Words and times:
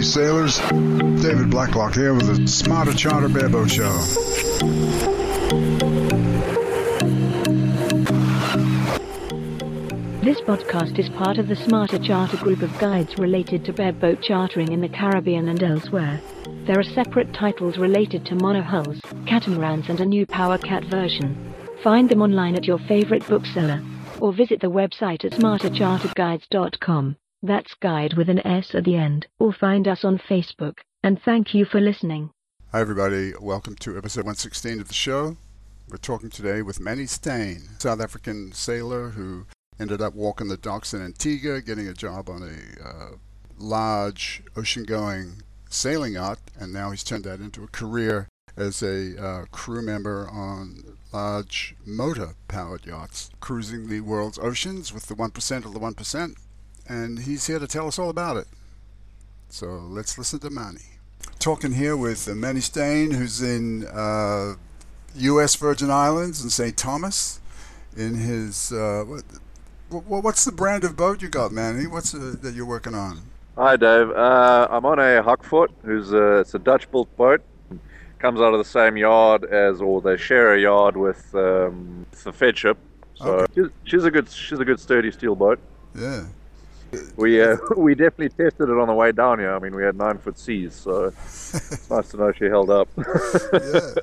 Sailors. 0.00 0.58
David 1.20 1.50
Blacklock 1.50 1.94
here 1.94 2.14
with 2.14 2.26
the 2.28 2.48
Smarter 2.48 2.94
Charter 2.94 3.28
Bareboat 3.28 3.68
Show. 3.68 3.92
This 10.22 10.40
podcast 10.40 10.98
is 10.98 11.08
part 11.10 11.36
of 11.36 11.48
the 11.48 11.56
Smarter 11.56 11.98
Charter 11.98 12.36
group 12.38 12.62
of 12.62 12.78
guides 12.78 13.18
related 13.18 13.64
to 13.66 13.72
bareboat 13.72 14.22
chartering 14.22 14.72
in 14.72 14.80
the 14.80 14.88
Caribbean 14.88 15.48
and 15.48 15.62
elsewhere. 15.62 16.20
There 16.64 16.78
are 16.78 16.84
separate 16.84 17.34
titles 17.34 17.76
related 17.76 18.24
to 18.26 18.36
monohulls, 18.36 19.00
catamarans, 19.26 19.90
and 19.90 20.00
a 20.00 20.06
new 20.06 20.24
Power 20.24 20.58
Cat 20.58 20.84
version. 20.84 21.52
Find 21.82 22.08
them 22.08 22.22
online 22.22 22.54
at 22.54 22.64
your 22.64 22.78
favorite 22.78 23.26
bookseller 23.26 23.82
or 24.20 24.32
visit 24.32 24.60
the 24.60 24.70
website 24.70 25.24
at 25.24 25.32
smartercharterguides.com. 25.32 27.16
That's 27.44 27.74
guide 27.74 28.14
with 28.16 28.28
an 28.28 28.38
S 28.46 28.72
at 28.72 28.84
the 28.84 28.94
end. 28.94 29.26
Or 29.40 29.52
find 29.52 29.88
us 29.88 30.04
on 30.04 30.20
Facebook. 30.30 30.74
And 31.02 31.20
thank 31.24 31.54
you 31.54 31.64
for 31.64 31.80
listening. 31.80 32.30
Hi, 32.70 32.80
everybody. 32.80 33.32
Welcome 33.40 33.74
to 33.80 33.98
episode 33.98 34.20
116 34.20 34.80
of 34.80 34.86
the 34.86 34.94
show. 34.94 35.36
We're 35.88 35.96
talking 35.96 36.30
today 36.30 36.62
with 36.62 36.78
Manny 36.78 37.06
Stain, 37.06 37.62
South 37.80 38.00
African 38.00 38.52
sailor 38.52 39.08
who 39.10 39.46
ended 39.80 40.00
up 40.00 40.14
walking 40.14 40.46
the 40.46 40.56
docks 40.56 40.94
in 40.94 41.02
Antigua, 41.02 41.60
getting 41.60 41.88
a 41.88 41.92
job 41.92 42.30
on 42.30 42.44
a 42.44 42.88
uh, 42.88 43.10
large 43.58 44.44
ocean-going 44.56 45.42
sailing 45.68 46.12
yacht, 46.12 46.38
and 46.60 46.72
now 46.72 46.92
he's 46.92 47.02
turned 47.02 47.24
that 47.24 47.40
into 47.40 47.64
a 47.64 47.68
career 47.68 48.28
as 48.56 48.84
a 48.84 49.20
uh, 49.20 49.44
crew 49.50 49.82
member 49.82 50.28
on 50.30 50.96
large 51.12 51.74
motor-powered 51.84 52.86
yachts, 52.86 53.30
cruising 53.40 53.88
the 53.88 54.00
world's 54.00 54.38
oceans 54.38 54.94
with 54.94 55.06
the 55.06 55.16
1% 55.16 55.64
of 55.64 55.74
the 55.74 55.80
1%, 55.80 56.36
and 56.88 57.18
he's 57.20 57.46
here 57.46 57.58
to 57.58 57.66
tell 57.66 57.86
us 57.86 57.98
all 57.98 58.10
about 58.10 58.36
it. 58.36 58.46
So 59.48 59.66
let's 59.66 60.16
listen 60.18 60.38
to 60.40 60.50
Manny. 60.50 60.80
Talking 61.38 61.72
here 61.72 61.96
with 61.96 62.28
uh, 62.28 62.34
Manny 62.34 62.60
Stain, 62.60 63.10
who's 63.12 63.42
in 63.42 63.86
uh, 63.86 64.54
U.S. 65.16 65.56
Virgin 65.56 65.90
Islands 65.90 66.40
and 66.42 66.50
St. 66.50 66.76
Thomas, 66.76 67.40
in 67.96 68.14
his 68.14 68.72
uh, 68.72 69.04
what, 69.90 70.24
what's 70.24 70.44
the 70.44 70.52
brand 70.52 70.84
of 70.84 70.96
boat 70.96 71.20
you 71.20 71.28
got, 71.28 71.52
Manny? 71.52 71.86
What's 71.86 72.14
uh, 72.14 72.34
that 72.40 72.54
you're 72.54 72.66
working 72.66 72.94
on? 72.94 73.20
Hi, 73.56 73.76
Dave. 73.76 74.10
Uh, 74.10 74.66
I'm 74.70 74.86
on 74.86 74.98
a 74.98 75.22
Hakvoort, 75.22 75.68
who's 75.84 76.12
a, 76.12 76.38
it's 76.38 76.54
a 76.54 76.58
Dutch-built 76.58 77.14
boat. 77.16 77.42
Comes 78.18 78.40
out 78.40 78.54
of 78.54 78.58
the 78.58 78.64
same 78.64 78.96
yard 78.96 79.44
as, 79.44 79.82
or 79.82 80.00
they 80.00 80.16
share 80.16 80.54
a 80.54 80.60
yard 80.60 80.96
with 80.96 81.34
um, 81.34 82.06
the 82.24 82.30
Feadship. 82.30 82.76
So 83.14 83.40
Okay. 83.40 83.52
she's, 83.54 83.66
she's 83.84 84.04
a 84.04 84.10
good, 84.10 84.30
she's 84.30 84.58
a 84.58 84.64
good 84.64 84.80
sturdy 84.80 85.10
steel 85.10 85.34
boat. 85.34 85.58
Yeah. 85.94 86.24
We 87.16 87.42
uh, 87.42 87.56
we 87.76 87.94
definitely 87.94 88.28
tested 88.30 88.68
it 88.68 88.78
on 88.78 88.86
the 88.88 88.94
way 88.94 89.12
down 89.12 89.38
here. 89.38 89.54
I 89.54 89.58
mean, 89.58 89.74
we 89.74 89.82
had 89.82 89.96
nine 89.96 90.18
foot 90.18 90.38
seas, 90.38 90.74
so 90.74 91.04
it's 91.06 91.90
nice 91.90 92.08
to 92.10 92.16
know 92.18 92.32
she 92.32 92.44
held 92.46 92.70
up. 92.70 92.88
yeah. 93.52 93.94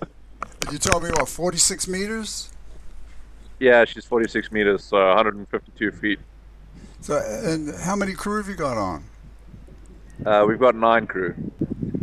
You 0.72 0.78
told 0.78 1.04
me 1.04 1.10
what, 1.12 1.28
46 1.30 1.88
meters? 1.88 2.50
yeah, 3.60 3.84
she's 3.86 4.06
46 4.06 4.52
meters, 4.52 4.84
so 4.84 4.98
152 4.98 5.92
feet. 5.92 6.20
So, 7.02 7.18
and 7.18 7.74
how 7.76 7.96
many 7.96 8.14
crew 8.14 8.38
have 8.38 8.48
you 8.48 8.56
got 8.56 8.78
on? 8.78 9.04
Uh, 10.26 10.46
we've 10.48 10.60
got 10.60 10.76
nine 10.76 11.08
crew. 11.08 11.34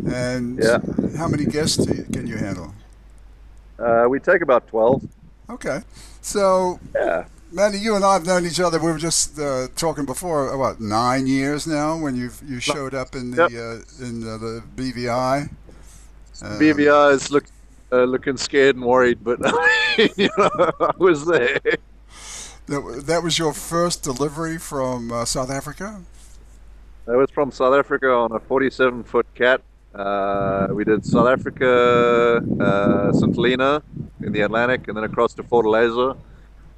And 0.07 0.59
Yeah. 0.63 0.79
how 1.17 1.29
many 1.29 1.45
guests 1.47 1.79
do 1.85 1.95
you, 1.95 2.05
can 2.05 2.27
you 2.27 2.37
handle? 2.37 2.75
Uh, 3.79 4.07
we 4.09 4.19
take 4.21 4.43
about 4.43 4.67
12. 4.69 5.03
Okay. 5.51 5.81
So, 6.23 6.79
Yeah. 6.95 7.25
Manny, 7.53 7.79
you 7.79 7.95
and 7.95 8.05
I 8.05 8.15
have 8.15 8.27
known 8.27 8.45
each 8.45 8.59
other. 8.59 8.79
We 8.79 8.91
were 8.91 8.99
just 8.99 9.39
uh, 9.39 9.69
talking 9.77 10.05
before, 10.05 10.53
uh, 10.53 10.57
what, 10.57 10.81
nine 10.81 11.27
years 11.27 11.67
now 11.67 11.97
when 11.97 12.17
you 12.17 12.31
you 12.45 12.59
showed 12.61 12.93
up 12.95 13.15
in 13.15 13.31
the 13.31 13.45
uh, 13.45 14.05
in 14.05 14.27
uh, 14.27 14.37
the 14.39 14.63
BVI. 14.75 15.49
Um, 16.43 16.59
BVI 16.59 17.13
is 17.13 17.31
look, 17.31 17.45
uh, 17.93 18.05
looking 18.05 18.37
scared 18.37 18.77
and 18.77 18.85
worried, 18.85 19.23
but 19.23 19.39
you 20.17 20.29
know, 20.37 20.51
I 20.81 20.93
was 20.99 21.25
there. 21.25 21.61
That, 22.67 23.05
that 23.07 23.23
was 23.23 23.39
your 23.39 23.53
first 23.53 24.03
delivery 24.03 24.59
from 24.59 25.13
uh, 25.13 25.25
South 25.25 25.51
Africa. 25.51 26.03
That 27.07 27.17
was 27.17 27.31
from 27.31 27.53
South 27.53 27.75
Africa 27.75 28.11
on 28.11 28.33
a 28.33 28.41
47 28.41 29.05
foot 29.05 29.27
cat. 29.37 29.61
Uh, 29.95 30.67
we 30.73 30.85
did 30.85 31.07
South 31.07 31.29
Africa, 31.29 32.43
uh, 32.61 33.13
St. 33.13 33.35
Helena 33.35 33.83
in 34.21 34.33
the 34.33 34.41
Atlantic, 34.41 34.89
and 34.89 34.97
then 34.97 35.05
across 35.05 35.33
to 35.35 35.45
Fortaleza, 35.45 36.17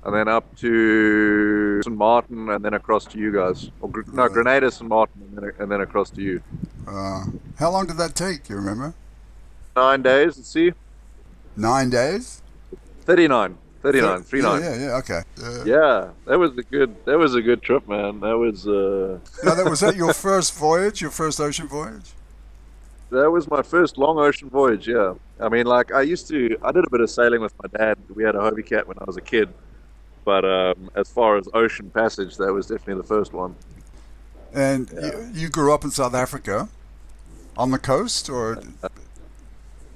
and 0.09 0.17
then 0.17 0.27
up 0.29 0.57
to 0.57 1.83
St. 1.83 1.95
Martin, 1.97 2.49
and 2.49 2.65
then 2.65 2.73
across 2.75 3.05
to 3.07 3.19
you 3.19 3.31
guys. 3.33 3.71
Or, 3.81 3.89
Gr- 3.91 4.11
no, 4.13 4.29
Grenada, 4.29 4.71
St. 4.71 4.89
Martin, 4.89 5.21
and 5.29 5.37
then, 5.37 5.53
and 5.59 5.71
then 5.71 5.81
across 5.83 6.09
to 6.11 6.23
you. 6.23 6.43
Uh, 6.87 7.25
how 7.59 7.71
long 7.71 7.87
did 7.87 7.99
that 7.99 8.15
take? 8.15 8.49
You 8.49 8.57
remember? 8.57 8.95
Nine 9.77 10.03
days, 10.03 10.37
let's 10.39 10.49
see. 10.49 10.73
Nine 11.57 11.91
days. 11.91 12.43
39. 13.03 13.59
39. 13.83 14.09
Yeah, 14.11 14.19
39. 14.25 14.63
yeah, 14.63 14.77
yeah. 14.77 14.97
Okay. 14.97 15.21
Uh, 15.43 15.65
Yeah, 15.65 16.09
that 16.27 16.39
was 16.39 16.51
a 16.59 16.63
good. 16.63 16.97
That 17.05 17.19
was 17.19 17.35
a 17.35 17.43
good 17.43 17.63
trip, 17.63 17.87
man. 17.89 18.21
That 18.21 18.37
was 18.37 18.67
uh, 18.67 19.19
Now, 19.45 19.55
that 19.55 19.67
was 19.69 19.81
that 19.81 19.95
your 19.97 20.13
first 20.29 20.55
voyage, 20.55 21.01
your 21.01 21.11
first 21.11 21.39
ocean 21.41 21.69
voyage? 21.69 22.13
that 23.11 23.31
was 23.31 23.49
my 23.49 23.63
first 23.63 23.97
long 23.97 24.19
ocean 24.19 24.51
voyage. 24.51 24.87
Yeah, 24.89 25.15
I 25.41 25.49
mean, 25.49 25.67
like 25.67 25.93
I 25.93 26.03
used 26.03 26.27
to. 26.29 26.59
I 26.63 26.73
did 26.73 26.85
a 26.87 26.91
bit 26.91 27.01
of 27.01 27.09
sailing 27.11 27.41
with 27.41 27.55
my 27.63 27.69
dad. 27.79 27.97
We 28.15 28.25
had 28.25 28.35
a 28.35 28.39
Hobie 28.39 28.67
Cat 28.67 28.87
when 28.89 28.97
I 29.01 29.05
was 29.07 29.17
a 29.17 29.21
kid, 29.23 29.49
but 30.29 30.45
um, 30.45 30.91
as 30.95 31.09
far 31.09 31.39
as 31.39 31.49
ocean 31.55 31.89
passage, 31.89 32.37
that 32.37 32.53
was 32.53 32.67
definitely 32.67 33.01
the 33.01 33.09
first 33.09 33.33
one. 33.33 33.57
And 34.53 34.91
you, 34.91 35.31
you 35.33 35.49
grew 35.49 35.73
up 35.73 35.85
in 35.85 35.91
South 35.91 36.13
Africa, 36.13 36.69
on 37.57 37.71
the 37.71 37.79
coast, 37.79 38.29
or 38.29 38.63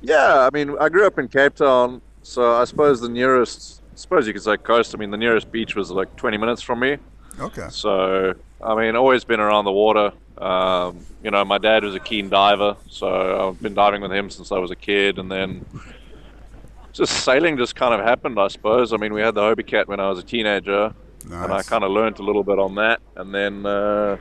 Yeah, 0.00 0.48
I 0.48 0.48
mean, 0.50 0.74
I 0.80 0.88
grew 0.88 1.06
up 1.06 1.18
in 1.18 1.28
Cape 1.28 1.56
Town, 1.56 2.00
so 2.22 2.54
I 2.54 2.64
suppose 2.64 3.02
the 3.02 3.10
nearest. 3.10 3.82
I 3.92 3.96
suppose 3.96 4.26
you 4.26 4.32
could 4.32 4.42
say 4.42 4.56
coast. 4.56 4.94
I 4.94 4.98
mean, 4.98 5.10
the 5.10 5.18
nearest 5.18 5.52
beach 5.52 5.76
was 5.76 5.90
like 5.90 6.16
20 6.16 6.38
minutes 6.38 6.62
from 6.62 6.80
me. 6.80 6.96
okay? 7.38 7.66
So, 7.68 8.32
I 8.62 8.74
mean, 8.74 8.96
always 8.96 9.24
been 9.24 9.38
around 9.38 9.66
the 9.66 9.72
water. 9.72 10.12
Um, 10.38 11.04
you 11.22 11.30
know, 11.30 11.44
my 11.44 11.58
dad 11.58 11.84
was 11.84 11.94
a 11.94 12.00
keen 12.00 12.30
diver, 12.30 12.74
so 12.88 13.48
I've 13.48 13.60
been 13.60 13.74
diving 13.74 14.00
with 14.00 14.12
him 14.12 14.30
since 14.30 14.50
I 14.50 14.56
was 14.56 14.70
a 14.70 14.76
kid, 14.76 15.18
and 15.18 15.30
then 15.30 15.66
just 16.92 17.24
sailing 17.24 17.56
just 17.56 17.74
kind 17.74 17.94
of 17.94 18.06
happened, 18.06 18.38
I 18.38 18.48
suppose. 18.48 18.92
I 18.92 18.96
mean, 18.96 19.12
we 19.12 19.20
had 19.20 19.34
the 19.34 19.40
Hobie 19.40 19.66
Cat 19.66 19.88
when 19.88 20.00
I 20.00 20.08
was 20.08 20.18
a 20.18 20.22
teenager, 20.22 20.94
and 21.24 21.52
I 21.52 21.62
kind 21.62 21.84
of 21.84 21.90
learned 21.90 22.18
a 22.18 22.22
little 22.22 22.44
bit 22.44 22.58
on 22.58 22.74
that. 22.76 23.00
And 23.16 23.34
then 23.34 23.64
uh, 23.66 24.16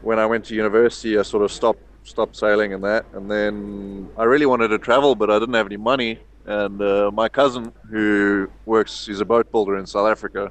when 0.00 0.18
I 0.18 0.26
went 0.26 0.44
to 0.46 0.54
university, 0.54 1.18
I 1.18 1.22
sort 1.22 1.44
of 1.44 1.52
stopped 1.52 1.82
stopped 2.04 2.36
sailing 2.36 2.72
and 2.72 2.82
that. 2.82 3.06
And 3.12 3.30
then 3.30 4.08
I 4.16 4.24
really 4.24 4.46
wanted 4.46 4.68
to 4.68 4.78
travel, 4.78 5.14
but 5.14 5.30
I 5.30 5.38
didn't 5.38 5.54
have 5.54 5.66
any 5.66 5.76
money. 5.76 6.18
And 6.46 6.82
uh, 6.82 7.10
my 7.12 7.28
cousin, 7.28 7.72
who 7.88 8.50
works, 8.66 9.06
he's 9.06 9.20
a 9.20 9.24
boat 9.24 9.52
builder 9.52 9.76
in 9.78 9.86
South 9.86 10.10
Africa. 10.10 10.50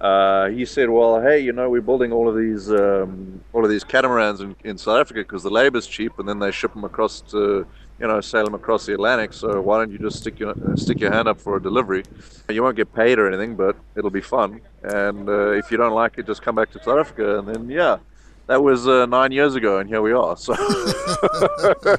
Uh, 0.00 0.50
he 0.50 0.66
said, 0.66 0.90
"Well, 0.90 1.22
hey, 1.22 1.40
you 1.40 1.52
know, 1.52 1.70
we're 1.70 1.80
building 1.80 2.12
all 2.12 2.28
of 2.28 2.36
these 2.36 2.70
um, 2.70 3.40
all 3.54 3.64
of 3.64 3.70
these 3.70 3.84
catamarans 3.84 4.42
in, 4.42 4.54
in 4.62 4.76
South 4.76 5.00
Africa 5.00 5.20
because 5.20 5.42
the 5.42 5.50
labor's 5.50 5.86
cheap, 5.86 6.18
and 6.18 6.28
then 6.28 6.38
they 6.38 6.50
ship 6.50 6.74
them 6.74 6.84
across 6.84 7.22
to, 7.30 7.66
you 8.00 8.06
know, 8.06 8.20
sail 8.20 8.44
them 8.44 8.54
across 8.54 8.86
the 8.86 8.94
Atlantic. 8.94 9.32
So 9.32 9.60
why 9.60 9.78
don't 9.78 9.90
you 9.90 9.98
just 9.98 10.18
stick 10.18 10.38
your 10.38 10.50
uh, 10.50 10.76
stick 10.76 11.00
your 11.00 11.12
hand 11.12 11.28
up 11.28 11.40
for 11.40 11.56
a 11.56 11.62
delivery? 11.62 12.02
You 12.48 12.62
won't 12.62 12.76
get 12.76 12.92
paid 12.94 13.18
or 13.18 13.28
anything, 13.28 13.56
but 13.56 13.76
it'll 13.96 14.10
be 14.10 14.20
fun. 14.20 14.60
And 14.82 15.28
uh, 15.28 15.50
if 15.52 15.70
you 15.70 15.76
don't 15.76 15.94
like 15.94 16.18
it, 16.18 16.26
just 16.26 16.42
come 16.42 16.54
back 16.54 16.70
to 16.72 16.82
South 16.82 16.98
Africa, 16.98 17.38
and 17.38 17.48
then 17.48 17.68
yeah." 17.68 17.98
That 18.46 18.62
was 18.62 18.86
uh, 18.86 19.06
nine 19.06 19.32
years 19.32 19.54
ago, 19.54 19.78
and 19.78 19.88
here 19.88 20.02
we 20.02 20.12
are. 20.12 20.36
So, 20.36 20.54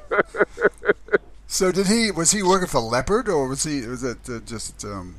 So 1.47 1.71
did 1.71 1.87
he? 1.87 2.11
Was 2.11 2.31
he 2.31 2.43
working 2.43 2.67
for 2.67 2.79
Leopard, 2.79 3.29
or 3.29 3.47
was 3.47 3.63
he? 3.63 3.87
Was 3.87 4.03
it 4.03 4.17
uh, 4.29 4.39
just? 4.45 4.83
Um, 4.83 5.15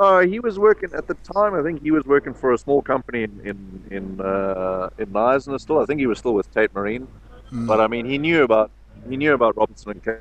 Uh, 0.00 0.20
he 0.20 0.40
was 0.40 0.58
working 0.58 0.90
at 0.94 1.06
the 1.06 1.14
time. 1.34 1.54
I 1.54 1.62
think 1.62 1.82
he 1.82 1.90
was 1.90 2.04
working 2.06 2.34
for 2.34 2.52
a 2.52 2.58
small 2.58 2.82
company 2.82 3.22
in 3.24 3.32
in 3.44 3.58
in, 3.90 4.20
uh, 4.20 4.88
in 4.98 5.06
Knysna 5.12 5.60
still. 5.60 5.78
I 5.80 5.86
think 5.86 6.00
he 6.00 6.06
was 6.06 6.18
still 6.18 6.34
with 6.34 6.48
Tate 6.54 6.74
Marine, 6.74 7.06
mm, 7.52 7.66
but 7.66 7.78
I 7.80 7.86
mean, 7.86 8.06
he 8.06 8.18
knew 8.18 8.42
about 8.42 8.70
he 9.08 9.16
knew 9.16 9.34
about 9.34 9.56
Robertson 9.56 9.92
and 9.92 10.04
Caine. 10.04 10.16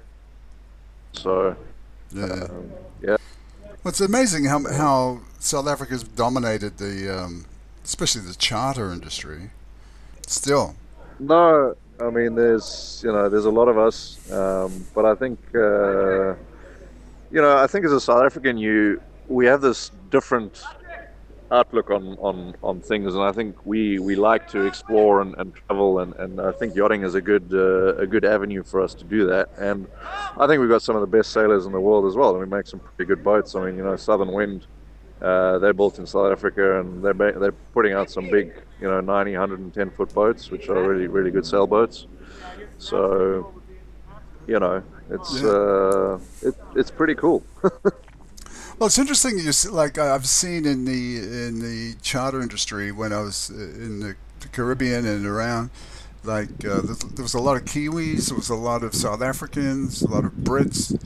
So 1.14 1.56
yeah. 2.14 2.24
um, 2.24 2.72
yeah, 3.02 3.18
Well, 3.84 3.90
it's 3.90 4.02
amazing 4.02 4.46
how 4.46 4.64
how 4.72 5.22
South 5.40 5.68
Africa's 5.68 6.04
dominated 6.04 6.78
the, 6.78 7.24
um, 7.24 7.46
especially 7.84 8.22
the 8.22 8.36
charter 8.36 8.92
industry. 8.92 9.52
Still, 10.28 10.76
no, 11.20 11.76
I 12.00 12.10
mean, 12.10 12.36
there's 12.36 13.02
you 13.06 13.12
know 13.12 13.30
there's 13.30 13.46
a 13.46 13.52
lot 13.52 13.68
of 13.68 13.78
us, 13.78 14.18
um, 14.32 14.86
but 14.96 15.06
I 15.06 15.16
think 15.16 15.40
uh, 15.54 16.34
you 17.32 17.42
know 17.42 17.58
I 17.58 17.68
think 17.68 17.86
as 17.86 17.92
a 17.92 18.02
South 18.02 18.24
African, 18.24 18.58
you 18.58 19.02
we 19.28 19.46
have 19.46 19.62
this 19.62 19.92
different 20.10 20.64
outlook 21.52 21.92
on, 21.92 22.18
on, 22.20 22.56
on 22.64 22.80
things, 22.80 23.14
and 23.14 23.24
I 23.24 23.32
think 23.32 23.66
we, 23.66 24.00
we 24.00 24.16
like 24.16 24.48
to 24.50 24.62
explore 24.62 25.22
and, 25.22 25.36
and 25.38 25.54
travel, 25.68 26.00
and, 26.00 26.16
and 26.16 26.40
I 26.40 26.52
think 26.52 26.76
yachting 26.76 27.04
is 27.04 27.16
a 27.16 27.22
good 27.22 27.52
uh, 27.54 27.96
a 27.96 28.08
good 28.08 28.24
avenue 28.24 28.64
for 28.64 28.82
us 28.82 28.94
to 28.96 29.04
do 29.04 29.28
that. 29.28 29.50
And 29.58 29.88
I 30.38 30.48
think 30.48 30.62
we've 30.62 30.70
got 30.70 30.82
some 30.82 30.96
of 30.96 31.02
the 31.02 31.18
best 31.18 31.32
sailors 31.32 31.66
in 31.66 31.72
the 31.74 31.80
world 31.80 32.06
as 32.06 32.16
well, 32.16 32.32
and 32.32 32.40
we 32.40 32.46
make 32.46 32.68
some 32.68 32.80
pretty 32.80 33.08
good 33.08 33.24
boats. 33.24 33.54
I 33.56 33.66
mean, 33.66 33.78
you 33.78 33.84
know, 33.84 33.96
Southern 33.98 34.32
Wind, 34.32 34.66
uh, 35.22 35.60
they're 35.60 35.74
built 35.74 36.00
in 36.00 36.06
South 36.08 36.32
Africa, 36.32 36.80
and 36.80 37.04
they're 37.04 37.14
ba- 37.14 37.38
they're 37.38 37.52
putting 37.74 37.94
out 37.94 38.10
some 38.10 38.30
big, 38.30 38.54
you 38.80 38.88
know, 38.88 39.02
90, 39.02 39.32
110 39.34 39.90
foot 39.92 40.14
boats, 40.14 40.50
which 40.50 40.70
are 40.70 40.82
really 40.82 41.08
really 41.08 41.32
good 41.32 41.46
sailboats. 41.46 42.08
So, 42.78 43.54
you 44.48 44.60
know, 44.60 44.82
it's 45.10 45.44
uh, 45.44 46.18
it, 46.42 46.56
it's 46.76 46.92
pretty 46.92 47.16
cool. 47.16 47.44
Well, 48.82 48.88
it's 48.88 48.98
interesting. 48.98 49.38
You 49.38 49.52
see, 49.52 49.70
like 49.70 50.00
I've 50.00 50.26
seen 50.26 50.66
in 50.66 50.86
the 50.86 51.18
in 51.18 51.60
the 51.60 51.94
charter 52.02 52.42
industry 52.42 52.92
when 52.92 53.14
I 53.14 53.20
was 53.20 53.52
uh, 53.52 53.54
in 53.54 54.00
the 54.00 54.16
Caribbean 54.54 55.06
and 55.06 55.24
around. 55.24 55.70
Like 56.24 56.66
uh, 56.66 56.82
there 57.14 57.22
was 57.22 57.36
a 57.36 57.40
lot 57.40 57.58
of 57.58 57.66
Kiwis, 57.66 58.30
there 58.30 58.38
was 58.38 58.50
a 58.50 58.56
lot 58.56 58.82
of 58.82 58.96
South 58.96 59.22
Africans, 59.22 60.02
a 60.02 60.08
lot 60.08 60.26
of 60.26 60.32
Brits, 60.32 61.00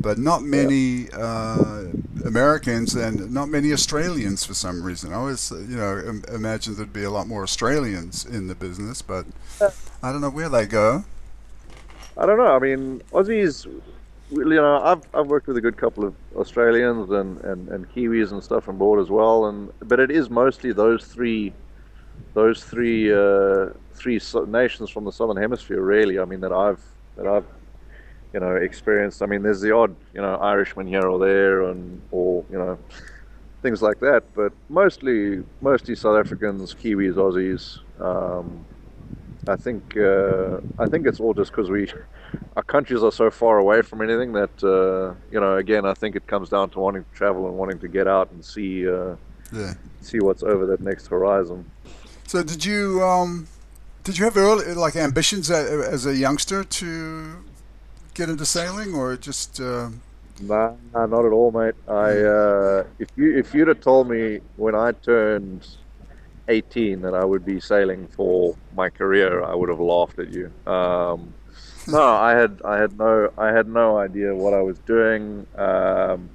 but 0.00 0.18
not 0.18 0.42
many 0.42 1.08
uh, 1.12 1.84
Americans 2.24 2.96
and 2.96 3.32
not 3.32 3.48
many 3.48 3.72
Australians 3.72 4.44
for 4.44 4.54
some 4.54 4.82
reason. 4.82 5.12
I 5.12 5.16
always, 5.18 5.52
uh, 5.52 5.58
you 5.58 5.76
know, 5.76 6.00
Im- 6.00 6.24
imagined 6.34 6.78
there'd 6.78 6.92
be 6.92 7.04
a 7.04 7.12
lot 7.12 7.28
more 7.28 7.44
Australians 7.44 8.24
in 8.24 8.48
the 8.48 8.56
business, 8.56 9.02
but 9.02 9.24
I 10.02 10.10
don't 10.10 10.20
know 10.20 10.30
where 10.30 10.48
they 10.48 10.66
go. 10.66 11.04
I 12.18 12.26
don't 12.26 12.38
know. 12.38 12.56
I 12.56 12.58
mean, 12.58 13.02
Aussies, 13.12 13.68
you 14.30 14.44
know, 14.44 14.80
I've, 14.82 15.02
I've 15.14 15.26
worked 15.26 15.46
with 15.48 15.56
a 15.56 15.60
good 15.60 15.76
couple 15.76 16.04
of 16.04 16.14
Australians 16.36 17.10
and, 17.10 17.40
and, 17.42 17.68
and 17.68 17.90
Kiwis 17.92 18.32
and 18.32 18.42
stuff 18.42 18.68
on 18.68 18.78
board 18.78 19.00
as 19.00 19.10
well, 19.10 19.46
and 19.46 19.70
but 19.82 20.00
it 20.00 20.10
is 20.10 20.30
mostly 20.30 20.72
those 20.72 21.04
three, 21.04 21.52
those 22.34 22.62
three 22.64 23.12
uh, 23.12 23.70
three 23.94 24.20
nations 24.46 24.90
from 24.90 25.04
the 25.04 25.12
southern 25.12 25.36
hemisphere, 25.36 25.80
really. 25.82 26.18
I 26.18 26.24
mean, 26.24 26.40
that 26.40 26.52
I've 26.52 26.82
that 27.16 27.26
I've 27.26 27.46
you 28.32 28.40
know 28.40 28.56
experienced. 28.56 29.22
I 29.22 29.26
mean, 29.26 29.42
there's 29.42 29.60
the 29.60 29.74
odd 29.74 29.94
you 30.14 30.20
know 30.20 30.36
Irishman 30.36 30.86
here 30.86 31.06
or 31.06 31.18
there, 31.18 31.62
and 31.64 32.00
or 32.10 32.44
you 32.50 32.58
know 32.58 32.78
things 33.62 33.82
like 33.82 33.98
that, 34.00 34.24
but 34.34 34.52
mostly 34.68 35.42
mostly 35.60 35.94
South 35.94 36.18
Africans, 36.18 36.74
Kiwis, 36.74 37.14
Aussies. 37.14 37.78
Um, 38.00 38.64
I 39.48 39.56
think 39.56 39.96
uh, 39.96 40.58
I 40.78 40.86
think 40.86 41.06
it's 41.06 41.20
all 41.20 41.34
just 41.34 41.50
because 41.50 41.70
we 41.70 41.88
our 42.56 42.62
countries 42.62 43.02
are 43.02 43.12
so 43.12 43.30
far 43.30 43.58
away 43.58 43.82
from 43.82 44.02
anything 44.02 44.32
that 44.32 44.64
uh, 44.64 45.14
you 45.30 45.40
know. 45.40 45.56
Again, 45.56 45.86
I 45.86 45.94
think 45.94 46.16
it 46.16 46.26
comes 46.26 46.48
down 46.48 46.70
to 46.70 46.80
wanting 46.80 47.04
to 47.04 47.10
travel 47.14 47.46
and 47.46 47.56
wanting 47.56 47.78
to 47.80 47.88
get 47.88 48.06
out 48.06 48.30
and 48.32 48.44
see 48.44 48.88
uh, 48.88 49.16
Yeah. 49.52 49.74
see 50.00 50.20
what's 50.20 50.42
over 50.42 50.66
that 50.66 50.80
next 50.80 51.06
horizon. 51.08 51.64
So 52.26 52.42
did 52.42 52.64
you 52.64 53.02
um, 53.02 53.48
did 54.04 54.18
you 54.18 54.24
have 54.24 54.36
early 54.36 54.74
like 54.74 54.96
ambitions 54.96 55.50
as, 55.50 56.06
a 56.06 56.14
youngster 56.14 56.64
to 56.64 57.44
get 58.14 58.28
into 58.28 58.44
sailing, 58.46 58.94
or 58.94 59.16
just 59.16 59.60
uh, 59.60 59.90
Nah, 60.40 60.72
nah, 60.92 61.06
not 61.06 61.24
at 61.26 61.32
all, 61.32 61.50
mate. 61.50 61.74
I 61.88 62.18
uh, 62.18 62.84
if 62.98 63.08
you 63.16 63.36
if 63.36 63.54
you'd 63.54 63.68
have 63.68 63.80
told 63.80 64.08
me 64.08 64.40
when 64.56 64.74
I 64.74 64.92
turned 64.92 65.66
18 66.48 67.02
that 67.02 67.14
I 67.14 67.24
would 67.24 67.44
be 67.44 67.60
sailing 67.60 68.08
for 68.08 68.56
my 68.74 68.88
career, 68.88 69.42
I 69.44 69.54
would 69.54 69.68
have 69.68 69.80
laughed 69.80 70.18
at 70.18 70.32
you. 70.32 70.50
Um, 70.66 71.34
no, 71.88 72.02
I 72.02 72.32
had 72.32 72.60
I 72.64 72.78
had 72.78 72.98
no 72.98 73.32
I 73.38 73.48
had 73.48 73.68
no 73.68 73.98
idea 73.98 74.34
what 74.34 74.54
I 74.54 74.62
was 74.62 74.78
doing. 74.80 75.46
Um, 75.56 76.30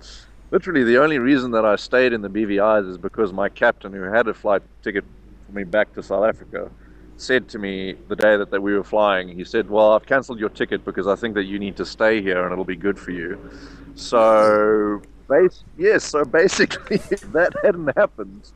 literally, 0.52 0.84
the 0.84 1.02
only 1.02 1.20
reason 1.20 1.52
that 1.52 1.66
I 1.66 1.76
stayed 1.76 2.14
in 2.14 2.22
the 2.22 2.30
BVI's 2.30 2.88
is 2.88 2.98
because 2.98 3.34
my 3.34 3.50
captain, 3.50 3.94
who 3.94 4.04
had 4.04 4.28
a 4.28 4.34
flight 4.34 4.64
ticket 4.84 5.06
for 5.46 5.54
me 5.54 5.64
back 5.64 5.94
to 5.94 6.04
South 6.04 6.26
Africa, 6.26 6.72
said 7.18 7.48
to 7.50 7.60
me 7.60 7.96
the 8.08 8.16
day 8.16 8.38
that, 8.38 8.52
that 8.52 8.62
we 8.62 8.74
were 8.74 8.84
flying, 8.84 9.30
he 9.30 9.44
said, 9.44 9.70
Well, 9.70 9.94
I've 9.94 10.06
cancelled 10.06 10.40
your 10.40 10.50
ticket 10.50 10.84
because 10.86 11.08
I 11.08 11.16
think 11.16 11.36
that 11.36 11.46
you 11.46 11.60
need 11.60 11.78
to 11.78 11.86
stay 11.86 12.22
here 12.22 12.44
and 12.44 12.52
it'll 12.52 12.66
be 12.66 12.76
good 12.76 13.00
for 13.00 13.12
you. 13.12 13.40
So, 13.96 15.02
base, 15.30 15.64
yes, 15.78 16.04
so 16.04 16.26
basically, 16.26 16.98
that 17.32 17.54
hadn't 17.64 17.96
happened, 17.98 18.52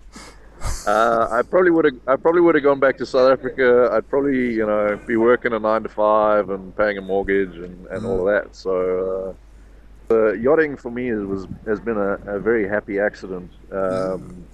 uh, 0.88 1.28
I 1.32 1.42
probably 1.42 1.72
would 1.72 1.86
have. 1.86 1.96
I 2.08 2.16
probably 2.16 2.42
would 2.42 2.56
have 2.56 2.64
gone 2.64 2.80
back 2.80 2.98
to 2.98 3.06
South 3.06 3.32
Africa. 3.32 3.90
I'd 3.92 4.08
probably, 4.10 4.54
you 4.54 4.66
know, 4.66 5.00
be 5.06 5.18
working 5.18 5.54
a 5.54 5.60
nine 5.60 5.84
to 5.84 5.90
five 5.90 6.50
and 6.50 6.76
paying 6.76 6.98
a 6.98 7.02
mortgage 7.02 7.56
and, 7.58 7.86
and 7.88 8.06
all 8.06 8.28
of 8.28 8.34
that. 8.34 8.56
So, 8.56 9.36
uh, 10.10 10.14
uh, 10.14 10.34
yachting 10.34 10.76
for 10.78 10.92
me 10.92 11.10
is, 11.10 11.24
was 11.24 11.48
has 11.66 11.80
been 11.80 11.98
a, 11.98 12.14
a 12.26 12.40
very 12.40 12.68
happy 12.68 13.00
accident. 13.00 13.52
Um, 13.72 14.46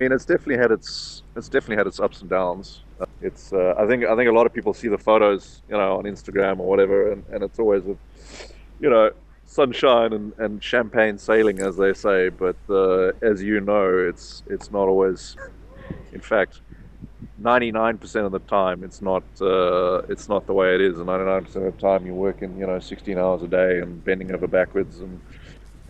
I 0.00 0.04
mean, 0.04 0.12
it's 0.12 0.24
definitely 0.24 0.58
had 0.58 0.70
its 0.70 1.22
it's 1.36 1.48
definitely 1.48 1.76
had 1.76 1.86
its 1.86 2.00
ups 2.00 2.20
and 2.20 2.30
downs. 2.30 2.80
It's 3.20 3.52
uh, 3.52 3.74
I 3.76 3.86
think 3.86 4.04
I 4.04 4.14
think 4.16 4.28
a 4.28 4.32
lot 4.32 4.46
of 4.46 4.54
people 4.54 4.72
see 4.72 4.88
the 4.88 4.98
photos, 4.98 5.62
you 5.68 5.76
know, 5.76 5.98
on 5.98 6.04
Instagram 6.04 6.60
or 6.60 6.68
whatever, 6.68 7.12
and, 7.12 7.24
and 7.32 7.42
it's 7.42 7.58
always 7.58 7.84
a, 7.84 7.96
you 8.80 8.90
know, 8.90 9.10
sunshine 9.48 10.12
and, 10.12 10.32
and 10.38 10.62
champagne 10.62 11.18
sailing, 11.18 11.60
as 11.60 11.76
they 11.76 11.92
say. 11.92 12.28
But 12.28 12.56
uh, 12.70 13.12
as 13.22 13.42
you 13.42 13.60
know, 13.60 13.98
it's 13.98 14.44
it's 14.46 14.70
not 14.70 14.86
always. 14.86 15.36
In 16.12 16.20
fact, 16.20 16.60
99% 17.42 18.26
of 18.26 18.32
the 18.32 18.38
time, 18.40 18.84
it's 18.84 19.00
not 19.00 19.24
uh, 19.40 20.02
it's 20.08 20.28
not 20.28 20.46
the 20.46 20.52
way 20.52 20.74
it 20.74 20.80
is. 20.80 20.98
And 20.98 21.06
99% 21.06 21.46
of 21.46 21.52
the 21.52 21.72
time, 21.80 22.06
you're 22.06 22.14
working, 22.14 22.58
you 22.58 22.66
know, 22.66 22.78
16 22.78 23.18
hours 23.18 23.42
a 23.42 23.48
day 23.48 23.80
and 23.80 24.04
bending 24.04 24.32
over 24.32 24.46
backwards 24.46 25.00
and 25.00 25.20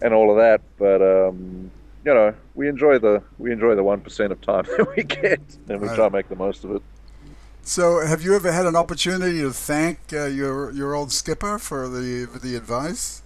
and 0.01 0.15
all 0.15 0.31
of 0.31 0.37
that. 0.37 0.61
But 0.79 1.03
um, 1.03 1.71
you 2.05 2.15
know, 2.15 2.35
we 2.55 2.69
enjoy 2.69 2.99
the 2.99 3.23
we 3.39 3.53
enjoy 3.53 3.75
the 3.75 3.83
one 3.83 4.01
percent 4.01 4.33
of 4.33 4.41
time 4.41 4.65
that 4.77 4.87
we 4.97 5.03
get, 5.03 5.41
and 5.69 5.81
we 5.81 5.89
try 5.89 6.09
to 6.09 6.11
make 6.11 6.29
the 6.29 6.37
most 6.37 6.65
of 6.65 6.71
it. 6.77 6.83
so? 7.63 8.07
Have 8.07 8.23
you 8.23 8.37
ever 8.37 8.53
had 8.53 8.67
an 8.67 8.77
opportunity 8.77 9.41
to 9.41 9.53
thank 9.53 9.99
uh, 10.13 10.27
your 10.27 10.71
your 10.71 10.95
old 10.95 11.13
skipper 11.13 11.59
for 11.59 11.89
the 11.89 12.27
for 12.27 12.39
the 12.39 12.55
advice? 12.55 13.23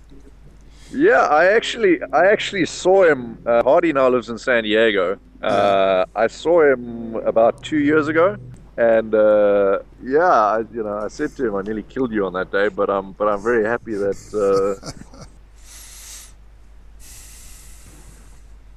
Yeah, 0.92 1.22
I 1.22 1.46
actually, 1.46 2.02
I 2.12 2.26
actually 2.26 2.66
saw 2.66 3.04
him. 3.04 3.38
Uh, 3.46 3.62
Hardy 3.62 3.92
now 3.92 4.08
lives 4.08 4.28
in 4.28 4.38
San 4.38 4.64
Diego. 4.64 5.18
Uh, 5.42 6.04
I 6.14 6.26
saw 6.26 6.62
him 6.72 7.16
about 7.16 7.62
two 7.64 7.78
years 7.78 8.08
ago, 8.08 8.36
and 8.76 9.14
uh, 9.14 9.78
yeah, 10.02 10.20
I, 10.20 10.58
you 10.72 10.82
know, 10.82 10.98
I 10.98 11.08
said 11.08 11.34
to 11.36 11.46
him, 11.48 11.56
I 11.56 11.62
nearly 11.62 11.82
killed 11.82 12.12
you 12.12 12.26
on 12.26 12.32
that 12.34 12.52
day, 12.52 12.68
but 12.68 12.90
I'm, 12.90 13.12
but 13.12 13.28
I'm 13.28 13.42
very 13.42 13.64
happy 13.64 13.94
that. 13.94 14.18
Uh... 14.32 14.76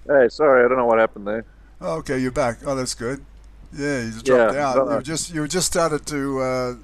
hey, 0.21 0.29
sorry, 0.29 0.65
I 0.65 0.67
don't 0.67 0.77
know 0.77 0.85
what 0.85 0.99
happened 0.99 1.27
there. 1.27 1.45
Oh, 1.81 1.97
okay, 1.97 2.17
you're 2.17 2.31
back. 2.31 2.59
Oh, 2.65 2.75
that's 2.75 2.95
good. 2.95 3.23
Yeah, 3.73 4.03
you 4.03 4.11
just 4.11 4.25
dropped 4.25 4.53
Yeah, 4.53 4.67
out. 4.67 4.91
You 4.91 5.01
just 5.01 5.33
you 5.33 5.47
just 5.47 5.67
started 5.67 6.05
to 6.07 6.39
uh, 6.39 6.75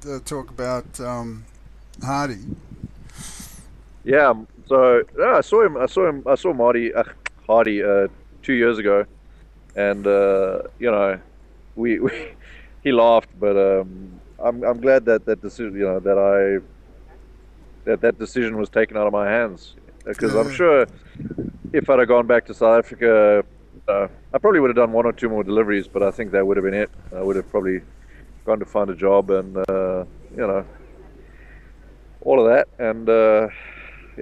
to 0.00 0.20
talk 0.20 0.50
about 0.50 1.00
um, 1.00 1.44
Hardy. 2.02 2.40
Yeah, 4.04 4.34
so 4.70 5.02
yeah, 5.18 5.34
I 5.36 5.40
saw 5.40 5.66
him. 5.66 5.76
I 5.76 5.86
saw 5.86 6.08
him. 6.08 6.22
I 6.28 6.36
saw 6.36 6.52
Marty 6.52 6.94
uh, 6.94 7.02
Hardy 7.44 7.82
uh, 7.82 8.06
two 8.40 8.52
years 8.52 8.78
ago, 8.78 9.04
and 9.74 10.06
uh, 10.06 10.62
you 10.78 10.88
know, 10.92 11.20
we, 11.74 11.98
we 12.06 12.12
he 12.80 12.92
laughed, 12.92 13.30
but 13.40 13.56
um, 13.56 14.20
I'm 14.38 14.62
I'm 14.62 14.80
glad 14.80 15.04
that 15.06 15.26
that 15.26 15.42
decision, 15.42 15.74
you 15.74 15.86
know, 15.86 15.98
that 15.98 16.16
I 16.16 16.64
that 17.84 18.00
that 18.02 18.16
decision 18.20 18.58
was 18.58 18.70
taken 18.70 18.96
out 18.96 19.08
of 19.08 19.12
my 19.12 19.28
hands 19.28 19.74
because 20.04 20.36
I'm 20.36 20.52
sure 20.54 20.86
if 21.72 21.90
I'd 21.90 21.98
have 21.98 22.06
gone 22.06 22.28
back 22.28 22.46
to 22.46 22.54
South 22.54 22.78
Africa, 22.78 23.44
uh, 23.88 24.06
I 24.32 24.38
probably 24.38 24.60
would 24.60 24.70
have 24.70 24.76
done 24.76 24.92
one 24.92 25.04
or 25.04 25.12
two 25.12 25.28
more 25.28 25.42
deliveries, 25.42 25.88
but 25.88 26.04
I 26.04 26.12
think 26.12 26.30
that 26.30 26.46
would 26.46 26.56
have 26.56 26.64
been 26.64 26.74
it. 26.74 26.90
I 27.12 27.22
would 27.22 27.34
have 27.34 27.50
probably 27.50 27.80
gone 28.44 28.60
to 28.60 28.66
find 28.66 28.88
a 28.88 28.94
job 28.94 29.30
and 29.30 29.56
uh, 29.68 30.04
you 30.30 30.46
know 30.46 30.64
all 32.20 32.38
of 32.38 32.46
that, 32.52 32.68
and 32.78 33.08
uh, 33.08 33.48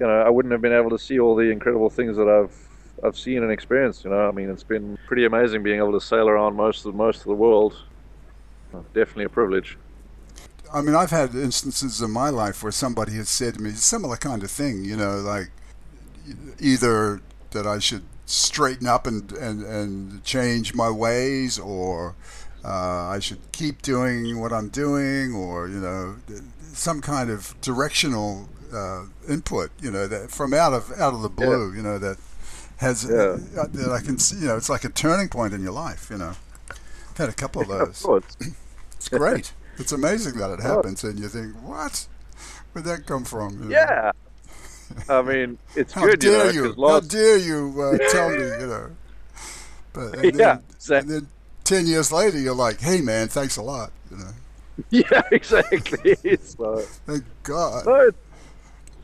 you 0.01 0.07
know 0.07 0.23
I 0.23 0.31
wouldn't 0.31 0.53
have 0.53 0.63
been 0.63 0.73
able 0.73 0.91
to 0.91 0.99
see 0.99 1.19
all 1.19 1.35
the 1.35 1.51
incredible 1.51 1.91
things 1.91 2.17
that 2.17 2.29
I've 2.29 2.55
I've 3.05 3.19
seen 3.19 3.43
and 3.43 3.51
experienced. 3.51 4.05
You 4.05 4.11
know, 4.11 4.29
I 4.29 4.33
mean, 4.33 4.51
it's 4.51 4.63
been 4.63 4.99
pretty 5.07 5.25
amazing 5.25 5.63
being 5.63 5.79
able 5.79 5.93
to 5.93 6.01
sail 6.01 6.29
around 6.29 6.57
most 6.57 6.85
of 6.87 6.95
most 6.95 7.19
of 7.19 7.25
the 7.25 7.35
world. 7.35 7.83
Definitely 8.95 9.25
a 9.25 9.29
privilege. 9.29 9.79
I 10.73 10.83
mean, 10.83 10.95
I've 10.95 11.11
had 11.11 11.35
instances 11.35 12.03
in 12.03 12.11
my 12.11 12.29
life 12.29 12.63
where 12.63 12.73
somebody 12.73 13.13
has 13.13 13.29
said 13.29 13.55
to 13.55 13.61
me 13.61 13.71
similar 13.71 14.17
kind 14.17 14.43
of 14.43 14.51
thing. 14.51 14.85
You 14.85 14.97
know, 14.97 15.19
like 15.19 15.51
either 16.61 17.21
that 17.51 17.67
I 17.67 17.79
should 17.79 18.03
straighten 18.27 18.87
up 18.87 19.07
and 19.07 19.33
and, 19.33 19.63
and 19.63 20.25
change 20.25 20.75
my 20.75 20.91
ways, 20.91 21.59
or 21.59 22.15
uh, 22.65 23.09
I 23.09 23.19
should 23.21 23.41
keep 23.53 23.83
doing 23.83 24.39
what 24.39 24.53
I'm 24.53 24.69
doing, 24.69 25.35
or 25.35 25.69
you 25.69 25.81
know, 25.81 26.17
some 26.73 27.01
kind 27.01 27.31
of 27.31 27.59
directional 27.61 28.49
uh, 28.73 29.05
input. 29.29 29.71
You 29.81 29.91
know, 29.91 30.07
that 30.07 30.31
from 30.31 30.55
out 30.55 30.73
of 30.73 30.93
out 30.99 31.15
of 31.15 31.23
the 31.23 31.29
blue. 31.29 31.73
You 31.75 31.83
know 31.83 31.99
that 31.99 32.17
has 32.79 33.05
Yeah. 33.05 33.37
uh, 33.61 33.67
that 33.73 33.91
I 33.93 34.01
can 34.05 34.19
see. 34.19 34.37
You 34.41 34.47
know, 34.49 34.57
it's 34.57 34.69
like 34.71 34.85
a 34.85 34.89
turning 34.91 35.29
point 35.29 35.53
in 35.55 35.63
your 35.63 35.73
life. 35.73 36.09
You 36.11 36.19
know, 36.19 36.35
I've 36.71 37.17
had 37.17 37.29
a 37.29 37.33
couple 37.33 37.63
of 37.63 37.71
Of 37.71 37.79
those. 37.89 38.03
course. 38.03 38.25
It's 38.97 39.09
great. 39.09 39.53
it's 39.79 39.93
amazing 39.93 40.39
that 40.39 40.51
it 40.51 40.61
happens, 40.61 41.05
and 41.05 41.19
you 41.19 41.29
think, 41.29 41.55
what? 41.63 42.07
Where'd 42.73 42.85
that 42.87 43.07
come 43.07 43.25
from? 43.25 43.63
You 43.63 43.69
know? 43.69 43.71
Yeah. 43.71 44.13
I 45.09 45.21
mean, 45.23 45.59
it's 45.77 45.93
How 45.93 46.03
good, 46.07 46.23
you 46.25 46.31
know, 46.33 46.45
dare 46.45 46.55
you? 46.55 46.75
How 46.79 47.01
dare 47.01 47.37
you 47.37 47.75
uh, 47.83 47.99
tell 48.11 48.31
me? 48.31 48.37
You 48.45 48.67
know. 48.67 48.91
But 49.93 50.15
and 50.15 50.23
then, 50.23 50.35
Yeah, 50.39 50.59
exactly. 50.75 50.99
and 51.17 51.25
then 51.25 51.29
ten 51.65 51.87
years 51.87 52.11
later, 52.13 52.39
you're 52.39 52.55
like, 52.55 52.81
hey 52.81 53.01
man, 53.01 53.29
thanks 53.29 53.57
a 53.57 53.63
lot. 53.63 53.91
You 54.11 54.17
know. 54.19 54.31
yeah, 54.91 55.23
exactly. 55.33 56.17
so, 56.43 56.79
Thank 57.07 57.25
God. 57.43 57.85
it, 58.09 58.15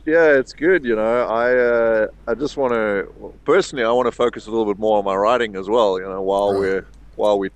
yeah, 0.05 0.33
it's 0.37 0.53
good. 0.53 0.85
You 0.85 0.95
know, 0.95 1.27
I 1.27 1.55
uh, 1.57 2.07
I 2.27 2.33
just 2.35 2.57
want 2.57 2.73
to 2.73 3.07
personally, 3.45 3.83
I 3.85 3.91
want 3.91 4.07
to 4.07 4.11
focus 4.11 4.47
a 4.47 4.51
little 4.51 4.65
bit 4.65 4.79
more 4.79 4.97
on 4.99 5.05
my 5.05 5.15
writing 5.15 5.55
as 5.55 5.69
well. 5.69 5.99
You 5.99 6.05
know, 6.05 6.21
while 6.21 6.53
Right. 6.53 6.59
we're 6.59 6.87
while 7.15 7.39
we 7.39 7.49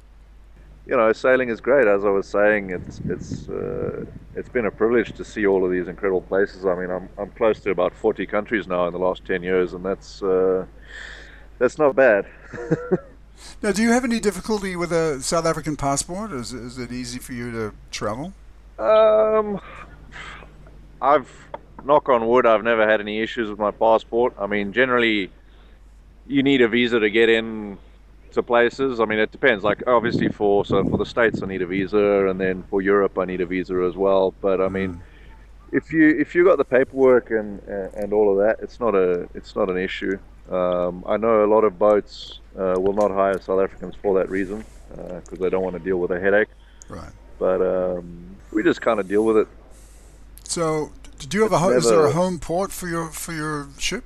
you 0.88 0.98
know, 0.98 1.14
sailing 1.14 1.50
is 1.50 1.62
great. 1.62 1.88
As 1.88 2.04
I 2.04 2.10
was 2.10 2.28
saying, 2.28 2.72
it's 2.72 3.00
it's 3.08 3.48
uh, 3.48 4.06
it's 4.36 4.50
been 4.50 4.66
a 4.66 4.72
privilege 4.72 5.14
to 5.14 5.24
see 5.24 5.46
all 5.46 5.64
of 5.64 5.72
these 5.72 5.88
incredible 5.88 6.22
places. 6.22 6.66
I 6.66 6.74
mean, 6.76 6.90
I'm 6.90 7.10
I'm 7.18 7.30
close 7.32 7.60
to 7.62 7.70
about 7.72 7.94
40 7.94 8.26
countries 8.26 8.68
now 8.68 8.88
in 8.88 8.94
the 8.94 9.00
last 9.00 9.24
10 9.26 9.44
years, 9.44 9.74
and 9.74 9.86
that's 9.86 10.24
uh, 10.24 10.66
that's 11.60 11.78
not 11.78 11.96
bad. 11.96 12.26
now, 13.62 13.72
do 13.72 13.84
you 13.84 13.92
have 13.92 14.04
any 14.04 14.20
difficulty 14.20 14.76
with 14.76 14.92
a 14.92 15.22
South 15.22 15.46
African 15.46 15.76
passport? 15.76 16.32
Is 16.32 16.54
is 16.54 16.80
it 16.80 16.92
easy 16.92 17.20
for 17.20 17.34
you 17.34 17.52
to 17.52 17.74
travel? 17.92 18.34
Um, 18.80 19.60
I've 21.02 21.30
knock 21.86 22.10
on 22.10 22.28
wood, 22.28 22.46
I've 22.46 22.64
never 22.64 22.88
had 22.88 23.02
any 23.02 23.22
issues 23.22 23.50
with 23.50 23.60
my 23.60 23.72
passport. 23.72 24.34
I 24.40 24.48
mean, 24.48 24.74
generally, 24.74 25.32
you 26.28 26.44
need 26.44 26.62
a 26.62 26.68
visa 26.68 27.00
to 27.00 27.10
get 27.10 27.30
in 27.30 27.78
to 28.34 28.44
places. 28.44 29.00
I 29.00 29.06
mean, 29.06 29.20
it 29.20 29.32
depends. 29.32 29.64
Like 29.64 29.84
obviously 29.88 30.30
for 30.30 30.66
so 30.66 30.84
for 30.84 30.98
the 30.98 31.06
states, 31.06 31.42
I 31.42 31.48
need 31.48 31.62
a 31.62 31.68
visa, 31.68 32.28
and 32.28 32.40
then 32.40 32.64
for 32.70 32.82
Europe, 32.82 33.18
I 33.18 33.26
need 33.26 33.42
a 33.42 33.46
visa 33.46 33.84
as 33.88 33.96
well. 33.96 34.34
But 34.42 34.62
I 34.62 34.70
mean, 34.70 34.96
mm. 34.96 35.00
if 35.72 35.92
you 35.92 36.10
if 36.20 36.36
you 36.36 36.46
got 36.46 36.58
the 36.58 36.66
paperwork 36.66 37.32
and 37.32 37.60
and 37.68 38.14
all 38.14 38.32
of 38.32 38.38
that, 38.46 38.64
it's 38.64 38.80
not 38.80 38.96
a 38.96 39.28
it's 39.34 39.56
not 39.56 39.70
an 39.70 39.78
issue. 39.78 40.18
Um, 40.52 41.04
I 41.08 41.18
know 41.18 41.46
a 41.46 41.48
lot 41.48 41.64
of 41.64 41.78
boats 41.78 42.40
uh, 42.58 42.76
will 42.78 42.94
not 42.94 43.12
hire 43.12 43.40
South 43.40 43.62
Africans 43.62 43.96
for 44.02 44.18
that 44.20 44.30
reason 44.30 44.66
because 44.90 45.34
uh, 45.34 45.36
they 45.44 45.50
don't 45.50 45.64
want 45.64 45.76
to 45.76 45.84
deal 45.84 45.98
with 45.98 46.12
a 46.12 46.20
headache. 46.20 46.50
Right. 46.88 47.12
But 47.38 47.62
um, 47.62 48.36
we 48.52 48.64
just 48.64 48.82
kind 48.82 49.00
of 49.00 49.08
deal 49.08 49.24
with 49.24 49.38
it. 49.38 49.48
So, 50.44 50.92
did 51.20 51.34
you 51.34 51.44
have 51.44 51.52
a? 51.52 51.60
Never, 51.60 51.78
is 51.78 51.90
there 51.90 52.06
a 52.06 52.12
home 52.12 52.40
port 52.40 52.72
for 52.72 52.88
your 52.88 53.10
for 53.10 53.34
your 53.34 53.68
ship? 53.78 54.04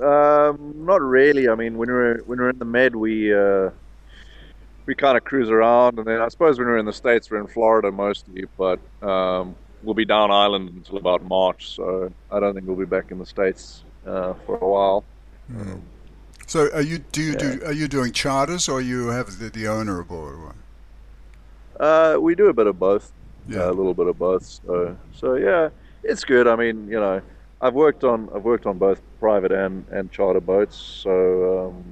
Um, 0.00 0.84
not 0.84 1.00
really. 1.00 1.48
I 1.48 1.54
mean, 1.54 1.76
when 1.78 1.88
we're 1.88 2.18
when 2.22 2.38
we're 2.38 2.50
in 2.50 2.58
the 2.58 2.64
Med, 2.64 2.96
we 2.96 3.32
uh, 3.32 3.70
we 4.86 4.94
kind 4.94 5.16
of 5.16 5.24
cruise 5.24 5.50
around, 5.50 5.98
and 5.98 6.06
then 6.06 6.20
I 6.20 6.28
suppose 6.28 6.58
when 6.58 6.66
we're 6.66 6.78
in 6.78 6.86
the 6.86 6.92
states, 6.92 7.30
we're 7.30 7.40
in 7.40 7.46
Florida 7.46 7.92
mostly. 7.92 8.46
But 8.56 8.80
um, 9.02 9.54
we'll 9.82 9.94
be 9.94 10.06
down 10.06 10.30
island 10.30 10.70
until 10.70 10.96
about 10.96 11.22
March, 11.22 11.70
so 11.70 12.10
I 12.30 12.40
don't 12.40 12.54
think 12.54 12.66
we'll 12.66 12.76
be 12.76 12.86
back 12.86 13.10
in 13.10 13.18
the 13.18 13.26
states 13.26 13.84
uh, 14.06 14.34
for 14.46 14.56
a 14.56 14.66
while. 14.66 15.04
Mm. 15.52 15.82
So, 16.46 16.70
are 16.72 16.82
you 16.82 16.98
do 16.98 17.22
you 17.22 17.32
yeah. 17.32 17.38
do 17.38 17.60
are 17.66 17.72
you 17.72 17.88
doing 17.88 18.12
charters, 18.12 18.68
or 18.68 18.80
you 18.80 19.08
have 19.08 19.38
the, 19.38 19.50
the 19.50 19.68
owner 19.68 20.00
aboard? 20.00 20.54
Uh, 21.78 22.16
we 22.20 22.34
do 22.34 22.48
a 22.48 22.52
bit 22.52 22.66
of 22.66 22.78
both. 22.78 23.12
Yeah, 23.48 23.68
a 23.68 23.72
little 23.72 23.94
bit 23.94 24.06
of 24.06 24.18
both. 24.18 24.44
So, 24.44 24.96
so 25.12 25.34
yeah, 25.34 25.70
it's 26.02 26.24
good. 26.24 26.46
I 26.46 26.56
mean, 26.56 26.88
you 26.88 26.98
know, 26.98 27.20
I've 27.60 27.74
worked 27.74 28.04
on 28.04 28.28
I've 28.34 28.44
worked 28.44 28.66
on 28.66 28.78
both 28.78 29.02
private 29.20 29.52
and, 29.52 29.86
and 29.90 30.10
charter 30.10 30.40
boats, 30.40 30.76
so 30.76 31.68
um, 31.68 31.84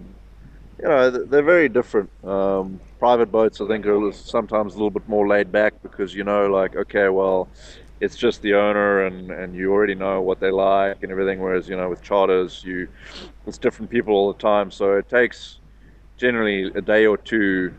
you 0.81 0.89
know 0.89 1.11
they're 1.11 1.43
very 1.43 1.69
different. 1.69 2.11
Um, 2.25 2.81
private 2.99 3.31
boats, 3.33 3.61
I 3.61 3.67
think, 3.67 3.87
are 3.87 4.13
sometimes 4.13 4.75
a 4.75 4.77
little 4.77 4.91
bit 4.91 5.09
more 5.09 5.29
laid 5.29 5.53
back 5.53 5.75
because 5.83 6.15
you 6.15 6.25
know, 6.25 6.47
like, 6.49 6.77
okay, 6.77 7.09
well, 7.09 7.49
it's 8.01 8.17
just 8.17 8.43
the 8.43 8.55
owner 8.55 9.07
and, 9.07 9.31
and 9.31 9.55
you 9.55 9.73
already 9.73 9.95
know 9.95 10.21
what 10.23 10.41
they 10.41 10.51
like 10.51 11.03
and 11.03 11.13
everything. 11.13 11.41
Whereas 11.41 11.69
you 11.69 11.77
know 11.77 11.89
with 11.89 12.03
charters, 12.03 12.65
you 12.65 12.89
it's 13.47 13.59
different 13.59 13.91
people 13.91 14.15
all 14.15 14.33
the 14.33 14.39
time, 14.39 14.71
so 14.71 14.95
it 14.97 15.09
takes 15.09 15.61
generally 16.17 16.65
a 16.75 16.81
day 16.81 17.07
or 17.07 17.17
two 17.17 17.75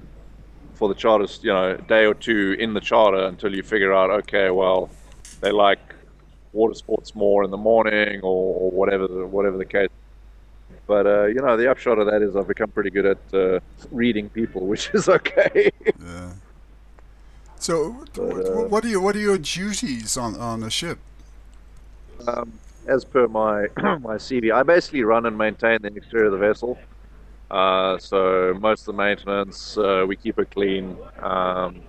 for 0.84 0.90
the 0.90 1.00
charters, 1.00 1.40
you 1.42 1.50
know, 1.50 1.78
day 1.88 2.06
or 2.06 2.14
two 2.14 2.58
in 2.60 2.74
the 2.74 2.82
charter 2.82 3.24
until 3.26 3.56
you 3.56 3.64
figure 3.64 3.94
out, 3.94 4.10
okay, 4.10 4.50
well, 4.50 4.90
they 5.40 5.50
like 5.50 5.80
water 6.52 6.74
sports 6.74 7.16
more 7.16 7.46
in 7.46 7.52
the 7.52 7.58
morning 7.58 8.20
or, 8.20 8.60
or 8.60 8.70
whatever 8.72 9.08
the, 9.08 9.26
whatever 9.26 9.58
the 9.58 9.64
case. 9.64 9.88
But 10.86 11.08
uh, 11.08 11.26
you 11.28 11.36
know, 11.36 11.56
the 11.56 11.72
upshot 11.72 12.00
of 12.00 12.08
that 12.08 12.22
is 12.22 12.36
I've 12.36 12.50
become 12.50 12.70
pretty 12.70 12.90
good 12.90 13.06
at 13.06 13.34
uh, 13.34 13.60
reading 13.92 14.28
people, 14.28 14.68
which 14.72 14.90
is 14.94 15.08
okay. 15.08 15.72
yeah. 15.86 16.34
So, 17.60 18.04
but, 18.14 18.46
uh, 18.46 18.68
what 18.68 18.84
are 18.84 18.90
your 18.90 19.00
what 19.00 19.16
are 19.16 19.20
your 19.20 19.38
duties 19.38 20.18
on 20.18 20.36
on 20.36 20.64
a 20.64 20.70
ship? 20.70 21.00
Um, 22.28 22.52
as 22.88 23.06
per 23.06 23.30
my 23.30 23.68
my 23.78 24.18
CV, 24.18 24.54
I 24.54 24.64
basically 24.64 25.04
run 25.04 25.26
and 25.26 25.38
maintain 25.38 25.80
the 25.82 25.96
exterior 25.96 26.26
of 26.26 26.34
the 26.34 26.40
vessel. 26.40 26.78
Uh, 27.54 28.00
so 28.00 28.58
most 28.60 28.82
of 28.82 28.86
the 28.88 28.94
maintenance, 28.94 29.78
uh, 29.78 30.04
we 30.08 30.16
keep 30.16 30.40
it 30.40 30.50
clean. 30.50 30.98
Um, 31.22 31.84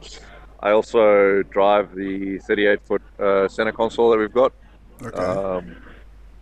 I 0.61 0.73
also 0.73 1.42
drive 1.44 1.94
the 1.94 2.38
38 2.40 2.83
foot 2.83 3.02
uh, 3.18 3.49
center 3.49 3.73
console 3.73 4.11
that 4.11 4.18
we've 4.18 4.33
got. 4.33 4.52
Okay. 5.02 5.18
Um, 5.18 5.76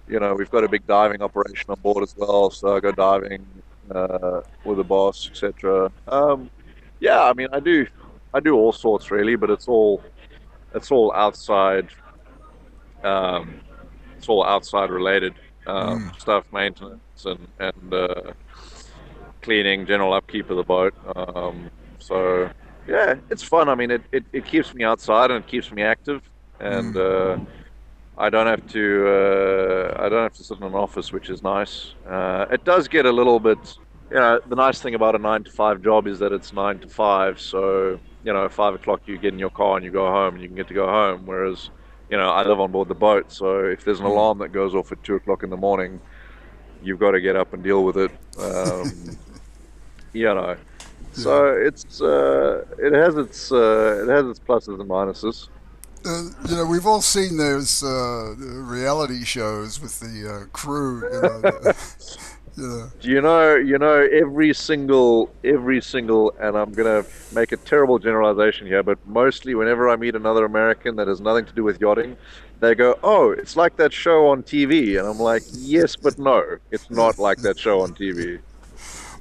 you 0.08 0.18
know, 0.18 0.34
we've 0.34 0.50
got 0.50 0.64
a 0.64 0.68
big 0.68 0.84
diving 0.88 1.22
operation 1.22 1.66
on 1.70 1.78
board 1.80 2.02
as 2.02 2.16
well, 2.16 2.50
so 2.50 2.76
I 2.76 2.80
go 2.80 2.90
diving 2.90 3.46
uh, 3.92 4.40
with 4.64 4.78
the 4.78 4.84
boss, 4.84 5.30
etc. 5.30 5.92
Um, 6.08 6.50
yeah, 6.98 7.22
I 7.22 7.32
mean, 7.32 7.48
I 7.52 7.60
do, 7.60 7.86
I 8.34 8.40
do 8.40 8.56
all 8.56 8.72
sorts 8.72 9.12
really, 9.12 9.36
but 9.36 9.50
it's 9.50 9.68
all, 9.68 10.02
it's 10.74 10.90
all 10.90 11.12
outside. 11.12 11.86
Um, 13.04 13.60
it's 14.18 14.28
all 14.28 14.44
outside 14.44 14.90
related 14.90 15.34
um, 15.68 16.10
mm. 16.10 16.20
stuff, 16.20 16.44
maintenance 16.52 17.24
and 17.24 17.46
and 17.60 17.94
uh, 17.94 18.32
cleaning, 19.42 19.86
general 19.86 20.12
upkeep 20.12 20.50
of 20.50 20.56
the 20.56 20.62
boat. 20.62 20.94
Um, 21.16 21.70
so 21.98 22.50
yeah, 22.86 23.14
it's 23.30 23.42
fun. 23.42 23.68
I 23.68 23.74
mean, 23.74 23.90
it, 23.90 24.02
it, 24.12 24.24
it, 24.32 24.44
keeps 24.44 24.74
me 24.74 24.84
outside 24.84 25.30
and 25.30 25.44
it 25.44 25.48
keeps 25.48 25.70
me 25.70 25.82
active, 25.82 26.22
and 26.60 26.94
mm. 26.94 27.38
uh, 27.38 27.44
I 28.18 28.30
don't 28.30 28.46
have 28.46 28.66
to 28.72 29.08
uh, 29.08 30.02
I 30.04 30.08
don't 30.08 30.22
have 30.22 30.34
to 30.34 30.44
sit 30.44 30.58
in 30.58 30.64
an 30.64 30.74
office, 30.74 31.12
which 31.12 31.30
is 31.30 31.42
nice. 31.42 31.94
Uh, 32.08 32.46
it 32.50 32.64
does 32.64 32.88
get 32.88 33.06
a 33.06 33.12
little 33.12 33.38
bit. 33.38 33.58
You 34.10 34.18
know, 34.18 34.40
the 34.46 34.56
nice 34.56 34.80
thing 34.80 34.94
about 34.94 35.14
a 35.14 35.18
nine 35.18 35.44
to 35.44 35.50
five 35.50 35.82
job 35.82 36.06
is 36.06 36.18
that 36.18 36.32
it's 36.32 36.52
nine 36.52 36.78
to 36.80 36.88
five. 36.88 37.40
So 37.40 37.98
you 38.24 38.32
know, 38.32 38.48
five 38.48 38.74
o'clock 38.74 39.02
you 39.06 39.18
get 39.18 39.32
in 39.32 39.38
your 39.38 39.50
car 39.50 39.76
and 39.76 39.84
you 39.84 39.90
go 39.90 40.06
home, 40.06 40.34
and 40.34 40.42
you 40.42 40.48
can 40.48 40.56
get 40.56 40.68
to 40.68 40.74
go 40.74 40.86
home. 40.86 41.26
Whereas, 41.26 41.70
you 42.10 42.16
know, 42.16 42.30
I 42.30 42.44
live 42.44 42.60
on 42.60 42.72
board 42.72 42.88
the 42.88 42.94
boat, 42.94 43.32
so 43.32 43.60
if 43.60 43.84
there's 43.84 44.00
an 44.00 44.06
mm. 44.06 44.10
alarm 44.10 44.38
that 44.38 44.50
goes 44.52 44.74
off 44.74 44.92
at 44.92 45.02
two 45.04 45.14
o'clock 45.14 45.42
in 45.42 45.50
the 45.50 45.56
morning, 45.56 46.00
you've 46.82 46.98
got 46.98 47.12
to 47.12 47.20
get 47.20 47.36
up 47.36 47.52
and 47.52 47.62
deal 47.62 47.84
with 47.84 47.96
it. 47.96 48.10
Um, 48.38 49.16
you 50.12 50.24
know. 50.24 50.56
So 51.12 51.46
it's 51.46 52.00
uh, 52.00 52.64
it 52.78 52.92
has 52.94 53.16
its 53.16 53.52
uh, 53.52 54.04
it 54.04 54.08
has 54.08 54.26
its 54.26 54.40
pluses 54.40 54.80
and 54.80 54.88
minuses. 54.88 55.48
Uh, 56.04 56.30
you 56.48 56.56
know, 56.56 56.66
we've 56.66 56.86
all 56.86 57.02
seen 57.02 57.36
those 57.36 57.82
uh, 57.84 58.34
reality 58.36 59.24
shows 59.24 59.80
with 59.80 60.00
the 60.00 60.28
uh, 60.28 60.46
crew. 60.52 61.02
You 61.12 61.20
know, 61.22 61.72
yeah. 62.56 62.88
You 63.00 63.20
know, 63.20 63.56
you 63.56 63.78
know 63.78 64.08
every 64.12 64.54
single 64.54 65.30
every 65.44 65.80
single, 65.80 66.32
and 66.40 66.56
I'm 66.56 66.72
gonna 66.72 67.04
make 67.34 67.52
a 67.52 67.56
terrible 67.56 67.98
generalization 67.98 68.66
here, 68.66 68.82
but 68.82 68.98
mostly 69.06 69.54
whenever 69.54 69.88
I 69.88 69.96
meet 69.96 70.14
another 70.14 70.44
American 70.44 70.96
that 70.96 71.08
has 71.08 71.20
nothing 71.20 71.44
to 71.46 71.52
do 71.52 71.62
with 71.62 71.80
yachting, 71.80 72.16
they 72.60 72.74
go, 72.74 72.98
"Oh, 73.02 73.30
it's 73.30 73.56
like 73.56 73.76
that 73.76 73.92
show 73.92 74.28
on 74.28 74.42
TV," 74.42 74.98
and 74.98 75.06
I'm 75.06 75.18
like, 75.18 75.42
"Yes, 75.52 75.94
but 75.94 76.18
no, 76.18 76.56
it's 76.70 76.90
not 76.90 77.18
like 77.18 77.38
that 77.38 77.58
show 77.58 77.80
on 77.82 77.94
TV." 77.94 78.40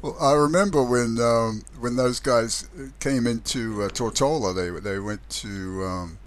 Well, 0.01 0.17
I 0.19 0.33
remember 0.33 0.83
when 0.83 1.19
um, 1.19 1.63
when 1.79 1.95
those 1.95 2.19
guys 2.19 2.67
came 2.99 3.27
into 3.27 3.83
uh, 3.83 3.89
Tortola, 3.89 4.55
they 4.55 4.69
they 4.79 4.99
went 4.99 5.29
to 5.29 5.83
um, 5.83 6.17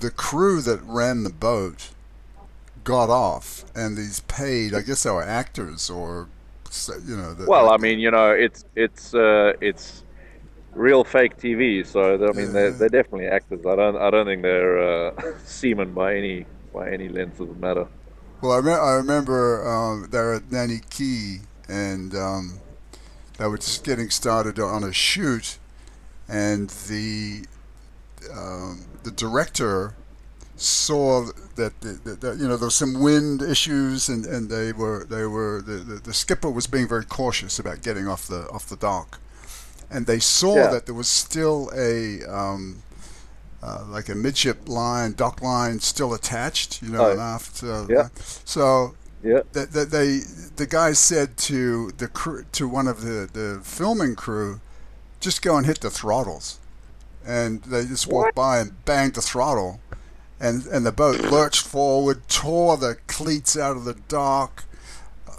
the 0.00 0.10
crew 0.10 0.60
that 0.62 0.82
ran 0.84 1.22
the 1.22 1.30
boat 1.30 1.90
got 2.84 3.08
off, 3.08 3.64
and 3.74 3.96
these 3.96 4.20
paid. 4.20 4.74
I 4.74 4.82
guess 4.82 5.04
they 5.04 5.10
were 5.10 5.22
actors 5.22 5.88
or 5.88 6.28
you 7.06 7.16
know. 7.16 7.32
The, 7.32 7.46
well, 7.46 7.70
I 7.70 7.78
mean, 7.78 7.98
you 7.98 8.10
know, 8.10 8.32
it's 8.32 8.66
it's 8.74 9.14
uh, 9.14 9.54
it's 9.62 10.04
real 10.74 11.02
fake 11.02 11.38
TV. 11.38 11.86
So 11.86 12.14
I 12.14 12.32
mean, 12.32 12.46
yeah. 12.46 12.52
they're, 12.52 12.70
they're 12.72 12.88
definitely 12.90 13.28
actors. 13.28 13.64
I 13.64 13.76
don't 13.76 13.96
I 13.96 14.10
don't 14.10 14.26
think 14.26 14.42
they're 14.42 15.08
uh, 15.08 15.32
seamen 15.44 15.94
by 15.94 16.16
any 16.16 16.44
by 16.74 16.90
any 16.90 17.08
length 17.08 17.40
of 17.40 17.48
the 17.48 17.54
matter. 17.54 17.88
Well, 18.42 18.52
I, 18.52 18.70
I 18.70 18.92
remember 18.92 19.66
um, 19.66 20.08
they 20.10 20.18
were 20.18 20.34
at 20.34 20.52
Nanny 20.52 20.80
Cay, 20.90 21.40
and 21.68 22.14
um, 22.14 22.60
they 23.38 23.46
were 23.46 23.58
just 23.58 23.84
getting 23.84 24.10
started 24.10 24.58
on 24.58 24.84
a 24.84 24.92
shoot, 24.92 25.58
and 26.28 26.70
the 26.70 27.44
um, 28.32 28.86
the 29.02 29.10
director 29.10 29.94
saw 30.56 31.26
that, 31.56 31.80
the, 31.82 32.00
the, 32.04 32.14
the, 32.14 32.36
you 32.36 32.48
know 32.48 32.56
there 32.56 32.66
was 32.66 32.74
some 32.74 33.00
wind 33.00 33.42
issues, 33.42 34.08
and, 34.08 34.24
and 34.24 34.48
they 34.48 34.72
were 34.72 35.04
they 35.04 35.26
were 35.26 35.62
the, 35.62 35.72
the, 35.72 35.94
the, 35.96 36.14
skipper 36.14 36.50
was 36.50 36.66
being 36.66 36.88
very 36.88 37.04
cautious 37.04 37.58
about 37.58 37.82
getting 37.82 38.08
off 38.08 38.26
the 38.26 38.48
off 38.48 38.66
the 38.66 38.76
dock, 38.76 39.20
and 39.90 40.06
they 40.06 40.18
saw 40.18 40.56
yeah. 40.56 40.70
that 40.70 40.86
there 40.86 40.94
was 40.94 41.08
still 41.08 41.70
a 41.76 42.24
um, 42.24 42.82
uh, 43.62 43.84
like 43.88 44.08
a 44.08 44.14
midship 44.14 44.68
line, 44.68 45.12
dock 45.12 45.42
line 45.42 45.80
still 45.80 46.14
attached, 46.14 46.82
you 46.82 46.88
know, 46.88 47.04
oh, 47.04 47.20
aft. 47.20 47.62
Uh, 47.62 47.86
yeah. 47.88 48.08
So 48.44 48.94
yeah. 49.22 49.40
That, 49.52 49.72
that 49.72 49.90
they 49.90 50.20
the 50.56 50.66
guy 50.68 50.92
said 50.92 51.36
to 51.38 51.90
the 51.92 52.08
crew 52.08 52.44
to 52.52 52.68
one 52.68 52.88
of 52.88 53.02
the 53.02 53.28
the 53.32 53.60
filming 53.62 54.14
crew, 54.14 54.60
just 55.20 55.42
go 55.42 55.56
and 55.56 55.66
hit 55.66 55.80
the 55.80 55.90
throttles, 55.90 56.58
and 57.24 57.62
they 57.62 57.84
just 57.84 58.06
walked 58.06 58.36
what? 58.36 58.42
by 58.46 58.58
and 58.58 58.84
banged 58.84 59.14
the 59.14 59.22
throttle, 59.22 59.80
and 60.40 60.66
and 60.66 60.86
the 60.86 60.92
boat 60.92 61.20
lurched 61.20 61.66
forward, 61.66 62.28
tore 62.28 62.76
the 62.76 62.96
cleats 63.06 63.56
out 63.56 63.76
of 63.76 63.84
the 63.84 63.94
dock, 64.08 64.64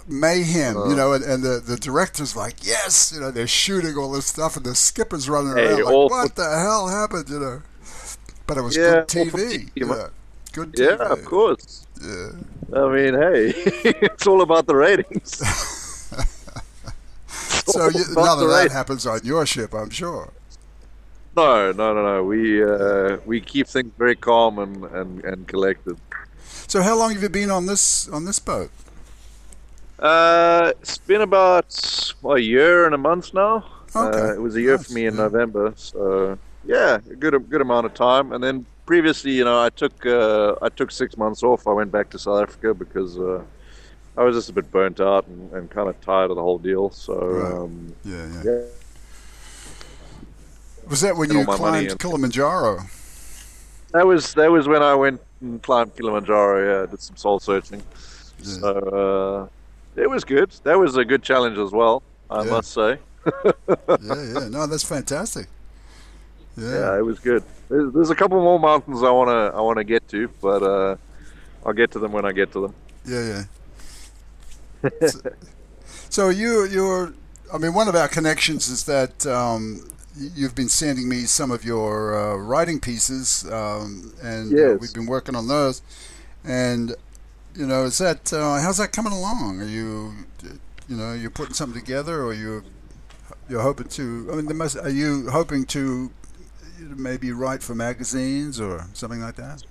mayhem, 0.08 0.74
you 0.74 0.82
uh. 0.82 0.94
know, 0.94 1.12
and, 1.12 1.24
and 1.24 1.42
the, 1.42 1.60
the 1.60 1.76
director's 1.76 2.34
like, 2.34 2.66
yes, 2.66 3.12
you 3.14 3.20
know, 3.20 3.30
they're 3.30 3.46
shooting 3.46 3.96
all 3.96 4.12
this 4.12 4.26
stuff, 4.26 4.56
and 4.56 4.64
the 4.66 4.74
skipper's 4.74 5.28
running 5.28 5.56
Hey, 5.56 5.80
around 5.80 5.84
like, 5.84 6.10
what 6.10 6.36
the 6.36 6.48
hell 6.48 6.88
happened, 6.88 7.28
you 7.28 7.38
know? 7.38 7.62
But 8.46 8.56
it 8.56 8.62
was 8.62 8.76
Yeah, 8.76 9.04
good 9.06 9.08
TV. 9.08 9.32
TV, 9.36 9.70
Yeah. 9.74 10.08
Good 10.52 10.72
TV. 10.72 10.98
Yeah, 10.98 11.12
of 11.12 11.24
course. 11.24 11.86
Yeah. 12.00 12.30
I 12.74 12.88
mean, 12.94 13.14
hey, 13.14 13.52
it's 14.02 14.26
all 14.26 14.42
about 14.42 14.66
the 14.66 14.76
ratings. 14.76 15.40
So 17.66 17.88
you, 17.90 18.04
none 18.16 18.38
of 18.42 18.48
that 18.48 18.70
ratings. 18.70 18.72
happens 18.72 19.06
on 19.06 19.20
your 19.24 19.44
ship, 19.44 19.74
I'm 19.74 19.90
sure. 19.90 20.32
No, 21.36 21.72
no, 21.72 21.94
no, 21.94 22.02
no. 22.02 22.24
We 22.24 22.62
uh, 22.64 23.18
we 23.26 23.40
keep 23.40 23.68
things 23.68 23.92
very 23.98 24.16
calm 24.16 24.58
and, 24.58 24.84
and, 24.86 25.24
and 25.24 25.46
collected. 25.46 25.98
So 26.66 26.82
how 26.82 26.96
long 26.96 27.12
have 27.12 27.22
you 27.22 27.28
been 27.28 27.50
on 27.50 27.66
this 27.66 28.08
on 28.08 28.24
this 28.24 28.38
boat? 28.38 28.70
Uh, 29.98 30.72
it's 30.80 30.98
been 30.98 31.20
about 31.22 32.14
well, 32.22 32.36
a 32.36 32.40
year 32.40 32.86
and 32.86 32.94
a 32.94 32.98
month 32.98 33.34
now. 33.34 33.64
Okay, 33.94 34.30
Uh, 34.30 34.34
it 34.34 34.40
was 34.40 34.56
a 34.56 34.60
year 34.60 34.76
nice, 34.76 34.86
for 34.86 34.92
me 34.92 35.06
in 35.06 35.14
yeah. 35.14 35.22
November, 35.22 35.72
so 35.76 36.38
yeah, 36.64 36.96
a 37.10 37.16
good 37.16 37.34
a 37.34 37.38
good 37.38 37.60
amount 37.60 37.86
of 37.86 37.94
time. 37.94 38.32
And 38.32 38.42
then 38.42 38.66
previously, 38.92 39.32
you 39.32 39.44
know, 39.44 39.60
I 39.62 39.68
took 39.82 39.96
uh, 40.06 40.54
I 40.66 40.68
took 40.70 40.90
six 40.90 41.16
months 41.22 41.42
off. 41.42 41.66
I 41.66 41.74
went 41.80 41.92
back 41.92 42.08
to 42.14 42.18
South 42.18 42.40
Africa 42.44 42.72
because 42.72 43.18
uh, 43.18 43.42
I 44.16 44.22
was 44.24 44.34
just 44.34 44.48
a 44.48 44.54
bit 44.58 44.66
burnt 44.72 44.98
out 44.98 45.26
and, 45.26 45.52
and 45.52 45.70
kind 45.70 45.88
of 45.90 46.00
tired 46.00 46.30
of 46.32 46.36
the 46.36 46.42
whole 46.42 46.58
deal. 46.58 46.90
So 46.90 47.12
Right. 47.14 47.52
um, 47.52 47.94
Yeah, 48.04 48.26
yeah. 48.34 48.42
yeah, 48.48 48.62
Was 50.88 51.00
that 51.02 51.14
when 51.18 51.30
you 51.30 51.38
all 51.40 51.44
my 51.44 51.58
money 51.58 51.86
climbed 51.86 52.00
Kilimanjaro? 52.00 52.72
that 53.92 54.06
was 54.06 54.22
that 54.40 54.50
was 54.56 54.64
when 54.72 54.82
I 54.82 54.94
went 54.94 55.20
and 55.42 55.62
climbed 55.62 55.94
Kilimanjaro. 55.96 56.56
Yeah, 56.70 56.86
did 56.90 57.02
some 57.02 57.16
soul 57.24 57.38
searching. 57.40 57.82
Yeah. 58.40 58.58
So 58.60 58.68
uh, 59.00 60.00
it 60.02 60.08
was 60.08 60.24
good. 60.24 60.50
That 60.64 60.78
was 60.78 60.96
a 60.96 61.04
good 61.04 61.22
challenge 61.22 61.58
as 61.58 61.72
well. 61.80 62.02
I 62.30 62.42
Yeah. 62.42 62.50
must 62.56 62.70
say. 62.72 62.90
yeah, 64.08 64.22
yeah. 64.32 64.48
No, 64.56 64.66
that's 64.66 64.84
fantastic. 64.96 65.46
Yeah. 66.58 66.78
Yeah, 66.78 66.98
it 66.98 67.04
was 67.04 67.18
good. 67.18 67.44
There's, 67.68 67.92
there's 67.92 68.10
a 68.10 68.14
couple 68.14 68.40
more 68.40 68.58
mountains 68.58 69.02
I 69.02 69.10
wanna 69.10 69.50
I 69.54 69.60
wanna 69.60 69.84
get 69.84 70.08
to, 70.08 70.28
but 70.40 70.62
uh, 70.62 70.96
I'll 71.64 71.72
get 71.72 71.90
to 71.92 71.98
them 71.98 72.12
when 72.12 72.24
I 72.24 72.32
get 72.32 72.52
to 72.52 72.62
them. 72.62 72.74
Yeah, 73.06 73.44
yeah. 74.82 74.98
so, 75.08 75.20
so 76.08 76.28
you, 76.28 76.64
you're. 76.66 77.14
I 77.52 77.58
mean, 77.58 77.72
one 77.72 77.88
of 77.88 77.94
our 77.94 78.08
connections 78.08 78.68
is 78.68 78.84
that 78.84 79.26
um, 79.26 79.88
you've 80.16 80.54
been 80.54 80.68
sending 80.68 81.08
me 81.08 81.22
some 81.22 81.50
of 81.50 81.64
your 81.64 82.18
uh, 82.18 82.36
writing 82.36 82.80
pieces, 82.80 83.46
um, 83.50 84.12
and 84.22 84.52
uh, 84.58 84.76
we've 84.80 84.92
been 84.92 85.06
working 85.06 85.34
on 85.34 85.48
those. 85.48 85.82
And 86.44 86.94
you 87.54 87.66
know, 87.66 87.84
is 87.84 87.98
that 87.98 88.32
uh, 88.32 88.60
how's 88.60 88.78
that 88.78 88.92
coming 88.92 89.12
along? 89.12 89.60
Are 89.60 89.66
you, 89.66 90.12
you 90.88 90.96
know, 90.96 91.12
you're 91.12 91.30
putting 91.30 91.54
something 91.54 91.80
together, 91.80 92.22
or 92.22 92.34
you, 92.34 92.64
you're 93.48 93.62
hoping 93.62 93.88
to? 93.88 94.28
I 94.30 94.36
mean, 94.36 94.46
there 94.46 94.56
must, 94.56 94.76
are 94.76 94.90
you 94.90 95.30
hoping 95.30 95.64
to 95.66 96.10
maybe 96.96 97.32
write 97.32 97.62
for 97.62 97.74
magazines 97.74 98.60
or 98.60 98.86
something 98.92 99.20
like 99.20 99.36
that? 99.36 99.62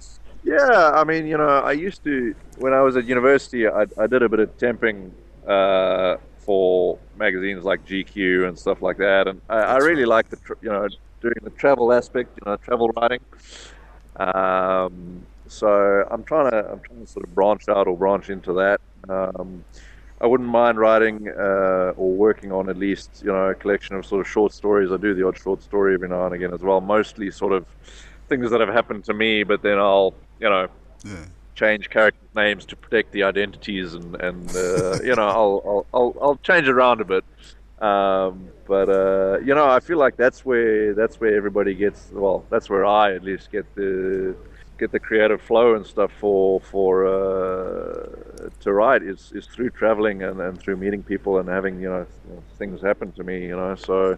Yeah, 0.43 0.91
I 0.93 1.03
mean, 1.03 1.27
you 1.27 1.37
know, 1.37 1.59
I 1.59 1.73
used 1.73 2.03
to 2.05 2.35
when 2.57 2.73
I 2.73 2.81
was 2.81 2.95
at 2.95 3.05
university, 3.05 3.67
I, 3.67 3.85
I 3.97 4.07
did 4.07 4.23
a 4.23 4.29
bit 4.29 4.39
of 4.39 4.57
temping 4.57 5.11
uh, 5.47 6.17
for 6.37 6.97
magazines 7.17 7.63
like 7.63 7.85
GQ 7.85 8.47
and 8.47 8.57
stuff 8.57 8.81
like 8.81 8.97
that, 8.97 9.27
and 9.27 9.41
I, 9.49 9.57
I 9.57 9.77
really 9.77 10.05
like 10.05 10.29
the 10.29 10.37
you 10.61 10.69
know 10.69 10.87
doing 11.21 11.35
the 11.43 11.49
travel 11.51 11.91
aspect, 11.91 12.37
you 12.37 12.49
know, 12.49 12.57
travel 12.57 12.89
writing. 12.89 13.19
Um, 14.15 15.25
so 15.47 16.05
I'm 16.09 16.23
trying 16.23 16.51
to 16.51 16.71
I'm 16.71 16.79
trying 16.79 17.05
to 17.05 17.07
sort 17.07 17.25
of 17.25 17.33
branch 17.33 17.63
out 17.69 17.87
or 17.87 17.97
branch 17.97 18.29
into 18.29 18.53
that. 18.53 18.81
Um, 19.09 19.63
I 20.21 20.25
wouldn't 20.27 20.49
mind 20.49 20.79
writing 20.79 21.27
uh, 21.29 21.93
or 21.95 22.11
working 22.13 22.51
on 22.51 22.69
at 22.69 22.77
least 22.77 23.21
you 23.23 23.27
know 23.31 23.49
a 23.49 23.55
collection 23.55 23.95
of 23.95 24.05
sort 24.05 24.21
of 24.21 24.27
short 24.27 24.51
stories. 24.53 24.91
I 24.91 24.97
do 24.97 25.13
the 25.13 25.27
odd 25.27 25.37
short 25.37 25.61
story 25.63 25.93
every 25.95 26.09
now 26.09 26.25
and 26.25 26.35
again 26.35 26.53
as 26.53 26.61
well. 26.61 26.81
Mostly 26.81 27.29
sort 27.31 27.53
of 27.53 27.65
things 28.29 28.49
that 28.51 28.59
have 28.59 28.69
happened 28.69 29.03
to 29.05 29.13
me, 29.13 29.43
but 29.43 29.61
then 29.61 29.77
I'll 29.79 30.15
you 30.39 30.49
know 30.49 30.67
Yeah. 31.03 31.25
change 31.55 31.89
character 31.89 32.19
names 32.35 32.65
to 32.67 32.75
protect 32.75 33.11
the 33.13 33.23
identities 33.23 33.93
and 33.93 34.15
and 34.21 34.55
uh, 34.55 34.99
you 35.03 35.15
know 35.15 35.29
I'll, 35.39 35.61
I'll 35.65 35.87
I'll 35.93 36.15
I'll 36.21 36.37
change 36.37 36.67
it 36.67 36.71
around 36.71 37.01
a 37.01 37.05
bit. 37.05 37.23
Um, 37.79 38.49
but 38.67 38.89
uh, 38.89 39.39
you 39.45 39.53
know 39.55 39.69
I 39.69 39.79
feel 39.79 39.97
like 39.99 40.17
that's 40.17 40.45
where 40.45 40.93
that's 40.95 41.19
where 41.19 41.35
everybody 41.35 41.75
gets 41.75 42.09
well 42.11 42.45
that's 42.49 42.69
where 42.69 42.85
I 42.85 43.13
at 43.15 43.23
least 43.23 43.51
get 43.51 43.73
the 43.75 44.35
get 44.79 44.91
the 44.91 44.99
creative 44.99 45.41
flow 45.41 45.75
and 45.75 45.85
stuff 45.85 46.11
for 46.19 46.59
for 46.61 47.05
uh, 47.05 48.26
to 48.59 48.73
write 48.73 49.03
is, 49.03 49.31
is 49.33 49.45
through 49.47 49.69
traveling 49.71 50.23
and, 50.23 50.39
and 50.39 50.59
through 50.59 50.77
meeting 50.77 51.03
people 51.03 51.39
and 51.39 51.49
having 51.49 51.79
you 51.79 51.89
know 51.89 52.05
things 52.57 52.81
happen 52.81 53.11
to 53.11 53.23
me 53.23 53.45
you 53.47 53.55
know 53.55 53.75
so 53.75 54.17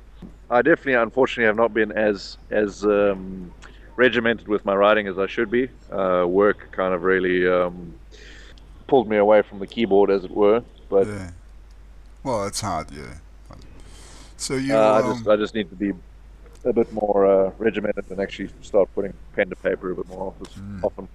I 0.50 0.62
definitely 0.62 0.94
unfortunately 0.94 1.46
have 1.46 1.56
not 1.56 1.74
been 1.74 1.92
as 1.92 2.38
as 2.50 2.84
um, 2.84 3.54
regimented 3.96 4.48
with 4.48 4.66
my 4.66 4.76
writing 4.76 5.08
as 5.08 5.20
I 5.20 5.28
should 5.28 5.52
be. 5.52 5.70
Uh, 5.92 6.26
work 6.28 6.72
kind 6.72 6.94
of 6.94 7.04
really 7.04 7.48
um, 7.48 7.94
pulled 8.88 9.08
me 9.08 9.18
away 9.18 9.42
from 9.42 9.60
the 9.60 9.68
keyboard, 9.68 10.10
as 10.10 10.24
it 10.24 10.32
were. 10.32 10.64
But 10.90 11.06
yeah. 11.08 11.32
Well, 12.24 12.48
it's 12.48 12.62
hard, 12.62 12.92
yeah. 12.92 13.16
So 14.38 14.56
you, 14.56 14.74
uh, 14.74 14.80
I 14.80 15.02
um, 15.02 15.14
just 15.14 15.28
I 15.28 15.36
just 15.36 15.54
need 15.54 15.70
to 15.70 15.76
be 15.76 15.92
a 16.64 16.74
bit 16.74 16.92
more 16.94 17.26
uh, 17.26 17.52
regimented 17.58 18.06
and 18.10 18.20
actually 18.20 18.50
start 18.62 18.90
putting 18.96 19.14
pen 19.36 19.50
to 19.50 19.56
paper 19.58 19.92
a 19.92 19.96
bit 19.96 20.08
more 20.08 20.34
often. 20.34 20.82
often. 20.82 21.08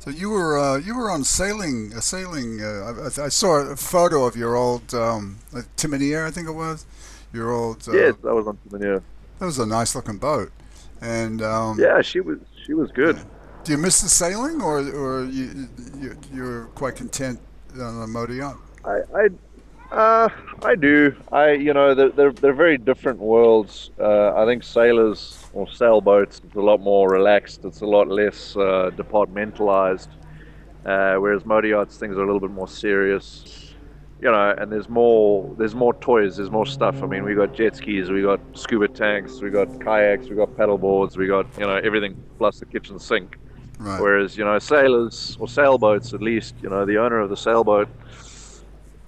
So 0.00 0.10
you 0.10 0.30
were 0.30 0.58
uh, 0.58 0.76
you 0.78 0.96
were 0.96 1.10
on 1.10 1.22
sailing 1.24 1.92
a 1.96 2.02
sailing. 2.02 2.60
Uh, 2.60 3.08
I, 3.18 3.24
I 3.26 3.28
saw 3.28 3.60
a 3.60 3.76
photo 3.76 4.24
of 4.26 4.34
your 4.36 4.56
old 4.56 4.92
um, 4.94 5.38
like 5.52 5.66
Timonier, 5.76 6.26
I 6.26 6.30
think 6.32 6.48
it 6.48 6.52
was. 6.52 6.84
Your 7.32 7.52
old. 7.52 7.88
Uh, 7.88 7.92
yes, 7.92 8.14
I 8.28 8.32
was 8.32 8.46
on 8.48 8.58
the 8.70 8.78
near. 8.78 9.02
That 9.38 9.46
was 9.46 9.58
a 9.58 9.66
nice 9.66 9.94
looking 9.94 10.18
boat. 10.18 10.50
And 11.00 11.40
um, 11.42 11.78
Yeah, 11.78 12.02
she 12.02 12.20
was 12.20 12.38
she 12.66 12.74
was 12.74 12.90
good. 12.90 13.16
do 13.64 13.72
you 13.72 13.78
miss 13.78 14.00
the 14.00 14.08
sailing, 14.08 14.60
or 14.60 14.80
or 14.80 15.24
you, 15.24 15.68
you 15.98 16.16
you're 16.34 16.64
quite 16.74 16.96
content 16.96 17.38
on 17.80 18.02
a 18.02 18.06
motor 18.06 18.34
yacht? 18.34 18.58
I, 18.84 19.00
I, 19.14 19.28
uh, 19.90 20.28
I 20.62 20.74
do. 20.74 21.14
I, 21.32 21.52
you 21.52 21.74
know, 21.74 21.94
they're, 21.94 22.10
they're, 22.10 22.32
they're 22.32 22.52
very 22.52 22.78
different 22.78 23.18
worlds. 23.18 23.90
Uh, 23.98 24.34
I 24.34 24.44
think 24.46 24.62
sailors 24.62 25.46
or 25.52 25.68
sailboats, 25.70 26.40
it's 26.44 26.56
a 26.56 26.60
lot 26.60 26.80
more 26.80 27.10
relaxed. 27.10 27.64
It's 27.64 27.80
a 27.80 27.86
lot 27.86 28.08
less 28.08 28.56
uh, 28.56 28.90
departmentalized. 28.94 30.08
Uh, 30.84 31.16
whereas 31.16 31.44
motor 31.44 31.68
yachts, 31.68 31.98
things 31.98 32.16
are 32.16 32.22
a 32.22 32.26
little 32.26 32.40
bit 32.40 32.50
more 32.50 32.68
serious. 32.68 33.74
You 34.22 34.30
know, 34.30 34.54
and 34.56 34.70
there's 34.70 34.88
more, 34.88 35.54
there's 35.56 35.74
more 35.74 35.94
toys, 35.94 36.36
there's 36.36 36.50
more 36.50 36.66
stuff. 36.66 37.02
I 37.02 37.06
mean, 37.06 37.24
we 37.24 37.34
got 37.34 37.54
jet 37.54 37.76
skis, 37.76 38.10
we 38.10 38.20
got 38.20 38.40
scuba 38.54 38.86
tanks, 38.86 39.40
we 39.40 39.48
got 39.48 39.80
kayaks, 39.80 40.28
we 40.28 40.36
got 40.36 40.54
paddle 40.58 40.76
boards, 40.76 41.16
we 41.16 41.26
got, 41.26 41.46
you 41.58 41.64
know, 41.66 41.76
everything 41.76 42.22
plus 42.36 42.60
the 42.60 42.66
kitchen 42.66 42.98
sink. 42.98 43.38
Right. 43.78 43.98
Whereas, 43.98 44.36
you 44.36 44.44
know, 44.44 44.58
sailors 44.58 45.38
or 45.40 45.48
sailboats, 45.48 46.12
at 46.12 46.20
least, 46.20 46.54
you 46.62 46.68
know, 46.68 46.84
the 46.84 46.98
owner 46.98 47.18
of 47.18 47.30
the 47.30 47.36
sailboat, 47.36 47.88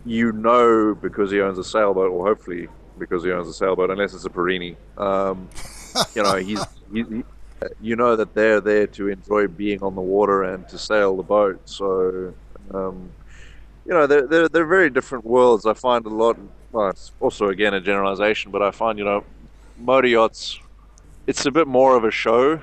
you 0.04 0.32
know, 0.32 0.94
because 0.94 1.30
he 1.30 1.40
owns 1.40 1.58
a 1.58 1.64
sailboat, 1.64 2.10
or 2.10 2.26
hopefully 2.26 2.68
because 2.98 3.24
he 3.24 3.30
owns 3.30 3.48
a 3.48 3.52
sailboat, 3.52 3.90
unless 3.90 4.14
it's 4.14 4.24
a 4.24 4.30
Perini, 4.30 4.76
um, 4.98 5.48
you 6.14 6.22
know, 6.22 6.36
he's, 6.36 6.64
he, 6.92 7.02
he, 7.02 7.24
you 7.80 7.96
know 7.96 8.16
that 8.16 8.34
they're 8.34 8.60
there 8.60 8.86
to 8.88 9.08
enjoy 9.08 9.46
being 9.46 9.82
on 9.82 9.94
the 9.94 10.00
water 10.00 10.42
and 10.42 10.68
to 10.68 10.78
sail 10.78 11.16
the 11.16 11.22
boat. 11.22 11.60
So, 11.64 12.34
um, 12.74 13.10
you 13.86 13.92
know, 13.92 14.06
they're, 14.06 14.26
they're, 14.26 14.48
they're 14.48 14.66
very 14.66 14.90
different 14.90 15.24
worlds. 15.24 15.66
I 15.66 15.74
find 15.74 16.04
a 16.06 16.08
lot, 16.08 16.36
well, 16.72 16.88
it's 16.88 17.12
also 17.20 17.48
again 17.48 17.74
a 17.74 17.80
generalization, 17.80 18.50
but 18.50 18.62
I 18.62 18.70
find, 18.72 18.98
you 18.98 19.04
know, 19.04 19.24
motor 19.78 20.08
yachts, 20.08 20.58
it's 21.26 21.46
a 21.46 21.50
bit 21.50 21.68
more 21.68 21.96
of 21.96 22.04
a 22.04 22.10
show 22.10 22.60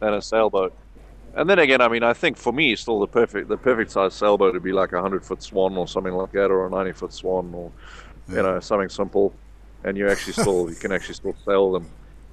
than 0.00 0.14
a 0.14 0.22
sailboat. 0.22 0.72
And 1.38 1.48
then 1.48 1.60
again, 1.60 1.80
I 1.80 1.86
mean, 1.86 2.02
I 2.02 2.14
think 2.14 2.36
for 2.36 2.52
me, 2.52 2.74
still 2.74 2.98
the 2.98 3.06
perfect 3.06 3.48
the 3.48 3.56
perfect 3.56 3.92
size 3.92 4.12
sailboat 4.14 4.54
would 4.54 4.62
be 4.64 4.72
like 4.72 4.92
a 4.92 5.00
hundred 5.00 5.24
foot 5.24 5.40
swan 5.40 5.76
or 5.76 5.86
something 5.86 6.12
like 6.12 6.32
that, 6.32 6.50
or 6.50 6.66
a 6.66 6.70
ninety 6.70 6.92
foot 6.92 7.12
swan, 7.12 7.54
or 7.54 7.72
Yeah. 8.28 8.36
you 8.36 8.42
know 8.42 8.60
something 8.60 8.88
simple, 8.88 9.32
and 9.84 9.96
you 9.96 10.10
actually 10.10 10.32
still 10.32 10.68
you 10.68 10.74
can 10.74 10.90
actually 10.90 11.14
still 11.14 11.36
sail 11.46 11.70
them. 11.72 11.86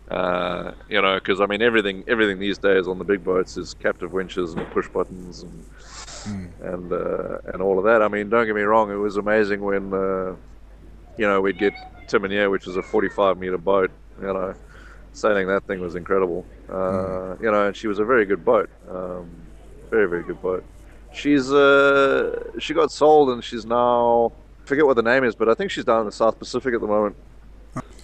Uh, 0.10 0.72
you 0.90 1.00
know, 1.02 1.16
because 1.16 1.40
I 1.40 1.46
mean, 1.46 1.62
everything 1.62 2.04
everything 2.08 2.40
these 2.40 2.58
days 2.58 2.88
on 2.88 2.98
the 2.98 3.06
big 3.06 3.24
boats 3.24 3.58
is 3.58 3.76
captive 3.76 4.12
winches 4.12 4.54
and 4.56 4.68
push 4.72 4.88
buttons 4.90 5.44
and 5.44 5.66
and 6.64 6.92
uh, 6.92 7.38
and 7.54 7.62
all 7.62 7.78
of 7.78 7.86
that. 7.86 8.02
I 8.02 8.08
mean, 8.08 8.30
don't 8.30 8.48
get 8.48 8.56
me 8.56 8.64
wrong, 8.64 8.90
it 8.92 8.96
was 8.96 9.18
amazing 9.18 9.62
when 9.62 9.94
uh, 9.94 10.36
you 11.18 11.28
know 11.28 11.42
we'd 11.42 11.60
get 11.60 11.74
Timonier, 12.08 12.50
which 12.50 12.68
is 12.68 12.76
a 12.76 12.82
45 12.82 13.38
meter 13.38 13.60
boat. 13.60 13.92
You 14.20 14.34
know, 14.34 14.56
sailing 15.16 15.48
that 15.48 15.64
thing 15.68 15.80
was 15.82 15.96
incredible. 15.96 16.46
Uh, 16.70 17.36
You 17.42 17.52
know, 17.52 17.68
and 17.68 17.76
she 17.76 17.88
was 17.88 18.00
a 18.00 18.06
very 18.06 18.26
good 18.26 18.44
boat, 18.46 18.70
um, 18.90 19.30
very 19.90 20.08
very 20.10 20.24
good 20.24 20.42
boat. 20.42 20.64
She's 21.14 21.52
uh, 21.52 22.52
she 22.60 22.74
got 22.74 22.92
sold 22.92 23.30
and 23.30 23.44
she's 23.44 23.66
now 23.66 24.32
I 24.64 24.68
forget 24.68 24.86
what 24.86 24.96
the 24.96 25.04
name 25.04 25.24
is, 25.24 25.36
but 25.36 25.48
I 25.50 25.54
think 25.54 25.72
she's 25.72 25.86
down 25.86 26.02
in 26.02 26.06
the 26.08 26.12
South 26.12 26.40
Pacific 26.40 26.74
at 26.74 26.82
the 26.82 26.88
moment, 26.88 27.16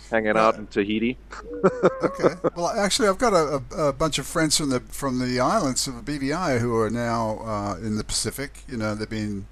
hanging 0.10 0.38
out 0.38 0.56
in 0.58 0.68
Tahiti. 0.68 1.18
okay. 2.04 2.36
Well, 2.56 2.68
actually, 2.68 3.08
I've 3.08 3.18
got 3.18 3.34
a, 3.34 3.62
a, 3.76 3.88
a 3.90 3.94
bunch 3.94 4.20
of 4.20 4.28
friends 4.28 4.58
from 4.58 4.70
the 4.70 4.80
from 4.82 5.20
the 5.20 5.40
islands 5.40 5.88
of 5.88 5.96
BVI 6.06 6.60
who 6.60 6.76
are 6.78 6.90
now 6.90 7.40
uh, 7.40 7.76
in 7.78 7.98
the 7.98 8.04
Pacific. 8.04 8.64
You 8.68 8.78
know, 8.78 8.96
they've 8.96 9.10
been 9.10 9.48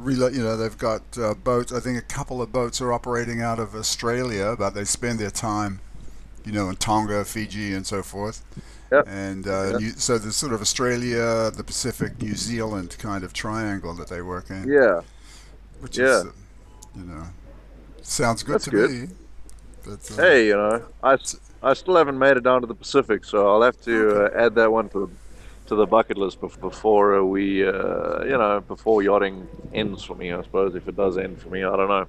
relo- 0.00 0.34
you 0.34 0.42
know, 0.42 0.56
they've 0.56 0.76
got 0.78 1.02
uh, 1.18 1.34
boats. 1.34 1.72
I 1.72 1.80
think 1.80 1.98
a 1.98 2.02
couple 2.02 2.40
of 2.42 2.52
boats 2.52 2.80
are 2.80 2.92
operating 2.92 3.40
out 3.42 3.58
of 3.58 3.74
Australia, 3.74 4.54
but 4.58 4.70
they 4.70 4.84
spend 4.84 5.18
their 5.18 5.30
time, 5.30 5.80
you 6.46 6.52
know, 6.52 6.70
in 6.70 6.76
Tonga, 6.76 7.24
Fiji, 7.24 7.74
and 7.74 7.84
so 7.86 8.02
forth. 8.02 8.42
Yep. 8.92 9.08
And 9.08 9.46
uh, 9.48 9.70
Yep. 9.72 9.80
New, 9.80 9.90
so 9.90 10.16
there's 10.16 10.36
sort 10.36 10.52
of 10.52 10.60
Australia, 10.60 11.50
the 11.50 11.64
Pacific, 11.64 12.22
New 12.22 12.34
Zealand 12.36 12.96
kind 12.98 13.24
of 13.24 13.32
triangle 13.32 13.92
that 13.94 14.08
they 14.08 14.22
work 14.22 14.48
in, 14.50 14.66
Yeah. 14.68 15.00
which 15.80 15.98
yeah. 15.98 16.04
is, 16.20 16.24
uh, 16.26 16.30
you 16.96 17.02
know, 17.02 17.24
sounds 18.02 18.42
good 18.44 18.54
That's 18.54 18.64
to 18.66 18.70
good. 18.70 18.90
me. 18.90 19.08
But, 19.84 20.10
uh, 20.12 20.22
Hey, 20.22 20.46
you 20.46 20.54
know, 20.56 20.82
I, 21.02 21.18
I 21.62 21.74
still 21.74 21.96
haven't 21.96 22.18
made 22.18 22.36
it 22.36 22.44
down 22.44 22.60
to 22.60 22.66
the 22.68 22.74
Pacific, 22.74 23.24
so 23.24 23.48
I'll 23.48 23.62
have 23.62 23.80
to 23.82 24.26
uh, 24.26 24.44
add 24.44 24.54
that 24.54 24.70
one 24.70 24.88
to 24.90 25.06
the 25.06 25.08
to 25.66 25.74
the 25.74 25.84
bucket 25.84 26.16
list 26.16 26.40
before 26.40 27.18
uh, 27.18 27.22
we, 27.24 27.66
uh, 27.66 28.22
you 28.22 28.38
know, 28.38 28.62
before 28.68 29.02
yachting 29.02 29.48
ends 29.74 30.04
for 30.04 30.14
me. 30.14 30.32
I 30.32 30.40
suppose 30.44 30.76
if 30.76 30.86
it 30.86 30.96
does 30.96 31.18
end 31.18 31.40
for 31.42 31.48
me, 31.48 31.64
I 31.64 31.74
don't 31.76 31.88
know. 31.88 32.06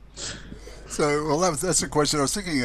So, 0.88 1.26
well, 1.26 1.40
that 1.40 1.50
was, 1.50 1.62
that's 1.62 1.82
a 1.82 1.88
question 1.88 2.20
I 2.20 2.22
was 2.22 2.36
thinking. 2.36 2.62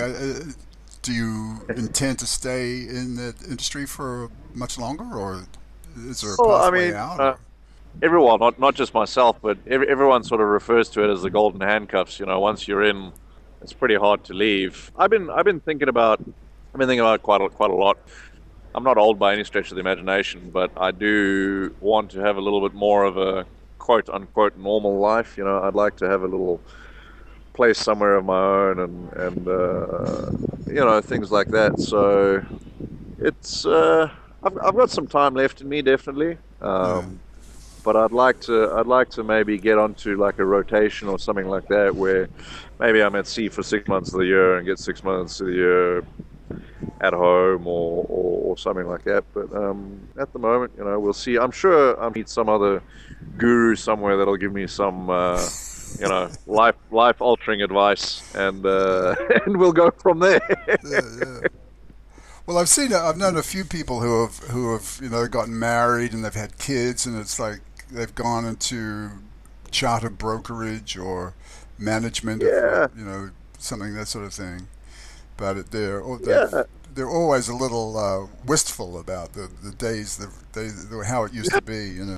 Do 1.03 1.13
you 1.13 1.67
intend 1.69 2.21
to 2.21 2.27
stay 2.27 2.79
in 2.81 3.17
the 3.17 3.35
industry 3.49 3.87
for 3.87 4.31
much 4.55 4.79
longer, 4.79 5.05
or 5.05 5.45
is 5.97 6.21
there 6.21 6.35
a 6.35 6.37
Well, 6.39 6.63
I 6.63 6.71
mean, 6.71 6.95
out? 6.95 7.21
uh, 7.21 7.37
everyone, 8.01 8.39
not 8.39 8.59
not 8.61 8.75
just 8.77 8.95
myself, 8.95 9.37
but 9.43 9.59
every, 9.67 9.89
everyone 9.89 10.23
sort 10.23 10.41
of 10.41 10.47
refers 10.47 10.89
to 10.91 11.03
it 11.03 11.11
as 11.11 11.23
the 11.23 11.31
golden 11.31 11.61
handcuffs. 11.61 12.21
You 12.21 12.27
know, 12.27 12.39
once 12.39 12.69
you're 12.69 12.85
in, 12.85 13.13
it's 13.63 13.73
pretty 13.73 13.97
hard 13.97 14.23
to 14.25 14.33
leave. 14.35 14.93
I've 14.97 15.11
been 15.11 15.29
I've 15.29 15.45
been 15.45 15.59
thinking 15.61 15.89
about 15.89 16.21
I've 16.21 16.79
been 16.79 16.87
thinking 16.89 17.01
about 17.01 17.17
it 17.21 17.23
quite 17.25 17.41
a, 17.41 17.49
quite 17.49 17.71
a 17.71 17.75
lot. 17.75 17.99
I'm 18.75 18.85
not 18.85 18.97
old 18.97 19.19
by 19.19 19.35
any 19.35 19.45
stretch 19.45 19.71
of 19.71 19.75
the 19.75 19.81
imagination, 19.81 20.51
but 20.53 20.71
I 20.77 20.93
do 20.93 21.75
want 21.81 22.13
to 22.13 22.21
have 22.21 22.37
a 22.37 22.41
little 22.41 22.61
bit 22.67 22.75
more 22.75 23.05
of 23.05 23.17
a 23.19 23.45
quote 23.79 24.09
unquote 24.09 24.57
normal 24.57 25.01
life. 25.01 25.37
You 25.37 25.45
know, 25.45 25.63
I'd 25.63 25.75
like 25.75 25.97
to 25.97 26.09
have 26.09 26.23
a 26.23 26.29
little 26.29 26.61
place 27.55 27.79
somewhere 27.79 28.17
of 28.17 28.25
my 28.25 28.39
own 28.39 28.79
and 28.81 29.13
and 29.15 29.49
uh, 29.49 30.31
you 30.69 30.85
know 30.85 31.01
things 31.01 31.31
like 31.31 31.51
that. 31.51 31.79
So 31.81 32.45
it's 33.19 33.67
uh, 33.67 34.11
I've, 34.43 34.59
I've 34.65 34.77
got 34.77 34.91
some 34.91 35.07
time 35.07 35.35
left 35.35 35.61
in 35.61 35.69
me, 35.69 35.83
definitely. 35.83 36.39
Um, 36.61 37.21
But 37.85 37.97
I'd 37.97 38.13
like 38.13 38.41
to 38.43 38.73
I'd 38.77 38.87
like 38.87 39.11
to 39.11 39.25
maybe 39.25 39.59
get 39.59 39.79
onto 39.79 40.17
like 40.17 40.39
a 40.39 40.45
rotation 40.45 41.09
or 41.09 41.19
something 41.19 41.49
like 41.49 41.67
that, 41.69 41.97
where 41.97 42.29
maybe 42.79 43.03
I'm 43.03 43.15
at 43.17 43.27
sea 43.27 43.49
for 43.49 43.63
six 43.65 43.89
months 43.89 44.15
of 44.15 44.21
the 44.21 44.27
year 44.27 44.57
and 44.57 44.67
get 44.67 44.79
six 44.79 45.03
months 45.03 45.41
of 45.41 45.49
the 45.49 45.55
year 45.55 46.05
at 47.01 47.13
home 47.13 47.67
or, 47.67 48.05
or, 48.09 48.53
or 48.53 48.59
something 48.59 48.87
like 48.87 49.05
that. 49.05 49.25
But 49.35 49.53
um, 49.55 50.09
at 50.19 50.33
the 50.33 50.39
moment, 50.39 50.73
you 50.79 50.85
know, 50.85 50.99
we'll 51.01 51.13
see. 51.13 51.37
I'm 51.39 51.51
sure 51.51 52.01
I'll 52.01 52.11
meet 52.11 52.29
some 52.29 52.49
other 52.49 52.83
guru 53.37 53.75
somewhere 53.77 54.17
that'll 54.17 54.37
give 54.37 54.53
me 54.53 54.67
some, 54.67 55.11
uh, 55.11 55.49
you 56.01 56.09
know, 56.09 56.31
life 56.47 56.75
life 56.91 57.21
altering 57.21 57.63
advice, 57.63 58.23
and 58.35 58.65
uh, 58.67 59.15
and 59.47 59.57
we'll 59.57 59.73
go 59.73 59.91
from 59.91 60.19
there. 60.21 60.41
yeah, 60.85 61.01
yeah. 61.19 61.41
Well, 62.45 62.59
I've 62.59 62.69
seen, 62.69 62.93
I've 62.93 63.17
known 63.17 63.37
a 63.37 63.43
few 63.43 63.65
people 63.65 64.01
who 64.01 64.23
have, 64.23 64.39
who 64.51 64.73
have, 64.73 64.99
you 65.01 65.09
know, 65.09 65.29
gotten 65.29 65.57
married 65.57 66.13
and 66.13 66.25
they've 66.25 66.35
had 66.35 66.59
kids, 66.59 67.07
and 67.07 67.17
it's 67.17 67.39
like 67.39 67.61
they've 67.89 68.13
gone 68.17 68.45
into 68.45 69.11
charter 69.71 70.11
brokerage 70.11 70.99
or 70.99 71.35
management, 71.79 72.43
Yeah. 72.43 72.85
of, 72.87 72.99
you 72.99 73.05
know, 73.05 73.31
something 73.59 73.95
that 73.95 74.09
sort 74.09 74.25
of 74.25 74.35
thing. 74.35 74.67
But 75.37 75.57
it, 75.57 75.71
they're 75.71 76.03
they're, 76.19 76.49
Yeah. 76.53 76.63
they're 76.93 77.09
always 77.09 77.49
a 77.49 77.55
little 77.55 77.97
uh, 77.97 78.27
wistful 78.45 78.99
about 78.99 79.35
the, 79.35 79.49
the 79.63 79.71
days, 79.71 80.17
the 80.17 80.29
the, 80.53 81.05
how 81.07 81.23
it 81.23 81.33
used 81.33 81.53
to 81.53 81.63
be, 81.63 81.91
you 81.91 82.05
know. 82.05 82.17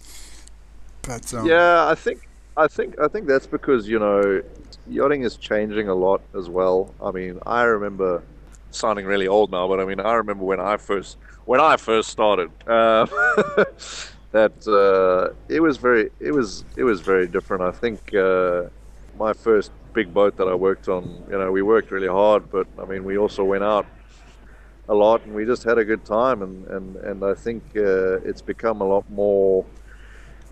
But 1.03 1.33
um, 1.35 1.47
yeah, 1.47 1.87
I 1.87 1.95
think 1.95 2.27
I 2.57 2.69
think 2.69 2.99
I 3.01 3.09
think 3.09 3.27
that's 3.27 3.47
because 3.47 3.89
you 3.89 3.99
know 3.99 4.43
yachting 4.87 5.23
is 5.23 5.37
changing 5.37 5.89
a 5.89 5.95
lot 5.95 6.23
as 6.39 6.49
well. 6.49 6.95
I 7.03 7.11
mean, 7.11 7.41
I 7.47 7.63
remember 7.65 8.23
sounding 8.71 9.07
really 9.07 9.27
old 9.27 9.51
now, 9.51 9.67
but 9.69 9.81
I 9.81 9.85
mean, 9.85 10.01
I 10.01 10.15
remember 10.15 10.45
when 10.45 10.61
I 10.61 10.77
first 10.77 11.19
when 11.47 11.61
I 11.61 11.77
first 11.77 12.11
started 12.11 12.51
uh, 12.67 13.07
that 14.33 14.55
uh, 14.69 15.35
it 15.49 15.61
was 15.61 15.79
very 15.79 16.11
it 16.21 16.33
was 16.33 16.65
it 16.77 16.85
was 16.85 17.01
very 17.01 17.27
different. 17.27 17.63
I 17.63 17.73
think 17.73 18.15
uh, 18.15 18.65
my 19.19 19.33
first 19.33 19.73
big 19.93 20.15
boat 20.15 20.37
that 20.37 20.47
I 20.49 20.55
worked 20.55 20.89
on, 20.89 21.25
you 21.31 21.39
know, 21.39 21.51
we 21.51 21.63
worked 21.63 21.91
really 21.91 22.09
hard, 22.09 22.51
but 22.51 22.67
I 22.81 22.85
mean, 22.85 23.05
we 23.05 23.17
also 23.19 23.45
went 23.45 23.65
out 23.65 23.87
a 24.89 24.95
lot 24.95 25.25
and 25.25 25.35
we 25.35 25.45
just 25.45 25.65
had 25.65 25.79
a 25.79 25.85
good 25.85 26.05
time 26.05 26.43
and 26.43 26.67
and 26.67 26.97
and 26.97 27.25
I 27.25 27.35
think 27.35 27.63
uh, 27.77 28.21
it's 28.29 28.43
become 28.43 28.81
a 28.81 28.85
lot 28.87 29.05
more 29.09 29.65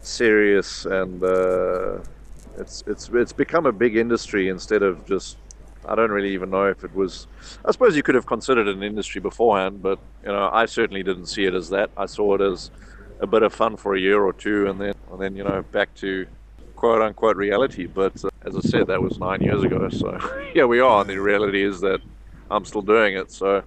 serious 0.03 0.85
and 0.85 1.23
uh, 1.23 1.99
it's 2.59 2.83
it's 2.87 3.09
it's 3.09 3.33
become 3.33 3.67
a 3.67 3.73
big 3.73 3.97
industry 3.97 4.49
instead 4.49 4.83
of 4.83 5.07
just 5.07 5.37
I 5.87 5.95
don't 5.95 6.11
really 6.11 6.33
even 6.35 6.51
know 6.51 6.67
if 6.67 6.85
it 6.85 6.95
was 6.95 7.27
I 7.65 7.73
suppose 7.73 7.97
you 7.97 8.03
could 8.03 8.15
have 8.15 8.27
considered 8.27 8.69
it 8.69 8.77
an 8.77 8.83
industry 8.83 9.21
beforehand 9.21 9.83
but 9.83 9.99
you 10.23 10.29
know 10.29 10.51
I 10.53 10.67
certainly 10.67 11.03
didn't 11.03 11.27
see 11.27 11.45
it 11.45 11.55
as 11.55 11.69
that. 11.71 11.91
I 11.97 12.07
saw 12.07 12.35
it 12.35 12.41
as 12.41 12.71
a 13.21 13.27
bit 13.27 13.43
of 13.43 13.53
fun 13.53 13.77
for 13.77 13.95
a 13.95 14.01
year 14.01 14.23
or 14.23 14.33
two 14.33 14.69
and 14.69 14.81
then 14.81 14.95
and 15.11 15.21
then 15.21 15.37
you 15.37 15.45
know 15.45 15.63
back 15.73 15.95
to 15.97 16.27
quote 16.77 17.03
unquote 17.03 17.37
reality. 17.37 17.87
But 17.87 18.25
uh, 18.25 18.31
as 18.45 18.57
I 18.57 18.61
said 18.61 18.89
that 18.89 19.01
was 19.01 19.19
9 19.19 19.41
years 19.41 19.63
ago. 19.63 19.89
So 19.89 20.19
here 20.53 20.67
we 20.67 20.81
are 20.81 21.01
and 21.01 21.11
the 21.11 21.19
reality 21.19 21.63
is 21.63 21.81
that 21.81 22.01
I'm 22.51 22.65
still 22.65 22.83
doing 22.83 23.17
it. 23.17 23.31
So 23.31 23.63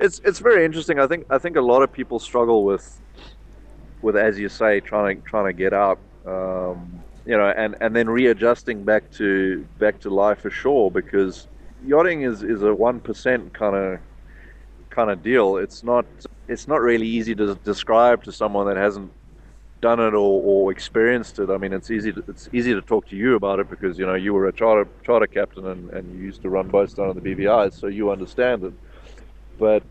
it's 0.00 0.20
it's 0.24 0.38
very 0.38 0.64
interesting. 0.64 0.98
I 0.98 1.06
think 1.06 1.26
I 1.30 1.38
think 1.38 1.56
a 1.56 1.60
lot 1.60 1.82
of 1.82 1.92
people 1.92 2.18
struggle 2.18 2.64
with 2.64 3.00
with 4.02 4.16
as 4.16 4.38
you 4.38 4.48
say 4.48 4.80
trying 4.80 5.16
to 5.16 5.28
trying 5.28 5.46
to 5.46 5.52
get 5.52 5.72
out 5.72 5.98
um, 6.26 7.02
you 7.26 7.36
know 7.36 7.48
and 7.48 7.76
and 7.80 7.94
then 7.94 8.08
readjusting 8.08 8.84
back 8.84 9.10
to 9.12 9.66
back 9.78 10.00
to 10.00 10.10
life 10.10 10.44
ashore 10.44 10.90
because 10.90 11.48
yachting 11.84 12.22
is 12.22 12.42
is 12.42 12.62
a 12.62 12.66
1% 12.66 13.52
kind 13.52 13.76
of 13.76 14.00
kind 14.90 15.10
of 15.10 15.22
deal. 15.22 15.56
It's 15.56 15.82
not 15.82 16.04
it's 16.48 16.66
not 16.66 16.80
really 16.80 17.06
easy 17.06 17.34
to 17.36 17.54
describe 17.64 18.24
to 18.24 18.32
someone 18.32 18.66
that 18.66 18.76
hasn't 18.76 19.12
done 19.80 20.00
it 20.00 20.12
or, 20.12 20.42
or 20.42 20.72
experienced 20.72 21.38
it. 21.38 21.48
I 21.48 21.56
mean 21.56 21.72
it's 21.72 21.90
easy 21.90 22.12
to, 22.12 22.22
it's 22.28 22.48
easy 22.52 22.74
to 22.74 22.82
talk 22.82 23.08
to 23.08 23.16
you 23.16 23.36
about 23.36 23.60
it 23.60 23.70
because 23.70 23.98
you 23.98 24.06
know 24.06 24.14
you 24.14 24.34
were 24.34 24.46
a 24.48 24.52
charter 24.52 24.88
charter 25.04 25.26
captain 25.26 25.66
and, 25.66 25.90
and 25.90 26.12
you 26.14 26.24
used 26.24 26.42
to 26.42 26.50
run 26.50 26.68
boats 26.68 26.94
down 26.94 27.08
on 27.08 27.18
the 27.18 27.22
bvis 27.22 27.74
so 27.74 27.86
you 27.86 28.10
understand 28.10 28.64
it. 28.64 28.74
But 29.58 29.82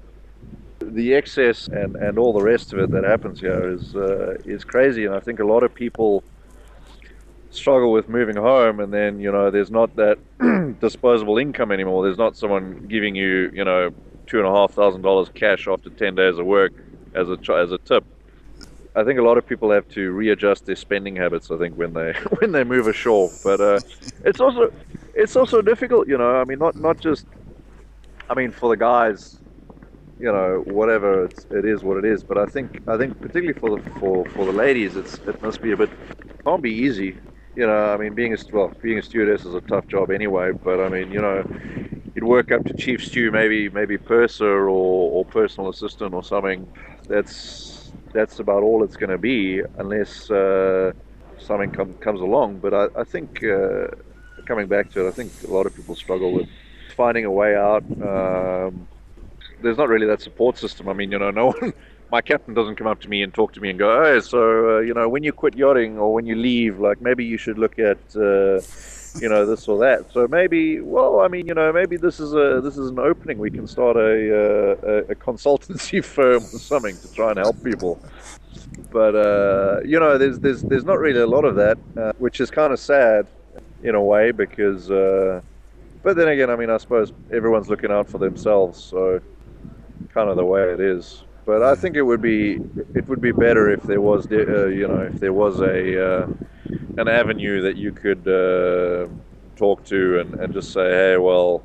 the 0.94 1.14
excess 1.14 1.68
and, 1.68 1.96
and 1.96 2.18
all 2.18 2.34
the 2.34 2.42
rest 2.42 2.74
of 2.74 2.80
it 2.80 2.92
that 2.92 3.04
happens 3.04 3.40
here 3.40 3.72
is 3.72 3.96
uh, 3.96 4.36
is 4.46 4.64
crazy, 4.64 5.06
and 5.06 5.16
I 5.16 5.20
think 5.20 5.40
a 5.40 5.46
lot 5.46 5.64
of 5.64 5.74
people 5.74 6.24
struggle 7.52 7.92
with 7.92 8.08
moving 8.08 8.36
home, 8.36 8.80
and 8.80 8.94
then 8.94 9.20
you 9.20 9.32
know 9.32 9.52
there's 9.52 9.72
not 9.72 9.96
that 9.96 10.18
disposable 10.80 11.38
income 11.38 11.72
anymore. 11.72 12.04
There's 12.04 12.18
not 12.18 12.36
someone 12.36 12.86
giving 12.88 13.16
you 13.16 13.50
you 13.54 13.64
know 13.64 13.92
two 14.28 14.40
and 14.40 14.48
a 14.48 14.52
half 14.52 14.72
thousand 14.74 15.02
dollars 15.02 15.30
cash 15.34 15.68
after 15.68 15.90
ten 15.90 16.16
days 16.16 16.38
of 16.38 16.46
work 16.46 16.74
as 17.14 17.28
a 17.30 17.38
as 17.54 17.72
a 17.72 17.78
tip. 17.80 18.04
I 18.96 19.04
think 19.04 19.20
a 19.20 19.24
lot 19.24 19.38
of 19.38 19.48
people 19.48 19.72
have 19.72 19.88
to 19.90 20.12
readjust 20.12 20.66
their 20.66 20.76
spending 20.76 21.16
habits. 21.16 21.52
I 21.52 21.58
think 21.58 21.76
when 21.76 21.94
they 21.94 22.14
when 22.40 22.52
they 22.52 22.64
move 22.64 22.88
ashore, 22.88 23.32
but 23.44 23.62
uh, 23.62 23.80
it's 24.26 24.40
also 24.40 24.70
it's 25.14 25.36
also 25.36 25.62
difficult. 25.62 26.08
You 26.08 26.18
know, 26.18 26.36
I 26.36 26.44
mean, 26.46 26.60
not 26.60 26.76
not 26.76 27.00
just 27.00 27.26
I 28.30 28.34
mean 28.34 28.52
for 28.52 28.70
the 28.70 28.78
guys 28.78 29.40
you 30.20 30.32
know 30.32 30.64
whatever 30.66 31.26
it's, 31.26 31.46
it 31.52 31.66
is 31.66 31.84
what 31.84 31.98
it 31.98 32.06
is. 32.06 32.24
But 32.24 32.38
i 32.38 32.46
think 32.46 32.82
i 32.88 32.98
think 32.98 33.20
particularly 33.22 33.60
for 33.60 33.78
the 33.78 33.84
for 34.00 34.26
for 34.36 34.46
the 34.46 34.54
ladies 34.54 34.96
it's 34.98 35.20
it 35.28 35.42
must 35.42 35.62
be 35.62 35.72
a 35.72 35.78
bit 35.78 35.90
can't 36.46 36.62
be 36.62 36.74
easy. 36.74 37.18
You 37.56 37.68
know 37.68 37.94
i 37.94 37.98
mean 37.98 38.14
being 38.16 38.34
a 38.34 38.38
well 38.54 38.72
being 38.82 39.00
a 39.00 39.04
stewardess 39.04 39.46
is 39.46 39.56
a 39.56 39.62
tough 39.62 39.88
job 39.88 40.12
anyway 40.12 40.52
but 40.52 40.80
i 40.80 40.90
mean 40.90 41.12
you 41.12 41.22
know 41.22 41.44
you'd 42.16 42.24
work 42.24 42.52
up 42.52 42.64
to 42.66 42.74
chief 42.74 43.04
stew 43.06 43.32
maybe 43.32 43.70
maybe 43.70 43.98
purser 43.98 44.70
or, 44.70 45.12
or 45.18 45.26
personal 45.26 45.70
assistant 45.70 46.14
or 46.14 46.24
something. 46.24 46.72
That's 47.08 47.92
that's 48.14 48.40
about 48.40 48.64
all 48.64 48.84
it's 48.84 48.98
going 48.98 49.10
to 49.12 49.18
be 49.18 49.62
unless 49.78 50.30
uh, 50.32 50.92
something 51.38 51.72
com- 51.72 51.96
comes 51.96 52.22
along. 52.22 52.60
But 52.60 52.74
i, 52.74 52.88
I 53.02 53.04
think 53.04 53.44
uh, 53.44 53.88
coming 54.46 54.68
back 54.68 54.90
to 54.92 55.06
it 55.06 55.10
i 55.10 55.12
think 55.12 55.32
a 55.48 55.52
lot 55.52 55.66
of 55.68 55.76
people 55.76 55.96
struggle 55.96 56.32
with 56.32 56.50
finding 56.96 57.26
a 57.26 57.32
way 57.32 57.56
out 57.56 57.84
um, 58.02 58.88
there's 59.62 59.78
not 59.78 59.90
really 59.90 60.08
that 60.08 60.22
support 60.22 60.58
system. 60.58 60.90
I 60.90 60.94
mean, 60.94 61.12
you 61.12 61.20
know, 61.20 61.32
no 61.32 61.48
one, 61.48 61.74
my 62.12 62.22
captain 62.22 62.54
doesn't 62.54 62.76
come 62.76 62.88
up 62.88 63.02
to 63.02 63.10
me 63.10 63.22
and 63.22 63.34
talk 63.34 63.54
to 63.54 63.62
me 63.62 63.70
and 63.70 63.80
go, 63.80 64.04
hey, 64.04 64.20
so, 64.20 64.78
uh, 64.78 64.80
you 64.80 64.94
know, 64.94 65.08
when 65.08 65.24
you 65.24 65.32
quit 65.32 65.56
yachting 65.56 65.98
or 65.98 66.14
when 66.14 66.26
you 66.26 66.36
leave, 66.36 66.80
like 66.80 67.02
maybe 67.02 67.24
you 67.26 67.38
should 67.38 67.58
look 67.58 67.78
at, 67.78 68.00
uh, 68.16 68.62
you 69.20 69.28
know, 69.28 69.46
this 69.46 69.68
or 69.68 69.80
that. 69.80 70.12
So 70.12 70.28
maybe, 70.28 70.82
well, 70.82 71.20
I 71.20 71.28
mean, 71.28 71.48
you 71.48 71.54
know, 71.54 71.72
maybe 71.74 71.98
this 71.98 72.20
is 72.20 72.34
a 72.34 72.62
this 72.64 72.78
is 72.78 72.90
an 72.90 73.00
opening. 73.00 73.38
We 73.40 73.50
can 73.50 73.68
start 73.68 73.96
a 73.98 74.02
uh, 74.02 74.76
a, 74.84 74.98
a 75.12 75.16
consultancy 75.16 76.04
firm 76.16 76.44
or 76.44 76.60
something 76.60 76.96
to 76.96 77.14
try 77.14 77.32
and 77.32 77.40
help 77.40 77.64
people. 77.64 78.00
But 78.92 79.16
uh, 79.16 79.82
you 79.84 80.00
know, 80.00 80.18
there's 80.18 80.40
there's 80.40 80.62
there's 80.62 80.86
not 80.86 81.00
really 81.00 81.20
a 81.20 81.28
lot 81.28 81.46
of 81.46 81.56
that, 81.56 81.78
uh, 81.98 82.14
which 82.18 82.40
is 82.40 82.52
kind 82.52 82.72
of 82.74 82.80
sad 82.80 83.28
in 83.84 83.96
a 83.96 84.02
way 84.02 84.32
because. 84.32 84.90
Uh, 84.90 85.42
but 86.02 86.16
then 86.16 86.30
again, 86.30 86.50
I 86.50 86.56
mean, 86.56 86.70
I 86.70 86.78
suppose 86.78 87.12
everyone's 87.30 87.68
looking 87.68 87.92
out 87.92 88.10
for 88.10 88.20
themselves, 88.20 88.82
so 88.82 89.20
kind 90.14 90.30
of 90.30 90.36
the 90.36 90.46
way 90.46 90.64
it 90.72 90.80
is. 90.80 91.24
But 91.46 91.64
I 91.64 91.76
think 91.76 91.96
it 91.96 92.04
would 92.04 92.22
be 92.22 92.60
it 92.94 93.08
would 93.08 93.22
be 93.22 93.32
better 93.32 93.70
if 93.72 93.86
there 93.88 94.02
was, 94.02 94.28
uh, 94.32 94.68
you 94.68 94.88
know, 94.88 95.02
if 95.02 95.20
there 95.20 95.34
was 95.34 95.62
a 95.62 96.24
uh, 96.24 96.28
an 96.98 97.08
avenue 97.08 97.62
that 97.62 97.76
you 97.76 97.92
could 97.92 98.28
uh, 98.28 99.08
talk 99.56 99.84
to 99.86 100.20
and, 100.20 100.34
and 100.36 100.54
just 100.54 100.72
say, 100.72 100.90
hey, 100.90 101.18
well, 101.18 101.64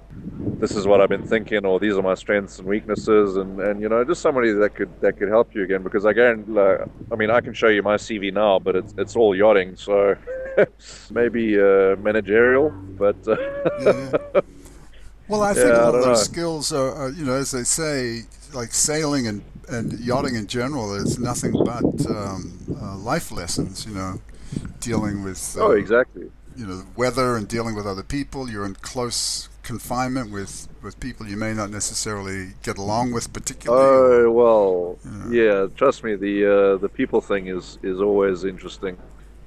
this 0.61 0.77
is 0.77 0.87
what 0.87 1.01
I've 1.01 1.09
been 1.09 1.23
thinking, 1.23 1.67
or 1.67 1.79
these 1.79 1.97
are 1.97 2.03
my 2.03 2.15
strengths 2.15 2.59
and 2.59 2.67
weaknesses, 2.69 3.37
and, 3.37 3.61
and 3.61 3.81
you 3.83 3.89
know, 3.89 4.05
just 4.05 4.23
somebody 4.23 4.53
that 4.53 4.75
could 4.75 4.91
that 5.01 5.19
could 5.19 5.29
help 5.29 5.55
you 5.55 5.63
again. 5.63 5.83
Because 5.83 6.07
I 6.07 6.13
guarantee, 6.13 6.59
uh, 6.59 6.87
I 7.13 7.17
mean, 7.17 7.31
I 7.31 7.41
can 7.41 7.53
show 7.53 7.69
you 7.69 7.83
my 7.83 7.97
CV 7.97 8.33
now, 8.33 8.59
but 8.59 8.77
it's 8.77 8.95
it's 8.97 9.17
all 9.17 9.35
yachting, 9.35 9.77
so 9.77 10.17
maybe 11.11 11.61
uh, 11.61 11.97
managerial, 11.97 12.71
but. 12.99 13.17
Uh, 13.27 13.37
yeah. 13.81 14.41
Well, 15.29 15.43
I 15.43 15.55
think 15.55 15.69
Yeah, 15.69 15.79
I 15.79 15.85
all 15.85 15.93
don't 15.93 16.03
those 16.03 16.19
know. 16.19 16.33
skills 16.33 16.73
are, 16.73 16.93
are, 16.95 17.11
you 17.11 17.25
know, 17.25 17.35
as 17.35 17.51
they 17.51 17.65
say, 17.65 18.23
like 18.53 18.73
sailing 18.73 19.27
and, 19.27 19.43
and 19.69 19.99
yachting 20.01 20.35
in 20.35 20.47
general 20.47 20.95
is 20.95 21.19
nothing 21.19 21.53
but 21.53 22.07
um, 22.07 22.59
uh, 22.81 22.97
life 22.97 23.33
lessons, 23.33 23.87
you 23.87 23.95
know, 23.95 24.21
dealing 24.81 25.25
with, 25.25 25.57
uh, 25.59 25.65
oh, 25.65 25.71
exactly. 25.73 26.31
you 26.57 26.67
know, 26.67 26.85
weather 26.97 27.37
and 27.37 27.49
dealing 27.49 27.75
with 27.75 27.87
other 27.87 28.03
people. 28.03 28.51
You're 28.51 28.67
in 28.67 28.75
close 28.75 29.49
confinement 29.63 30.31
with, 30.31 30.69
with 30.83 31.01
people 31.01 31.27
you 31.27 31.39
may 31.39 31.55
not 31.55 31.71
necessarily 31.71 32.53
get 32.63 32.77
along 32.77 33.13
with 33.13 33.33
particularly. 33.33 34.27
Oh 34.27 34.31
well, 34.31 34.99
yeah. 35.31 35.67
Trust 35.75 36.05
me, 36.05 36.15
the 36.17 36.45
uh, 36.45 36.77
the 36.77 36.89
people 36.89 37.21
thing 37.23 37.47
is 37.47 37.79
is 37.83 38.01
always 38.01 38.45
interesting. 38.45 38.99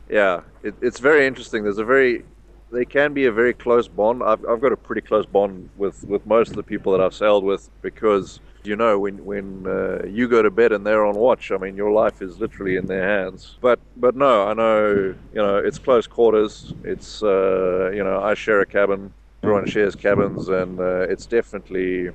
Yeah, 0.09 0.41
it, 0.63 0.73
it's 0.81 0.99
very 0.99 1.27
interesting. 1.27 1.63
There's 1.63 1.77
a 1.77 1.85
very 1.85 2.25
they 2.71 2.85
can 2.85 3.13
be 3.13 3.25
a 3.25 3.31
very 3.31 3.53
close 3.53 3.87
bond. 3.87 4.21
I've, 4.23 4.45
I've 4.45 4.61
got 4.61 4.71
a 4.71 4.77
pretty 4.77 5.01
close 5.01 5.25
bond 5.25 5.69
with, 5.77 6.03
with 6.05 6.25
most 6.25 6.49
of 6.49 6.55
the 6.55 6.63
people 6.63 6.91
that 6.91 7.01
I've 7.01 7.13
sailed 7.13 7.43
with 7.43 7.69
because 7.81 8.39
you 8.63 8.75
know 8.75 8.99
when 8.99 9.23
when 9.23 9.65
uh, 9.65 10.05
you 10.05 10.27
go 10.27 10.41
to 10.41 10.51
bed 10.51 10.71
and 10.73 10.85
they're 10.85 11.05
on 11.05 11.15
watch. 11.15 11.51
I 11.51 11.57
mean, 11.57 11.75
your 11.77 11.91
life 11.91 12.21
is 12.21 12.39
literally 12.39 12.75
in 12.75 12.85
their 12.85 13.07
hands. 13.07 13.57
But 13.61 13.79
but 13.95 14.15
no, 14.15 14.47
I 14.47 14.53
know 14.53 15.15
you 15.33 15.41
know 15.41 15.57
it's 15.57 15.79
close 15.79 16.07
quarters. 16.07 16.73
It's 16.83 17.23
uh, 17.23 17.91
you 17.93 18.03
know 18.03 18.21
I 18.21 18.33
share 18.33 18.61
a 18.61 18.65
cabin. 18.65 19.13
Everyone 19.43 19.67
shares 19.67 19.95
cabins, 19.95 20.49
and 20.49 20.79
uh, 20.79 21.01
it's 21.01 21.25
definitely 21.25 22.09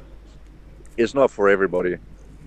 it's 0.97 1.15
not 1.15 1.31
for 1.31 1.49
everybody. 1.49 1.97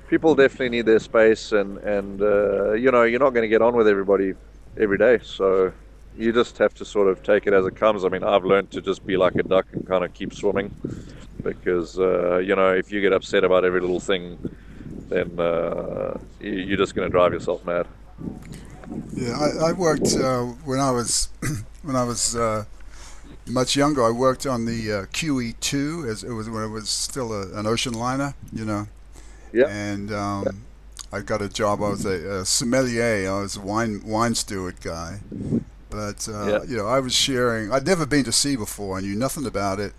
People 0.08 0.36
definitely 0.36 0.70
need 0.70 0.86
their 0.86 1.00
space, 1.00 1.52
and 1.52 1.78
and 1.80 2.22
uh, 2.22 2.74
you 2.74 2.92
know 2.92 3.04
you're 3.04 3.20
not 3.20 3.32
going 3.32 3.44
to 3.44 3.48
get 3.48 3.62
on 3.64 3.76
with 3.76 3.88
everybody 3.88 4.34
every 4.78 4.98
day, 4.98 5.20
so 5.24 5.74
you 6.18 6.32
just 6.32 6.58
have 6.58 6.74
to 6.76 6.86
sort 6.86 7.08
of 7.08 7.24
take 7.24 7.48
it 7.48 7.54
as 7.54 7.66
it 7.66 7.76
comes. 7.76 8.06
I 8.06 8.10
mean, 8.10 8.24
I've 8.24 8.46
learned 8.46 8.72
to 8.72 8.82
just 8.82 9.06
be 9.06 9.18
like 9.18 9.36
a 9.36 9.44
duck 9.44 9.68
and 9.74 9.86
kind 9.88 10.04
of 10.04 10.14
keep 10.14 10.34
swimming, 10.34 10.74
because 11.44 12.00
uh, 12.00 12.38
you 12.38 12.56
know 12.56 12.74
if 12.74 12.92
you 12.92 13.02
get 13.02 13.14
upset 13.14 13.44
about 13.44 13.66
every 13.66 13.82
little 13.82 14.00
thing, 14.00 14.38
then 15.10 15.40
uh, 15.40 16.18
you- 16.40 16.52
you're 16.68 16.78
just 16.78 16.96
going 16.96 17.08
to 17.08 17.12
drive 17.12 17.34
yourself 17.34 17.66
mad. 17.66 17.88
Yeah, 19.14 19.38
I, 19.38 19.70
I 19.70 19.72
worked 19.74 20.16
uh, 20.16 20.44
when 20.64 20.80
I 20.80 20.92
was 20.92 21.30
when 21.84 21.96
I 21.96 22.04
was 22.04 22.36
uh, 22.36 22.66
much 23.48 23.76
younger. 23.76 24.04
I 24.04 24.12
worked 24.12 24.46
on 24.46 24.66
the 24.66 24.92
uh, 24.92 25.06
QE2 25.08 26.08
as 26.08 26.24
it 26.24 26.32
was 26.32 26.50
when 26.50 26.64
it 26.64 26.70
was 26.70 26.90
still 26.90 27.34
a, 27.34 27.58
an 27.60 27.66
ocean 27.68 27.94
liner, 27.94 28.34
you 28.54 28.66
know. 28.66 28.88
Yeah. 29.54 29.68
And 29.70 30.12
um, 30.12 30.64
I 31.14 31.22
got 31.22 31.42
a 31.42 31.50
job. 31.50 31.82
I 31.82 31.90
was 31.90 32.06
a, 32.06 32.40
a 32.42 32.46
sommelier. 32.46 33.30
I 33.32 33.40
was 33.42 33.56
a 33.58 33.62
wine 33.62 34.02
wine 34.06 34.36
steward 34.36 34.82
guy. 34.82 35.20
But 35.96 36.28
uh, 36.30 36.46
Yeah. 36.48 36.64
you 36.68 36.76
know, 36.78 36.88
I 36.88 37.00
was 37.00 37.14
sharing. 37.14 37.72
I'd 37.72 37.86
never 37.88 38.06
been 38.06 38.26
to 38.26 38.32
sea 38.32 38.56
before. 38.58 38.98
I 38.98 39.02
knew 39.02 39.16
nothing 39.16 39.46
about 39.46 39.80
it. 39.80 39.94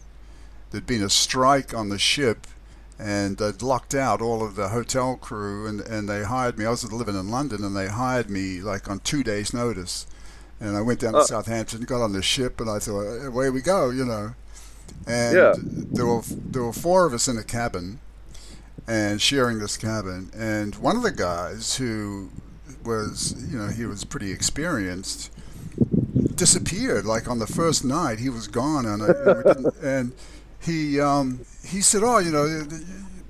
There'd 0.70 0.86
been 0.86 1.02
a 1.02 1.08
strike 1.10 1.72
on 1.72 1.88
the 1.88 1.98
ship, 1.98 2.46
and 2.98 3.38
they'd 3.38 3.62
locked 3.62 3.94
out 3.94 4.20
all 4.20 4.44
of 4.44 4.56
the 4.56 4.68
hotel 4.68 5.16
crew, 5.16 5.66
and, 5.66 5.80
and 5.80 6.08
they 6.08 6.24
hired 6.24 6.58
me. 6.58 6.66
I 6.66 6.70
was 6.70 6.90
living 6.92 7.14
in 7.18 7.30
London, 7.30 7.64
and 7.64 7.74
they 7.76 7.88
hired 7.88 8.28
me 8.28 8.60
like 8.60 8.90
on 8.90 8.98
two 9.00 9.22
days' 9.22 9.54
notice. 9.54 10.06
And 10.60 10.76
I 10.76 10.80
went 10.82 11.00
down 11.00 11.14
to. 11.14 11.24
Southampton, 11.24 11.82
got 11.82 12.02
on 12.02 12.12
the 12.12 12.22
ship, 12.22 12.60
and 12.60 12.68
I 12.68 12.78
thought, 12.78 13.24
away 13.26 13.48
we 13.50 13.60
go, 13.62 13.90
you 13.90 14.04
know. 14.04 14.34
And 15.06 15.36
Yeah. 15.36 15.54
there 15.58 16.06
were 16.06 16.22
there 16.26 16.62
were 16.62 16.72
four 16.72 17.06
of 17.06 17.12
us 17.14 17.26
in 17.28 17.38
a 17.38 17.42
cabin, 17.44 18.00
and 18.86 19.20
sharing 19.20 19.58
this 19.58 19.76
cabin. 19.76 20.30
And 20.36 20.74
one 20.76 20.96
of 20.96 21.02
the 21.02 21.10
guys 21.12 21.76
who 21.76 22.30
was, 22.84 23.34
you 23.50 23.58
know, 23.58 23.66
he 23.68 23.84
was 23.84 24.04
pretty 24.04 24.30
experienced, 24.32 25.30
disappeared. 26.34 27.04
Like 27.04 27.28
on 27.28 27.38
the 27.38 27.46
first 27.46 27.84
night, 27.84 28.18
he 28.18 28.28
was 28.28 28.46
gone, 28.48 28.86
and, 28.86 29.02
I, 29.02 29.06
and, 29.06 29.36
we 29.36 29.42
didn't, 29.42 29.74
and 29.82 30.12
he 30.60 31.00
um, 31.00 31.40
he 31.64 31.80
said, 31.80 32.02
"Oh, 32.02 32.18
you 32.18 32.30
know, 32.30 32.46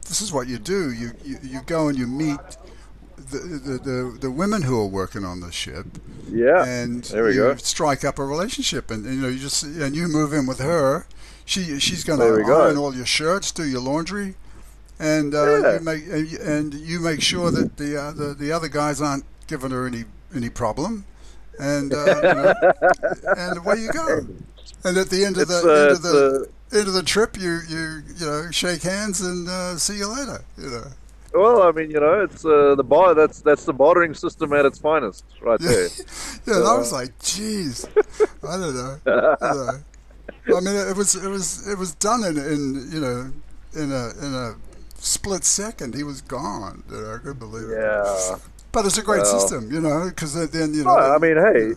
this 0.08 0.20
is 0.20 0.32
what 0.32 0.48
you 0.48 0.58
do. 0.58 0.92
You 0.92 1.12
you, 1.24 1.38
you 1.42 1.60
go 1.66 1.88
and 1.88 1.98
you 1.98 2.06
meet." 2.06 2.38
The, 3.16 3.38
the, 3.38 3.78
the, 3.78 4.18
the 4.20 4.30
women 4.30 4.62
who 4.62 4.78
are 4.80 4.86
working 4.86 5.24
on 5.24 5.40
the 5.40 5.50
ship 5.50 5.86
Yeah. 6.30 6.64
and 6.64 7.02
there 7.06 7.24
we 7.24 7.34
you 7.34 7.40
go. 7.40 7.56
strike 7.56 8.04
up 8.04 8.20
a 8.20 8.24
relationship 8.24 8.88
and, 8.88 9.04
you 9.04 9.20
know 9.20 9.26
you 9.26 9.40
just 9.40 9.64
and 9.64 9.96
you 9.96 10.06
move 10.06 10.32
in 10.32 10.46
with 10.46 10.60
her 10.60 11.06
she 11.44 11.80
she's 11.80 12.04
going 12.04 12.20
to 12.20 12.30
we 12.36 12.44
go. 12.44 12.66
iron 12.66 12.76
all 12.76 12.94
your 12.94 13.06
shirts 13.06 13.50
do 13.50 13.64
your 13.64 13.80
laundry 13.80 14.36
and 15.00 15.34
uh, 15.34 15.58
Yeah. 15.60 15.72
you 15.74 15.80
make 15.80 16.06
and 16.06 16.28
you- 16.30 16.38
and 16.40 16.74
you 16.74 17.00
make 17.00 17.20
sure 17.20 17.50
that 17.50 17.78
the, 17.78 18.00
uh, 18.00 18.12
the 18.12 18.32
the 18.32 18.52
other 18.52 18.68
guys 18.68 19.00
aren't 19.02 19.24
giving 19.48 19.72
her 19.72 19.88
any 19.88 20.04
any 20.32 20.48
problem 20.48 21.04
and 21.58 21.92
uh, 21.92 22.04
you 22.06 22.34
know, 22.34 22.54
and 23.36 23.58
away 23.58 23.76
you 23.80 23.90
go 23.92 24.26
and 24.84 24.96
at 24.98 25.08
the 25.10 25.24
end 25.24 25.36
of 25.38 25.48
the 25.48 25.56
uh, 25.56 25.82
end 25.88 25.90
of 25.96 26.02
the 26.02 26.48
end 26.78 26.88
of 26.88 26.94
the 26.94 27.02
trip 27.02 27.36
you 27.38 27.60
you 27.68 28.02
you 28.18 28.26
know 28.26 28.50
shake 28.50 28.82
hands 28.82 29.20
and 29.20 29.48
uh, 29.48 29.76
see 29.76 29.96
you 29.98 30.08
later 30.08 30.44
you 30.58 30.70
know 30.70 30.84
Well, 31.34 31.62
I 31.68 31.70
mean, 31.72 31.90
you 31.90 32.00
know, 32.00 32.24
it's 32.24 32.44
uh, 32.46 32.74
the 32.76 32.84
bar. 32.84 33.12
That's 33.14 33.42
that's 33.42 33.64
the 33.66 33.72
bartering 33.74 34.14
system 34.14 34.52
at 34.54 34.64
its 34.64 34.78
finest, 34.78 35.22
right 35.42 35.60
Yeah, 35.64 35.68
there. 35.68 35.88
yeah. 36.46 36.56
And 36.56 36.64
I 36.64 36.78
was 36.78 36.92
like, 36.92 37.12
"Jeez, 37.20 37.84
I 38.40 38.56
don't 38.56 38.74
know." 38.80 38.96
You 39.04 39.82
know. 40.48 40.56
I 40.56 40.60
mean, 40.64 40.76
it 40.76 40.96
was 40.96 41.14
it 41.14 41.28
was 41.28 41.68
it 41.68 41.76
was 41.76 41.92
done 41.96 42.24
in, 42.24 42.36
in 42.38 42.60
you 42.94 43.00
know 43.04 43.20
in 43.74 43.92
a 43.92 44.04
in 44.24 44.32
a 44.34 44.54
split 44.96 45.44
second. 45.44 45.94
He 45.94 46.04
was 46.04 46.22
gone. 46.22 46.84
You 46.90 47.02
know, 47.02 47.14
I 47.14 47.18
couldn't 47.18 47.38
believe 47.38 47.68
it. 47.68 47.84
Yeah. 47.84 48.36
But 48.76 48.84
it's 48.84 48.98
a 48.98 49.02
great 49.02 49.22
Well. 49.22 49.40
system, 49.40 49.72
you 49.72 49.80
know, 49.80 50.04
because 50.10 50.34
then 50.50 50.74
you 50.74 50.84
know. 50.84 50.94
No, 50.94 51.00
I 51.00 51.16
mean, 51.18 51.36
hey, 51.38 51.72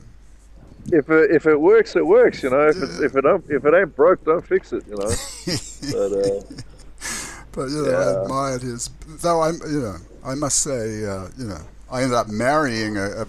if 0.92 1.10
it, 1.10 1.32
if 1.32 1.46
it 1.46 1.56
works, 1.56 1.96
it 1.96 2.06
works. 2.06 2.44
You 2.44 2.50
know, 2.50 2.68
if 2.68 2.76
it, 2.76 2.90
if 3.06 3.16
it 3.16 3.22
don't 3.22 3.46
if 3.50 3.64
it 3.64 3.74
ain't 3.74 3.96
broke, 3.96 4.26
don't 4.26 4.46
fix 4.46 4.74
it. 4.74 4.84
You 4.86 4.98
know. 4.98 5.16
But 5.92 6.12
uh, 6.12 6.42
but 7.54 7.70
you 7.70 7.84
know, 7.86 7.96
I 7.96 8.10
Yeah. 8.10 8.24
admired 8.24 8.62
his. 8.64 8.90
Though 9.08 9.42
I'm, 9.44 9.62
you 9.66 9.80
know, 9.80 9.96
I 10.26 10.36
must 10.36 10.60
say, 10.60 11.06
uh, 11.06 11.30
you 11.38 11.46
know, 11.48 11.62
I 11.90 12.02
ended 12.04 12.18
up 12.18 12.28
marrying 12.28 12.98
a. 12.98 13.22
a 13.24 13.28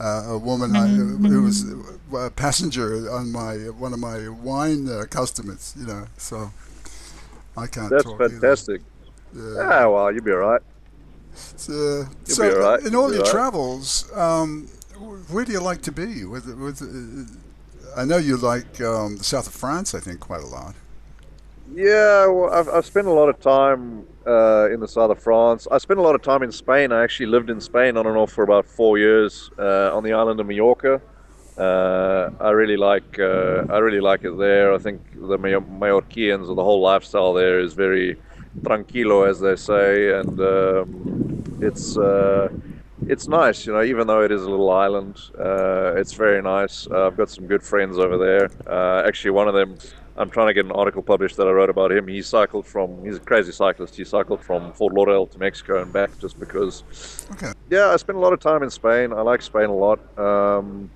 uh, 0.00 0.32
a 0.34 0.38
woman 0.38 0.74
I, 0.74 0.88
who 0.88 1.44
was 1.44 1.64
a 2.12 2.28
passenger 2.30 3.08
on 3.12 3.30
my 3.30 3.54
one 3.78 3.92
of 3.92 4.00
my 4.00 4.28
wine 4.28 4.88
uh, 4.88 5.04
customers, 5.08 5.72
you 5.78 5.86
know. 5.86 6.06
So 6.18 6.50
I 7.56 7.68
can't 7.68 7.90
that's 7.90 8.02
talk 8.02 8.20
either. 8.28 8.40
fantastic. 8.40 8.82
Yeah. 9.36 9.68
Ah, 9.70 9.88
well, 9.88 10.12
you'll 10.12 10.24
be 10.24 10.32
all 10.32 10.38
right. 10.38 10.60
So, 11.34 11.72
You'll 11.72 12.06
so 12.24 12.48
be 12.48 12.54
all 12.54 12.60
right. 12.60 12.80
in 12.80 12.92
You'll 12.92 13.02
all 13.02 13.14
your 13.14 13.24
travels, 13.24 14.10
um, 14.14 14.68
where 15.28 15.44
do 15.44 15.52
you 15.52 15.60
like 15.60 15.82
to 15.82 15.92
be? 15.92 16.24
With, 16.24 16.46
with, 16.46 16.82
uh, 16.82 18.00
I 18.00 18.04
know 18.04 18.16
you 18.16 18.36
like 18.36 18.80
um, 18.80 19.16
the 19.18 19.24
south 19.24 19.46
of 19.46 19.54
France. 19.54 19.94
I 19.94 20.00
think 20.00 20.20
quite 20.20 20.42
a 20.42 20.46
lot. 20.46 20.74
Yeah, 21.72 22.26
well, 22.26 22.52
I've, 22.52 22.68
I've 22.68 22.86
spent 22.86 23.06
a 23.06 23.12
lot 23.12 23.28
of 23.28 23.40
time 23.40 24.06
uh, 24.26 24.70
in 24.70 24.80
the 24.80 24.88
south 24.88 25.10
of 25.10 25.22
France. 25.22 25.66
I 25.70 25.78
spent 25.78 25.98
a 25.98 26.02
lot 26.02 26.14
of 26.14 26.22
time 26.22 26.42
in 26.42 26.52
Spain. 26.52 26.92
I 26.92 27.02
actually 27.02 27.26
lived 27.26 27.50
in 27.50 27.60
Spain 27.60 27.96
on 27.96 28.06
and 28.06 28.16
off 28.16 28.32
for 28.32 28.44
about 28.44 28.66
four 28.66 28.98
years 28.98 29.50
uh, 29.58 29.96
on 29.96 30.04
the 30.04 30.12
island 30.12 30.40
of 30.40 30.46
Mallorca. 30.46 31.00
Uh, 31.56 32.30
I 32.40 32.50
really 32.50 32.76
like 32.76 33.18
uh, 33.18 33.64
I 33.70 33.78
really 33.78 34.00
like 34.00 34.24
it 34.24 34.36
there. 34.36 34.74
I 34.74 34.78
think 34.78 35.00
the 35.14 35.38
Mallorquians 35.38 36.48
or 36.48 36.54
the 36.56 36.64
whole 36.64 36.80
lifestyle 36.80 37.32
there 37.32 37.60
is 37.60 37.74
very 37.74 38.16
tranquilo, 38.62 39.28
as 39.28 39.40
they 39.40 39.56
say, 39.56 40.12
and 40.18 40.40
um, 40.40 41.58
it's 41.60 41.96
uh, 41.96 42.48
it's 43.06 43.28
nice. 43.28 43.66
You 43.66 43.72
know, 43.74 43.82
even 43.82 44.06
though 44.06 44.22
it 44.22 44.32
is 44.32 44.42
a 44.42 44.50
little 44.50 44.70
island, 44.70 45.18
uh, 45.38 45.94
it's 45.96 46.12
very 46.12 46.40
nice. 46.42 46.86
Uh, 46.90 47.06
I've 47.06 47.16
got 47.16 47.30
some 47.30 47.46
good 47.46 47.62
friends 47.62 47.98
over 47.98 48.16
there. 48.18 48.50
Uh, 48.66 49.06
actually, 49.06 49.32
one 49.32 49.48
of 49.48 49.54
them. 49.54 49.76
I'm 50.16 50.30
trying 50.30 50.46
to 50.46 50.54
get 50.54 50.64
an 50.64 50.70
article 50.70 51.02
published 51.02 51.36
that 51.38 51.48
I 51.48 51.50
wrote 51.50 51.70
about 51.70 51.90
him. 51.90 52.06
He 52.06 52.22
cycled 52.22 52.68
from, 52.68 53.04
he's 53.04 53.16
a 53.16 53.20
crazy 53.20 53.50
cyclist. 53.50 53.96
He 53.96 54.04
cycled 54.04 54.40
from 54.44 54.72
Fort 54.72 54.94
Lauderdale 54.94 55.26
to 55.26 55.38
Mexico 55.40 55.82
and 55.82 55.92
back 55.92 56.16
just 56.20 56.38
because 56.38 56.84
Okay. 57.32 57.50
yeah, 57.68 57.88
I 57.88 57.96
spent 57.96 58.16
a 58.16 58.20
lot 58.20 58.32
of 58.32 58.38
time 58.38 58.62
in 58.62 58.70
Spain. 58.70 59.12
I 59.12 59.22
like 59.22 59.42
Spain 59.42 59.64
a 59.70 59.74
lot. 59.74 59.98
Um, 60.16 60.88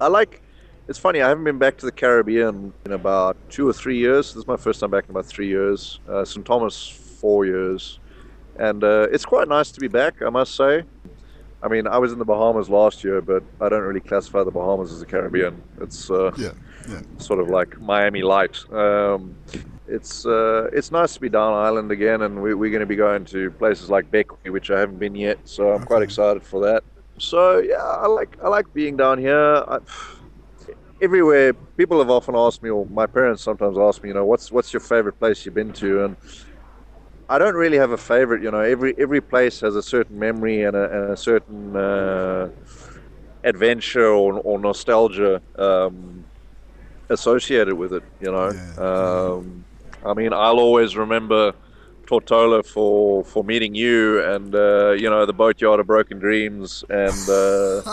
I 0.00 0.08
like. 0.08 0.42
It's 0.90 0.98
funny. 0.98 1.22
I 1.22 1.28
haven't 1.28 1.44
been 1.44 1.56
back 1.58 1.76
to 1.78 1.86
the 1.86 1.92
Caribbean 1.92 2.72
in 2.84 2.90
about 2.90 3.36
two 3.48 3.68
or 3.68 3.72
three 3.72 3.96
years. 3.96 4.34
This 4.34 4.38
is 4.42 4.48
my 4.48 4.56
first 4.56 4.80
time 4.80 4.90
back 4.90 5.04
in 5.04 5.12
about 5.12 5.24
three 5.24 5.46
years. 5.46 6.00
Uh, 6.08 6.24
St. 6.24 6.44
Thomas, 6.44 6.88
four 6.88 7.46
years, 7.46 8.00
and 8.58 8.82
uh, 8.82 9.06
it's 9.12 9.24
quite 9.24 9.46
nice 9.46 9.70
to 9.70 9.78
be 9.78 9.86
back. 9.86 10.20
I 10.20 10.30
must 10.30 10.56
say. 10.56 10.82
I 11.62 11.68
mean, 11.68 11.86
I 11.86 11.98
was 11.98 12.10
in 12.10 12.18
the 12.18 12.24
Bahamas 12.24 12.68
last 12.68 13.04
year, 13.04 13.20
but 13.20 13.44
I 13.60 13.68
don't 13.68 13.82
really 13.84 14.00
classify 14.00 14.42
the 14.42 14.50
Bahamas 14.50 14.90
as 14.90 14.98
the 14.98 15.06
Caribbean. 15.06 15.62
It's 15.80 16.10
uh, 16.10 16.32
Yeah. 16.36 16.54
Yeah. 16.88 17.02
sort 17.18 17.38
of 17.38 17.48
like 17.50 17.80
Miami 17.80 18.22
light. 18.22 18.58
Um, 18.72 19.36
it's 19.86 20.26
uh, 20.26 20.70
it's 20.72 20.90
nice 20.90 21.14
to 21.14 21.20
be 21.20 21.28
down 21.28 21.52
island 21.52 21.92
again, 21.92 22.22
and 22.22 22.42
we, 22.42 22.54
we're 22.54 22.70
going 22.70 22.80
to 22.80 22.86
be 22.86 22.96
going 22.96 23.24
to 23.26 23.52
places 23.52 23.90
like 23.90 24.10
Bequia, 24.10 24.50
which 24.50 24.72
I 24.72 24.80
haven't 24.80 24.98
been 24.98 25.14
yet. 25.14 25.38
So 25.44 25.70
I'm 25.70 25.84
quite 25.84 26.02
excited 26.02 26.42
for 26.42 26.60
that. 26.64 26.82
So 27.18 27.58
yeah, 27.58 27.76
I 27.76 28.08
like 28.08 28.36
I 28.42 28.48
like 28.48 28.74
being 28.74 28.96
down 28.96 29.18
here. 29.18 29.38
I, 29.68 29.78
everywhere. 31.00 31.54
People 31.76 31.98
have 31.98 32.10
often 32.10 32.34
asked 32.36 32.62
me, 32.62 32.70
or 32.70 32.86
my 32.86 33.06
parents 33.06 33.42
sometimes 33.42 33.78
ask 33.78 34.02
me, 34.02 34.10
you 34.10 34.14
know, 34.14 34.24
what's 34.24 34.50
what's 34.52 34.72
your 34.72 34.80
favorite 34.80 35.18
place 35.18 35.44
you've 35.44 35.54
been 35.54 35.72
to, 35.74 36.04
and 36.04 36.16
I 37.28 37.38
don't 37.38 37.54
really 37.54 37.78
have 37.78 37.92
a 37.92 37.96
favorite. 37.96 38.42
You 38.42 38.50
know, 38.50 38.60
every 38.60 38.94
every 38.98 39.20
place 39.20 39.60
has 39.60 39.76
a 39.76 39.82
certain 39.82 40.18
memory 40.18 40.62
and 40.62 40.76
a, 40.76 40.84
and 41.04 41.12
a 41.12 41.16
certain 41.16 41.76
uh, 41.76 42.50
adventure 43.44 44.06
or, 44.08 44.34
or 44.40 44.58
nostalgia 44.58 45.42
um, 45.58 46.26
associated 47.10 47.74
with 47.74 47.92
it. 47.92 48.04
You 48.20 48.32
know, 48.32 48.54
Yeah. 48.54 48.74
um, 48.76 49.66
I 50.04 50.14
mean, 50.14 50.32
I'll 50.32 50.58
always 50.60 50.96
remember 50.96 51.54
Tortola 52.10 52.64
for 52.64 53.24
for 53.24 53.44
meeting 53.44 53.74
you 53.74 54.22
and 54.24 54.54
uh, 54.54 54.90
you 54.92 55.08
know 55.10 55.26
the 55.26 55.32
boatyard 55.34 55.80
of 55.80 55.86
Broken 55.86 56.18
Dreams 56.18 56.84
and. 56.90 57.28
Uh, 57.28 57.82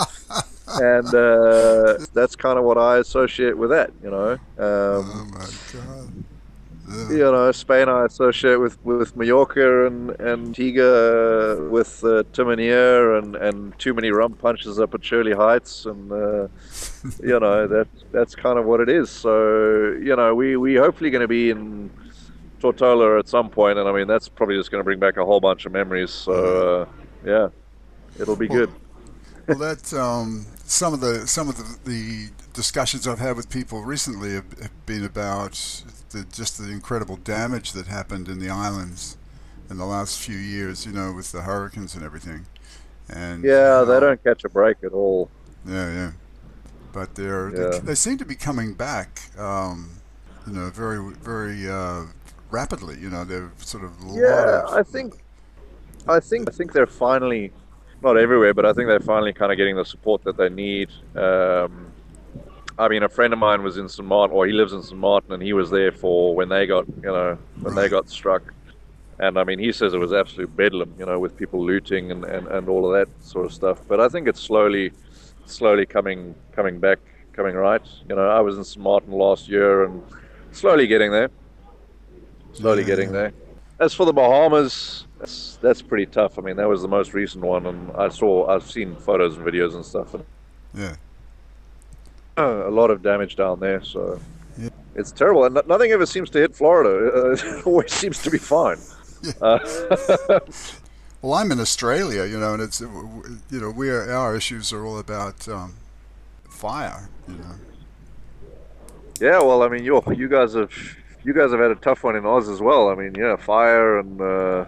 and 0.80 1.14
uh, 1.16 1.98
that's 2.14 2.36
kind 2.36 2.60
of 2.60 2.66
what 2.66 2.78
I 2.78 2.98
associate 2.98 3.58
with 3.58 3.70
that, 3.72 3.92
you 4.04 4.12
know. 4.12 4.38
Oh 5.02 5.02
Um, 5.02 5.32
my 5.32 5.50
God. 5.74 6.26
Yeah. 6.88 7.10
you 7.10 7.20
know, 7.20 7.52
Spain 7.52 7.90
I 7.90 8.06
associate 8.06 8.58
with, 8.58 8.84
with 8.84 9.16
Mallorca 9.16 9.88
and 9.88 10.12
and 10.20 10.48
Antigua 10.48 11.58
uh, 11.58 11.70
with 11.70 12.04
uh, 12.04 12.24
Timonier 12.34 13.18
and, 13.20 13.36
and 13.36 13.78
too 13.80 13.94
many 13.94 14.12
rum 14.12 14.36
punches 14.36 14.80
up 14.80 14.94
at 14.94 15.04
Shirley 15.04 15.34
Heights, 15.34 15.86
and 15.86 16.12
uh, 16.12 16.48
you 17.22 17.40
know 17.40 17.68
that 17.74 17.88
that's 18.12 18.36
kind 18.36 18.58
of 18.60 18.66
what 18.66 18.80
it 18.82 18.90
is. 18.90 19.10
So 19.10 19.94
you 20.02 20.16
know, 20.16 20.34
we 20.36 20.58
we 20.58 20.76
hopefully 20.76 21.10
going 21.10 21.22
to 21.22 21.28
be 21.28 21.50
in 21.50 21.92
Tortola 22.60 23.20
at 23.20 23.28
some 23.28 23.50
point, 23.50 23.78
and 23.80 23.88
I 23.88 23.92
mean 23.94 24.08
that's 24.08 24.30
probably 24.30 24.56
just 24.58 24.72
going 24.72 24.80
to 24.80 24.84
bring 24.86 25.00
back 25.00 25.18
a 25.18 25.26
whole 25.26 25.40
bunch 25.40 25.66
of 25.66 25.72
memories. 25.72 26.12
So 26.12 26.84
uh, 26.84 26.86
yeah, 27.24 27.50
it'll 28.20 28.38
be 28.38 28.48
Well, 28.48 28.60
good. 28.60 28.74
Well, 29.48 29.60
that 29.60 29.94
um, 29.94 30.48
some 30.66 30.94
of 30.94 31.02
the 31.02 31.28
some 31.28 31.50
of 31.50 31.58
the, 31.58 31.80
the 31.90 32.30
discussions 32.54 33.08
I've 33.08 33.20
had 33.20 33.38
with 33.38 33.50
people 33.50 33.84
recently 33.84 34.34
have, 34.36 34.60
have 34.60 34.86
been 34.86 35.06
about 35.06 35.54
the, 36.12 36.26
just 36.32 36.58
the 36.58 36.72
incredible 36.72 37.18
damage 37.18 37.74
that 37.74 37.88
happened 37.88 38.30
in 38.30 38.40
the 38.40 38.50
islands 38.50 39.18
in 39.70 39.78
the 39.78 39.86
last 39.86 40.20
few 40.22 40.38
years. 40.38 40.86
You 40.86 40.94
know, 40.94 41.14
with 41.14 41.32
the 41.34 41.44
hurricanes 41.44 41.96
and 41.96 42.04
everything. 42.04 42.48
And 43.10 43.50
Yeah, 43.50 43.84
they 43.84 44.00
don't 44.00 44.22
catch 44.24 44.44
a 44.44 44.50
break 44.50 44.78
at 44.84 44.92
all. 44.94 45.32
Yeah, 45.66 45.92
yeah. 45.94 46.12
But 46.92 47.16
they're 47.16 47.52
Yeah. 47.52 47.80
they, 47.80 47.80
they 47.80 47.96
seem 47.96 48.18
to 48.20 48.26
be 48.26 48.36
coming 48.36 48.74
back. 48.74 49.38
Um, 49.40 50.02
you 50.48 50.54
know, 50.54 50.70
very 50.70 51.14
very 51.16 51.70
uh, 51.70 52.06
rapidly. 52.52 52.98
You 53.00 53.10
know, 53.10 53.24
they're 53.24 53.52
sort 53.58 53.84
of 53.84 53.92
Yeah, 54.14 54.64
of- 54.64 54.74
I 54.74 54.84
think, 54.84 55.16
I 56.08 56.20
think, 56.20 56.50
I 56.50 56.52
think 56.52 56.74
they're 56.74 56.86
finally, 56.86 57.52
not 58.02 58.18
everywhere, 58.18 58.54
but 58.54 58.66
I 58.66 58.74
think 58.74 58.88
they're 58.88 59.00
finally 59.00 59.34
kind 59.34 59.52
of 59.52 59.58
getting 59.58 59.76
the 59.76 59.86
support 59.86 60.24
that 60.24 60.38
they 60.38 60.50
need. 60.50 60.90
Um, 61.16 61.88
I 62.80 62.88
mean, 62.88 63.04
a 63.04 63.10
friend 63.10 63.34
of 63.34 63.40
mine 63.40 63.64
was 63.64 63.78
in 63.78 63.90
St. 63.90 64.08
Martin, 64.08 64.36
or 64.36 64.46
he 64.46 64.54
lives 64.54 64.72
in 64.72 64.84
St. 64.84 64.98
Martin, 65.00 65.34
and 65.34 65.42
he 65.42 65.54
was 65.54 65.70
there 65.72 65.92
for 65.92 66.36
when 66.36 66.48
they 66.50 66.68
got, 66.68 66.86
you 66.88 67.02
know, 67.12 67.38
when 67.62 67.74
they 67.76 67.90
got 67.90 68.08
struck. 68.10 68.54
And 69.20 69.40
I 69.40 69.44
mean, 69.44 69.58
he 69.58 69.72
says 69.72 69.96
it 69.96 69.98
was 69.98 70.14
absolute 70.14 70.56
bedlam, 70.56 70.94
you 71.00 71.06
know, 71.08 71.18
with 71.20 71.36
people 71.36 71.66
looting 71.66 72.12
and, 72.12 72.24
and, 72.24 72.48
and 72.48 72.70
all 72.70 72.86
of 72.86 72.94
that 72.94 73.10
sort 73.26 73.48
of 73.48 73.54
stuff. 73.54 73.82
But 73.88 74.00
I 74.00 74.10
think 74.10 74.28
it's 74.28 74.40
slowly, 74.40 74.92
slowly 75.48 75.88
coming 75.88 76.36
coming 76.52 76.80
back, 76.80 77.00
coming 77.34 77.56
right. 77.56 77.82
You 78.08 78.16
know, 78.16 78.30
I 78.30 78.42
was 78.42 78.58
in 78.60 78.64
St. 78.64 78.84
Martin 78.84 79.12
last 79.12 79.50
year 79.50 79.86
and 79.86 80.04
slowly 80.52 80.86
getting 80.86 81.10
there 81.12 81.32
slowly 82.54 82.84
getting 82.84 83.12
there. 83.12 83.34
As 83.80 83.94
for 83.94 84.06
the 84.06 84.14
Bahamas, 84.14 85.06
that's, 85.20 85.58
that's 85.62 85.82
pretty 85.82 86.08
tough. 86.08 86.40
I 86.40 86.42
mean, 86.42 86.56
that 86.58 86.68
was 86.68 86.82
the 86.82 86.88
most 86.88 87.14
recent 87.14 87.44
one, 87.44 87.66
and 87.68 87.92
I 87.96 88.10
saw, 88.10 88.48
I've 88.48 88.70
seen 88.70 88.96
photos 88.96 89.38
and 89.38 89.46
videos 89.46 89.76
and 89.76 89.86
stuff, 89.86 90.14
and 90.16 90.26
yeah. 90.74 90.96
uh, 92.38 92.68
a 92.68 92.72
lot 92.72 92.90
of 92.90 93.02
damage 93.04 93.36
down 93.36 93.60
there. 93.60 93.84
So 93.84 94.20
Yeah. 94.58 94.70
it's 94.96 95.12
terrible, 95.12 95.46
and 95.46 95.60
nothing 95.68 95.92
ever 95.92 96.06
seems 96.08 96.30
to 96.32 96.40
hit 96.40 96.56
Florida. 96.56 97.12
Uh, 97.18 97.32
it 97.60 97.68
always 97.68 97.92
seems 97.94 98.22
to 98.24 98.32
be 98.32 98.38
fine. 98.40 98.78
Yeah. 99.24 99.32
Uh, 99.42 100.40
Well, 101.24 101.34
I'm 101.34 101.52
in 101.52 101.60
Australia, 101.60 102.26
you 102.26 102.40
know, 102.40 102.54
and 102.54 102.62
it's 102.62 102.80
uh, 102.80 102.88
you 103.50 103.60
know 103.60 103.72
we 103.72 103.90
are, 103.90 104.10
our 104.12 104.36
issues 104.36 104.72
are 104.72 104.86
all 104.86 105.00
about 105.00 105.48
um, 105.50 105.74
fire, 106.48 107.10
you 107.28 107.34
know. 107.34 107.56
yeah, 109.20 109.40
well, 109.40 109.64
I 109.64 109.68
mean, 109.68 109.84
you 109.84 110.00
you 110.16 110.28
guys 110.30 110.54
have 110.54 110.72
you 111.24 111.34
guys 111.34 111.52
have 111.52 111.60
had 111.60 111.72
a 111.72 111.76
tough 111.76 112.04
one 112.04 112.16
in 112.16 112.26
Oz 112.26 112.50
as 112.50 112.62
well. 112.62 112.90
I 112.90 112.96
mean, 112.96 113.16
yeah, 113.16 113.36
fire 113.36 114.00
and. 114.00 114.22
Uh, 114.22 114.66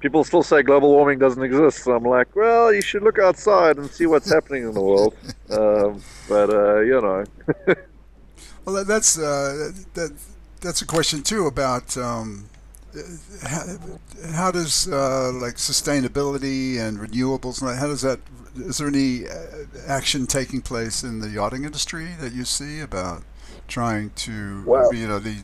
People 0.00 0.24
still 0.24 0.42
say 0.42 0.62
global 0.64 0.90
warming 0.90 1.20
doesn't 1.20 1.44
exist. 1.44 1.84
So 1.84 1.94
I'm 1.94 2.02
like, 2.02 2.34
well, 2.34 2.74
you 2.74 2.82
should 2.82 3.04
look 3.04 3.20
outside 3.20 3.76
and 3.76 3.88
see 3.88 4.06
what's 4.06 4.28
happening 4.32 4.64
in 4.64 4.74
the 4.74 4.82
world. 4.82 5.14
Um, 5.50 6.02
but 6.30 6.48
uh, 6.48 6.80
you 6.80 6.98
know, 6.98 7.24
Well, 8.64 8.84
that's 8.84 9.18
uh, 9.18 9.72
that 9.94 10.12
that's 10.60 10.82
a 10.82 10.86
question 10.86 11.22
too 11.22 11.46
about 11.46 11.96
um, 11.96 12.48
how, 13.42 13.64
how 14.32 14.50
does 14.52 14.88
uh, 14.88 15.32
like 15.32 15.56
sustainability 15.56 16.78
and 16.78 16.98
renewables 16.98 17.60
and 17.60 17.78
how 17.78 17.88
does 17.88 18.02
that 18.02 18.20
is 18.54 18.78
there 18.78 18.86
any 18.86 19.26
uh, 19.26 19.64
action 19.88 20.26
taking 20.26 20.60
place 20.60 21.02
in 21.02 21.18
the 21.18 21.28
yachting 21.28 21.64
industry 21.64 22.10
that 22.20 22.32
you 22.32 22.44
see 22.44 22.80
about 22.80 23.22
trying 23.72 24.10
to 24.26 24.62
Well- 24.66 24.94
you 24.94 25.06
know 25.08 25.18
the, 25.18 25.36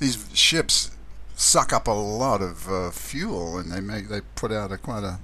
these 0.00 0.16
ships 0.34 0.90
suck 1.36 1.72
up 1.72 1.86
a 1.86 1.92
lot 2.22 2.40
of 2.42 2.68
uh, 2.68 2.90
fuel 2.90 3.58
and 3.58 3.70
they 3.72 3.80
make 3.80 4.08
they 4.08 4.22
put 4.34 4.50
out 4.50 4.72
a 4.72 4.78
quite 4.78 5.04
a 5.04 5.18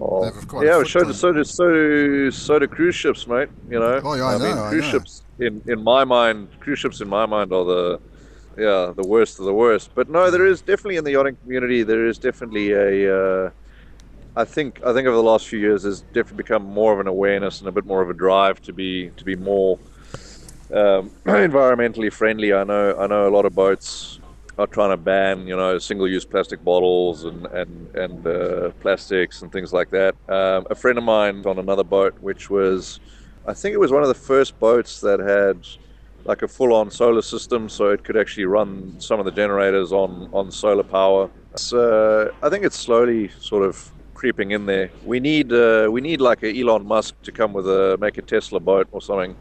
Oh, 0.00 0.20
They 0.20 0.34
have 0.34 0.48
quite 0.48 0.62
a 0.62 0.66
yeah, 0.66 0.82
so 0.84 1.04
do, 1.04 1.12
so 1.12 1.32
do 1.32 1.44
so 1.44 1.64
do 1.72 2.30
so 2.30 2.58
do 2.58 2.66
cruise 2.68 2.94
ships, 2.94 3.26
mate. 3.26 3.48
You 3.68 3.80
know. 3.80 4.00
Oh, 4.04 4.14
yeah, 4.14 4.26
I 4.26 4.38
mean, 4.38 4.54
know, 4.54 4.64
I 4.64 4.70
cruise 4.70 4.84
know. 4.84 4.90
ships 4.92 5.22
in 5.38 5.62
in 5.66 5.82
my 5.82 6.04
mind, 6.04 6.48
cruise 6.60 6.78
ships 6.78 7.00
in 7.00 7.08
my 7.08 7.26
mind 7.26 7.52
are 7.52 7.64
the 7.64 8.00
yeah 8.56 8.92
the 8.96 9.06
worst 9.06 9.38
of 9.40 9.44
the 9.46 9.54
worst. 9.54 9.90
But 9.94 10.08
no, 10.08 10.30
there 10.30 10.46
is 10.46 10.60
definitely 10.60 10.96
in 10.96 11.04
the 11.04 11.12
yachting 11.12 11.36
community 11.42 11.82
there 11.82 12.06
is 12.06 12.18
definitely 12.18 12.72
a. 12.72 12.90
Uh, 13.18 13.50
I 14.36 14.44
think 14.44 14.80
I 14.86 14.92
think 14.92 15.06
over 15.08 15.16
the 15.16 15.22
last 15.32 15.48
few 15.48 15.58
years 15.58 15.82
there's 15.82 16.02
definitely 16.16 16.38
become 16.44 16.62
more 16.64 16.92
of 16.92 17.00
an 17.00 17.08
awareness 17.08 17.58
and 17.60 17.68
a 17.68 17.72
bit 17.72 17.84
more 17.84 18.02
of 18.02 18.10
a 18.10 18.14
drive 18.14 18.62
to 18.62 18.72
be 18.72 19.10
to 19.16 19.24
be 19.24 19.34
more 19.34 19.78
um, 20.72 21.10
environmentally 21.26 22.12
friendly. 22.12 22.52
I 22.52 22.64
know 22.64 22.96
I 22.98 23.06
know 23.06 23.28
a 23.28 23.34
lot 23.34 23.44
of 23.46 23.54
boats 23.54 24.20
are 24.58 24.66
trying 24.66 24.90
to 24.90 24.96
ban 24.96 25.46
you 25.46 25.56
know 25.56 25.78
single-use 25.78 26.24
plastic 26.24 26.62
bottles 26.64 27.24
and 27.24 27.46
and 27.46 27.88
and 27.94 28.26
uh, 28.26 28.70
plastics 28.80 29.42
and 29.42 29.52
things 29.52 29.72
like 29.72 29.90
that. 29.90 30.14
Um, 30.28 30.66
a 30.70 30.74
friend 30.74 30.98
of 30.98 31.04
mine 31.04 31.44
on 31.46 31.58
another 31.58 31.84
boat, 31.84 32.14
which 32.20 32.50
was 32.50 33.00
I 33.46 33.54
think 33.54 33.74
it 33.74 33.80
was 33.80 33.92
one 33.92 34.02
of 34.02 34.08
the 34.08 34.14
first 34.14 34.58
boats 34.58 35.00
that 35.00 35.20
had 35.20 35.66
like 36.24 36.42
a 36.42 36.48
full-on 36.48 36.90
solar 36.90 37.22
system, 37.22 37.68
so 37.68 37.88
it 37.90 38.04
could 38.04 38.16
actually 38.16 38.44
run 38.44 39.00
some 39.00 39.18
of 39.18 39.24
the 39.24 39.32
generators 39.32 39.92
on 39.92 40.28
on 40.32 40.50
solar 40.50 40.82
power. 40.82 41.30
So 41.56 42.30
I 42.42 42.48
think 42.50 42.64
it's 42.64 42.78
slowly 42.78 43.28
sort 43.40 43.64
of 43.64 43.92
creeping 44.14 44.50
in 44.50 44.66
there. 44.66 44.90
We 45.04 45.20
need 45.20 45.52
uh, 45.52 45.88
we 45.90 46.00
need 46.00 46.20
like 46.20 46.42
a 46.42 46.60
Elon 46.60 46.84
Musk 46.84 47.14
to 47.22 47.32
come 47.32 47.52
with 47.52 47.66
a 47.66 47.96
make 48.00 48.18
a 48.18 48.22
Tesla 48.22 48.60
boat 48.60 48.88
or 48.90 49.00
something. 49.00 49.36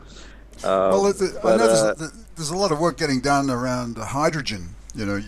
Um, 0.64 0.92
Well, 0.92 1.08
it, 1.08 1.22
I 1.22 1.42
but, 1.44 1.58
know 1.58 1.66
uh, 1.66 1.94
there's, 1.94 2.12
there's 2.36 2.50
a 2.50 2.58
lot 2.58 2.72
of 2.72 2.80
work 2.80 2.98
getting 2.98 3.20
done 3.22 3.50
around 3.50 3.98
hydrogen, 3.98 4.76
you 4.96 5.06
know, 5.06 5.20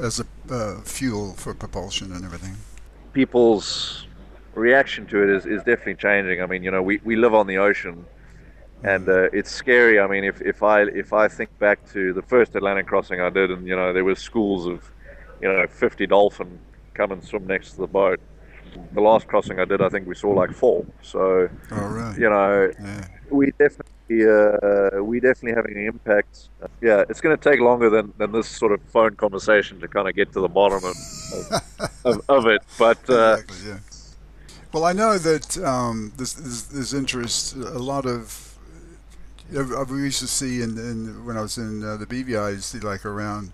as 0.00 0.20
a 0.20 0.26
uh, 0.54 0.80
fuel 0.82 1.34
for 1.34 1.54
propulsion 1.54 2.12
and 2.12 2.24
everything. 2.24 2.56
people's 3.12 4.06
reaction 4.54 5.06
to 5.06 5.22
it 5.22 5.30
is, 5.30 5.46
is 5.46 5.58
definitely 5.62 5.94
changing. 5.94 6.42
I 6.42 6.46
mean, 6.46 6.62
you 6.62 6.70
know, 6.70 6.82
we, 6.82 7.00
we 7.04 7.16
live 7.16 7.34
on 7.34 7.46
the 7.46 7.58
ocean, 7.58 8.04
and 8.82 9.08
uh, 9.08 9.28
it's 9.32 9.50
scary. 9.50 10.00
I 10.00 10.06
mean, 10.06 10.24
if, 10.24 10.40
if 10.42 10.62
I 10.62 10.82
if 10.82 11.12
I 11.12 11.28
think 11.28 11.56
back 11.58 11.78
to 11.92 12.12
the 12.12 12.22
first 12.22 12.54
Atlantic 12.56 12.86
crossing 12.86 13.20
I 13.20 13.30
did, 13.30 13.50
and 13.50 13.66
you 13.66 13.76
know, 13.76 13.92
there 13.92 14.04
were 14.04 14.14
schools 14.14 14.66
of, 14.66 14.90
you 15.40 15.48
know, 15.48 15.66
50 15.68 16.06
dolphin 16.06 16.58
come 16.94 17.12
and 17.12 17.22
swim 17.22 17.46
next 17.46 17.72
to 17.72 17.76
the 17.78 17.86
boat. 17.86 18.20
The 18.92 19.00
last 19.00 19.26
crossing 19.28 19.58
I 19.60 19.64
did, 19.64 19.80
I 19.80 19.88
think 19.88 20.06
we 20.06 20.14
saw 20.14 20.30
like 20.30 20.52
four. 20.52 20.84
So, 21.02 21.48
Oh, 21.72 21.86
really? 21.86 22.20
you 22.20 22.28
know, 22.30 22.70
Yeah. 22.80 23.06
we 23.30 23.46
definitely 23.52 23.92
uh, 24.10 25.02
we 25.02 25.20
definitely 25.20 25.54
having 25.54 25.76
an 25.76 25.86
impact. 25.86 26.48
Yeah, 26.80 27.04
it's 27.08 27.20
going 27.20 27.36
to 27.36 27.50
take 27.50 27.60
longer 27.60 27.90
than, 27.90 28.12
than 28.18 28.32
this 28.32 28.48
sort 28.48 28.72
of 28.72 28.80
phone 28.82 29.16
conversation 29.16 29.80
to 29.80 29.88
kind 29.88 30.08
of 30.08 30.14
get 30.14 30.32
to 30.32 30.40
the 30.40 30.48
bottom 30.48 30.82
of, 30.82 30.96
of, 32.04 32.22
of, 32.28 32.46
it. 32.46 32.62
But 32.78 32.98
uh, 33.10 33.36
exactly, 33.40 33.68
yeah. 33.68 33.78
Well, 34.72 34.84
I 34.84 34.92
know 34.92 35.18
that 35.18 35.58
um, 35.58 36.12
there's, 36.16 36.34
there's, 36.34 36.64
there's 36.64 36.94
interest, 36.94 37.54
a 37.54 37.78
lot 37.78 38.06
of. 38.06 38.44
You 39.50 39.64
know, 39.64 39.86
we 39.88 40.02
used 40.02 40.20
to 40.20 40.26
see 40.26 40.60
in, 40.60 40.76
in 40.76 41.24
when 41.24 41.38
I 41.38 41.40
was 41.40 41.56
in 41.56 41.82
uh, 41.82 41.96
the 41.96 42.04
BVI, 42.04 42.38
I 42.38 42.50
used 42.50 42.70
to 42.72 42.78
see 42.78 42.86
like 42.86 43.06
around 43.06 43.52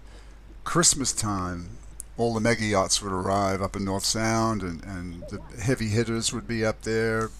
Christmas 0.64 1.12
time, 1.12 1.78
all 2.16 2.34
the 2.34 2.40
mega 2.40 2.64
yachts 2.64 3.00
would 3.00 3.12
arrive 3.12 3.62
up 3.62 3.76
in 3.76 3.84
North 3.84 4.04
Sound, 4.04 4.62
and, 4.62 4.82
and 4.84 5.22
the 5.30 5.40
heavy 5.60 5.88
hitters 5.88 6.32
would 6.32 6.48
be 6.48 6.64
up 6.64 6.82
there. 6.82 7.30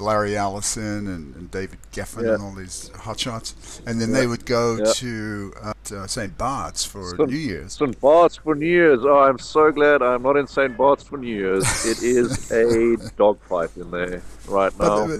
Larry 0.00 0.36
Ellison 0.36 1.06
and, 1.06 1.34
and 1.36 1.50
David 1.50 1.78
Geffen 1.92 2.24
Yeah. 2.24 2.34
and 2.34 2.42
all 2.42 2.54
these 2.54 2.90
hotshots, 2.94 3.80
and 3.86 4.00
then 4.00 4.12
they 4.12 4.26
would 4.26 4.44
go 4.46 4.76
Yeah. 4.76 4.92
to 4.94 5.52
uh, 5.62 5.72
to 5.84 6.08
St. 6.08 6.36
Bart's 6.38 6.84
for 6.84 7.16
So- 7.16 7.24
New 7.24 7.36
Year's. 7.36 7.74
St. 7.74 8.00
Bart's 8.00 8.36
for 8.36 8.54
New 8.54 8.66
Year's. 8.66 9.00
Oh, 9.02 9.18
I'm 9.18 9.38
so 9.38 9.70
glad 9.70 10.02
I'm 10.02 10.22
not 10.22 10.36
in 10.36 10.46
St. 10.46 10.76
Bart's 10.76 11.02
for 11.04 11.16
New 11.18 11.34
Year's. 11.34 11.64
It 11.86 12.02
is 12.02 12.50
a 12.62 12.96
dogfight 13.16 13.76
in 13.76 13.90
there 13.90 14.22
right 14.48 14.72
But 14.76 15.06
now. 15.08 15.16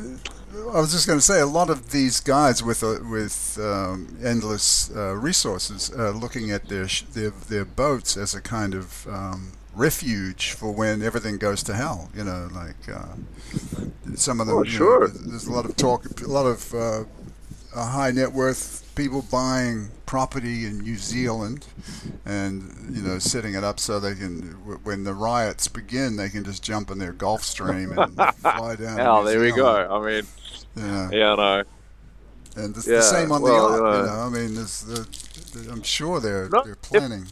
I 0.74 0.80
was 0.80 0.90
just 0.92 1.06
going 1.06 1.18
to 1.18 1.24
say 1.24 1.40
a 1.40 1.46
lot 1.46 1.70
of 1.70 1.90
these 1.92 2.18
guys 2.20 2.62
with 2.62 2.82
uh, 2.82 2.96
with 3.08 3.56
um, 3.62 4.16
endless 4.22 4.90
uh, 4.94 5.14
resources 5.14 5.90
are 5.90 6.10
looking 6.10 6.50
at 6.50 6.68
their, 6.68 6.88
sh- 6.88 7.02
their 7.02 7.30
their 7.30 7.64
boats 7.64 8.16
as 8.16 8.34
a 8.34 8.40
kind 8.40 8.74
of 8.74 9.06
um, 9.08 9.52
refuge 9.74 10.52
for 10.52 10.72
when 10.72 11.02
everything 11.02 11.38
goes 11.38 11.62
to 11.64 11.74
hell. 11.74 12.10
You 12.14 12.24
know, 12.24 12.48
like 12.52 12.88
uh, 12.92 13.14
some 14.14 14.40
of 14.40 14.46
them. 14.46 14.56
Oh, 14.58 14.62
you 14.64 14.70
know, 14.72 14.76
sure. 14.76 15.08
there's 15.08 15.46
a 15.46 15.52
lot 15.52 15.64
of 15.64 15.76
talk, 15.76 16.20
a 16.22 16.26
lot 16.28 16.46
of 16.46 16.74
uh, 16.74 17.04
uh, 17.74 17.86
high 17.90 18.10
net 18.10 18.32
worth 18.32 18.90
people 18.94 19.22
buying 19.30 19.88
property 20.06 20.66
in 20.66 20.78
New 20.80 20.96
Zealand, 20.96 21.66
and 22.26 22.74
you 22.92 23.00
know, 23.02 23.18
setting 23.18 23.54
it 23.54 23.62
up 23.64 23.78
so 23.78 24.00
they 24.00 24.14
can, 24.14 24.42
when 24.82 25.04
the 25.04 25.14
riots 25.14 25.68
begin, 25.68 26.16
they 26.16 26.28
can 26.28 26.42
just 26.44 26.62
jump 26.62 26.90
in 26.90 26.98
their 26.98 27.12
Gulfstream 27.12 27.96
and 27.96 28.14
fly 28.36 28.74
down. 28.76 29.24
New 29.24 29.30
there 29.30 29.40
we 29.40 29.52
go. 29.52 29.68
I 29.68 30.04
mean, 30.04 30.26
Yeah. 30.76 31.10
yeah, 31.12 31.34
no. 31.36 31.62
And 32.56 32.74
the, 32.74 32.90
Yeah, 32.90 32.96
the 32.96 33.02
same 33.02 33.30
on 33.30 33.42
well, 33.42 33.68
the 33.70 33.76
yacht. 33.78 33.94
uh, 33.94 34.00
you 34.00 34.06
know, 34.06 34.20
I 34.22 34.28
mean, 34.28 34.54
there's 34.56 34.80
the, 34.82 35.58
the, 35.58 35.70
I'm 35.70 35.84
sure 35.84 36.18
they're 36.18 36.48
No, 36.48 36.64
they're 36.64 36.72
if- 36.72 36.82
planning. 36.82 37.26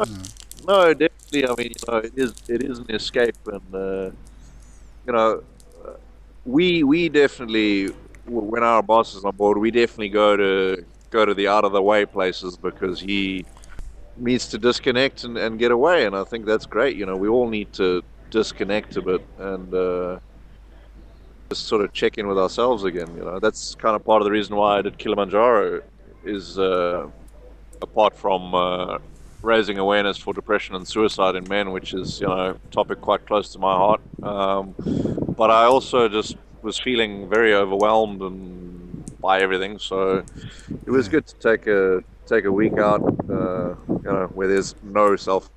you 0.00 0.06
know. 0.06 0.22
No, 0.66 0.94
definitely. 0.94 1.46
I 1.46 1.54
mean, 1.56 1.72
you 1.76 1.92
know, 1.92 1.98
it 1.98 2.12
is 2.16 2.34
it 2.48 2.62
is 2.62 2.78
an 2.78 2.90
escape, 2.90 3.36
and 3.46 3.74
uh, 3.74 4.10
you 5.06 5.12
know, 5.12 5.42
uh, 5.86 5.92
we 6.44 6.82
we 6.84 7.08
definitely 7.08 7.88
when 8.26 8.62
our 8.62 8.82
boss 8.82 9.14
is 9.14 9.24
on 9.24 9.36
board, 9.36 9.58
we 9.58 9.70
definitely 9.70 10.08
go 10.10 10.36
to 10.36 10.84
go 11.10 11.24
to 11.24 11.34
the 11.34 11.48
out 11.48 11.64
of 11.64 11.72
the 11.72 11.82
way 11.82 12.06
places 12.06 12.56
because 12.56 13.00
he 13.00 13.46
needs 14.16 14.48
to 14.48 14.58
disconnect 14.58 15.24
and, 15.24 15.38
and 15.38 15.58
get 15.58 15.72
away, 15.72 16.06
and 16.06 16.16
I 16.16 16.24
think 16.24 16.46
that's 16.46 16.66
great. 16.66 16.96
You 16.96 17.06
know, 17.06 17.16
we 17.16 17.28
all 17.28 17.48
need 17.48 17.72
to 17.74 18.02
disconnect 18.30 18.96
a 18.96 19.02
bit 19.02 19.22
and 19.38 19.72
uh, 19.74 20.20
just 21.50 21.66
sort 21.66 21.84
of 21.84 21.92
check 21.92 22.18
in 22.18 22.26
with 22.26 22.38
ourselves 22.38 22.84
again. 22.84 23.14
You 23.16 23.24
know, 23.24 23.38
that's 23.40 23.74
kind 23.76 23.94
of 23.96 24.04
part 24.04 24.22
of 24.22 24.24
the 24.24 24.30
reason 24.32 24.56
why 24.56 24.78
I 24.78 24.82
did 24.82 24.98
Kilimanjaro 24.98 25.82
is 26.24 26.58
uh, 26.58 27.08
apart 27.82 28.16
from 28.16 28.54
uh, 28.54 28.98
raising 29.46 29.78
awareness 29.78 30.18
for 30.18 30.34
depression 30.34 30.74
and 30.74 30.86
suicide 30.86 31.36
in 31.36 31.48
men, 31.48 31.70
which 31.70 31.94
is 31.94 32.20
you 32.20 32.26
know 32.26 32.50
a 32.50 32.72
topic 32.72 33.00
quite 33.00 33.24
close 33.26 33.52
to 33.52 33.58
my 33.58 33.74
heart. 33.74 34.00
Um, 34.22 34.74
but 35.36 35.50
I 35.50 35.64
also 35.64 36.08
just 36.08 36.36
was 36.62 36.78
feeling 36.78 37.28
very 37.28 37.54
overwhelmed 37.54 38.20
and 38.22 39.04
by 39.20 39.40
everything, 39.40 39.78
so 39.78 40.24
it 40.86 40.90
was 40.90 41.08
good 41.08 41.26
to 41.26 41.34
take 41.36 41.66
a 41.66 42.02
take 42.26 42.44
a 42.44 42.52
week 42.52 42.76
out, 42.78 43.02
uh, 43.30 43.74
you 43.88 44.02
know, 44.02 44.28
where 44.34 44.48
there's 44.48 44.74
no 44.82 45.16
self 45.16 45.48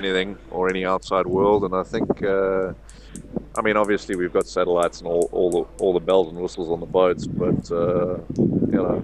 anything 0.00 0.36
or 0.50 0.68
any 0.68 0.84
outside 0.84 1.26
world, 1.26 1.64
and 1.64 1.74
I 1.74 1.84
think. 1.84 2.22
Uh, 2.22 2.74
I 3.56 3.62
mean, 3.62 3.76
obviously 3.76 4.16
we've 4.16 4.32
got 4.32 4.48
satellites 4.48 4.98
and 4.98 5.06
all, 5.06 5.28
all 5.30 5.50
the 5.50 5.64
all 5.78 5.92
the 5.92 6.00
bells 6.00 6.28
and 6.28 6.36
whistles 6.38 6.68
on 6.70 6.80
the 6.80 6.86
boats, 6.86 7.24
but 7.26 7.70
uh, 7.70 8.18
you 8.36 8.80
know, 8.82 9.00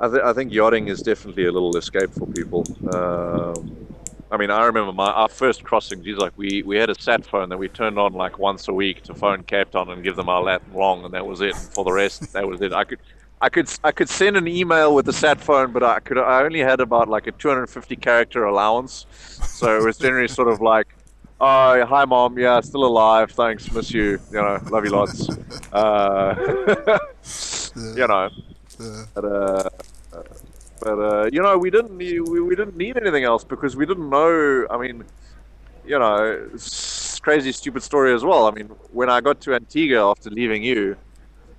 I, 0.00 0.08
th- 0.08 0.22
I 0.22 0.32
think 0.32 0.52
yachting 0.52 0.88
is 0.88 1.02
definitely 1.02 1.46
a 1.46 1.52
little 1.52 1.76
escape 1.76 2.12
for 2.12 2.26
people. 2.26 2.64
Um, 2.92 3.84
I 4.30 4.36
mean, 4.36 4.50
I 4.50 4.64
remember 4.64 4.92
my 4.92 5.10
our 5.10 5.28
first 5.28 5.62
crossing. 5.62 6.02
Geez, 6.02 6.16
like 6.16 6.32
we, 6.36 6.62
we 6.62 6.76
had 6.76 6.90
a 6.90 7.00
sat 7.00 7.24
phone 7.24 7.48
that 7.50 7.58
we 7.58 7.68
turned 7.68 7.98
on 7.98 8.12
like 8.14 8.38
once 8.38 8.66
a 8.68 8.72
week 8.72 9.02
to 9.04 9.14
phone 9.14 9.44
Cape 9.44 9.70
Town 9.70 9.90
and 9.90 10.02
give 10.02 10.16
them 10.16 10.28
our 10.28 10.42
lat 10.42 10.62
long, 10.74 11.04
and 11.04 11.14
that 11.14 11.24
was 11.24 11.40
it. 11.40 11.54
For 11.54 11.84
the 11.84 11.92
rest, 11.92 12.32
that 12.32 12.46
was 12.46 12.60
it. 12.60 12.72
I 12.72 12.84
could. 12.84 12.98
I 13.40 13.48
could 13.50 13.68
I 13.82 13.92
could 13.92 14.08
send 14.08 14.36
an 14.36 14.48
email 14.48 14.94
with 14.94 15.04
the 15.06 15.12
sat 15.12 15.38
phone, 15.40 15.72
but 15.72 15.82
I 15.82 16.00
could 16.00 16.16
I 16.18 16.42
only 16.42 16.60
had 16.60 16.80
about 16.80 17.08
like 17.08 17.26
a 17.26 17.32
250 17.32 17.96
character 17.96 18.44
allowance, 18.44 19.06
so 19.10 19.76
it 19.76 19.84
was 19.84 19.98
generally 19.98 20.28
sort 20.28 20.48
of 20.48 20.62
like, 20.62 20.86
"Oh, 21.40 21.84
hi 21.84 22.04
mom, 22.06 22.38
yeah, 22.38 22.60
still 22.60 22.84
alive, 22.84 23.32
thanks, 23.32 23.70
miss 23.70 23.92
you, 23.92 24.18
you 24.30 24.40
know, 24.40 24.58
love 24.70 24.84
you 24.84 24.92
lots," 24.92 25.28
uh, 25.72 26.98
you 27.76 28.06
know. 28.06 28.30
But 29.14 29.24
uh, 29.24 29.68
but 30.80 30.98
uh, 30.98 31.30
you 31.32 31.42
know, 31.42 31.56
we 31.58 31.70
didn't 31.70 31.96
we, 31.96 32.20
we 32.20 32.56
didn't 32.56 32.76
need 32.76 32.96
anything 32.96 33.24
else 33.24 33.44
because 33.44 33.76
we 33.76 33.86
didn't 33.86 34.10
know. 34.10 34.66
I 34.70 34.76
mean, 34.78 35.04
you 35.86 35.98
know, 35.98 36.48
crazy 37.22 37.52
stupid 37.52 37.82
story 37.82 38.12
as 38.12 38.24
well. 38.24 38.46
I 38.46 38.50
mean, 38.50 38.66
when 38.92 39.08
I 39.08 39.20
got 39.20 39.40
to 39.42 39.54
Antigua 39.54 40.10
after 40.10 40.30
leaving 40.30 40.62
you, 40.62 40.96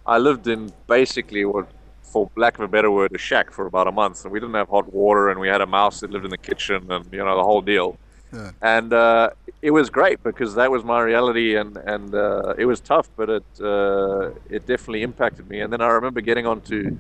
I 0.06 0.18
lived 0.18 0.48
in 0.48 0.72
basically 0.88 1.44
what, 1.46 1.68
for 2.04 2.30
lack 2.36 2.56
of 2.56 2.62
a 2.62 2.68
better 2.68 2.92
word, 2.92 3.12
a 3.16 3.18
shack 3.18 3.52
for 3.52 3.66
about 3.66 3.88
a 3.88 3.92
month, 3.92 4.24
and 4.24 4.32
we 4.32 4.40
didn't 4.40 4.56
have 4.56 4.70
hot 4.70 4.94
water, 4.94 5.30
and 5.30 5.40
we 5.40 5.48
had 5.48 5.62
a 5.62 5.66
mouse 5.66 6.02
that 6.02 6.12
lived 6.12 6.26
in 6.26 6.32
the 6.32 6.38
kitchen, 6.38 6.92
and 6.92 7.06
you 7.12 7.24
know 7.24 7.36
the 7.36 7.44
whole 7.44 7.62
deal. 7.62 7.98
Yeah. 8.36 8.52
And 8.62 8.94
uh, 8.94 9.30
it 9.62 9.72
was 9.72 9.90
great 9.90 10.22
because 10.24 10.56
that 10.56 10.70
was 10.70 10.84
my 10.84 11.00
reality, 11.02 11.56
and 11.56 11.78
and 11.78 12.14
uh, 12.14 12.54
it 12.58 12.66
was 12.66 12.80
tough, 12.82 13.10
but 13.16 13.30
it 13.30 13.46
uh, 13.62 14.32
it 14.50 14.68
definitely 14.68 15.04
impacted 15.04 15.50
me. 15.50 15.62
And 15.62 15.72
then 15.74 15.82
I 15.82 15.88
remember 15.88 16.20
getting 16.22 16.46
onto, 16.46 16.98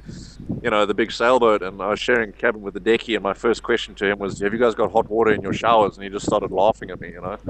you 0.63 0.69
know, 0.69 0.85
the 0.85 0.93
big 0.93 1.11
sailboat, 1.11 1.61
and 1.61 1.81
I 1.81 1.89
was 1.89 1.99
sharing 1.99 2.29
a 2.29 2.33
cabin 2.33 2.61
with 2.61 2.73
the 2.73 2.79
decky, 2.79 3.15
and 3.15 3.23
my 3.23 3.33
first 3.33 3.63
question 3.63 3.95
to 3.95 4.05
him 4.05 4.19
was, 4.19 4.39
"Have 4.39 4.53
you 4.53 4.59
guys 4.59 4.75
got 4.75 4.91
hot 4.91 5.09
water 5.09 5.31
in 5.31 5.41
your 5.41 5.53
showers?" 5.53 5.97
And 5.97 6.03
he 6.05 6.09
just 6.09 6.25
started 6.25 6.51
laughing 6.51 6.89
at 6.91 7.01
me, 7.01 7.09
you 7.11 7.21
know. 7.21 7.37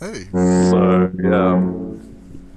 hey, 0.00 0.24
So 0.70 1.10
yeah, 1.22 1.60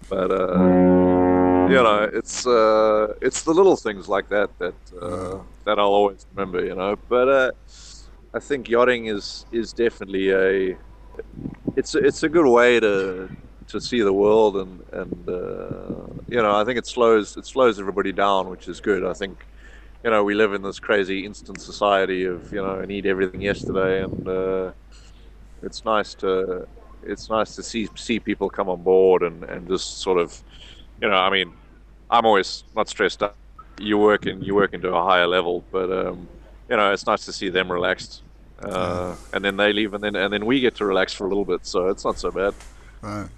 but 0.10 0.32
uh, 0.32 1.49
you 1.70 1.84
know, 1.84 2.10
it's 2.14 2.46
uh, 2.48 3.14
it's 3.22 3.44
the 3.44 3.54
little 3.54 3.76
things 3.76 4.08
like 4.08 4.30
that 4.30 4.50
that 4.60 4.76
uh, 5.02 5.40
that 5.66 5.80
I'll 5.80 5.94
always 6.00 6.26
remember, 6.34 6.66
you 6.66 6.76
know. 6.76 6.98
But 7.08 7.30
uh, 7.30 7.52
I 8.34 8.40
think 8.40 8.70
yachting 8.70 9.08
is 9.08 9.46
is 9.52 9.74
definitely 9.74 10.32
a 10.32 10.78
it's 11.76 11.96
it's 11.96 12.24
a 12.24 12.30
good 12.30 12.48
way 12.48 12.80
to 12.80 13.30
to 13.68 13.80
see 13.80 14.02
the 14.02 14.14
world 14.14 14.58
and 14.58 14.82
and 14.94 15.30
uh, 15.30 16.08
you 16.28 16.42
know 16.42 16.56
I 16.56 16.64
think 16.66 16.78
it 16.78 16.88
slows 16.88 17.38
it 17.38 17.46
slows 17.46 17.80
everybody 17.80 18.12
down, 18.12 18.50
which 18.50 18.68
is 18.68 18.82
good. 18.82 19.06
I 19.06 19.14
think 19.14 19.46
you 20.04 20.10
know 20.10 20.24
we 20.24 20.34
live 20.36 20.54
in 20.54 20.62
this 20.62 20.80
crazy 20.80 21.26
instant 21.26 21.62
society 21.62 22.26
of 22.26 22.52
you 22.52 22.62
know 22.62 22.80
I 22.82 22.86
need 22.86 23.06
everything 23.06 23.42
yesterday, 23.42 24.04
and 24.04 24.28
uh, 24.28 24.72
it's 25.62 25.86
nice 25.86 26.14
to 26.16 26.68
it's 27.04 27.30
nice 27.30 27.56
to 27.56 27.64
see 27.64 27.88
see 27.96 28.20
people 28.20 28.50
come 28.50 28.70
on 28.70 28.82
board 28.84 29.24
and 29.24 29.44
and 29.44 29.68
just 29.68 30.02
sort 30.02 30.20
of 30.20 30.44
you 31.02 31.10
know 31.10 31.16
I 31.16 31.30
mean 31.30 31.54
I'm 32.10 32.26
always 32.26 32.64
not 32.76 32.90
stressed 32.90 33.22
out. 33.24 33.36
You 33.80 33.98
work 33.98 34.26
in 34.26 34.42
you 34.42 34.56
work 34.56 34.74
into 34.74 34.94
a 34.94 35.04
higher 35.04 35.28
level, 35.28 35.64
but 35.72 35.92
um, 35.92 36.28
you 36.70 36.76
know 36.76 36.92
it's 36.92 37.06
nice 37.06 37.26
to 37.26 37.34
see 37.34 37.50
them 37.50 37.72
relaxed. 37.72 38.24
Uh, 38.62 39.16
and 39.34 39.44
then 39.46 39.56
they 39.56 39.72
leave, 39.72 39.94
and 39.94 40.04
then 40.04 40.16
and 40.16 40.34
then 40.34 40.46
we 40.46 40.60
get 40.60 40.76
to 40.76 40.86
relax 40.86 41.14
for 41.14 41.26
a 41.26 41.30
little 41.30 41.46
bit, 41.46 41.66
so 41.66 41.88
it's 41.88 42.04
not 42.04 42.20
so 42.20 42.30
bad. 42.30 42.54
right. 43.02 43.30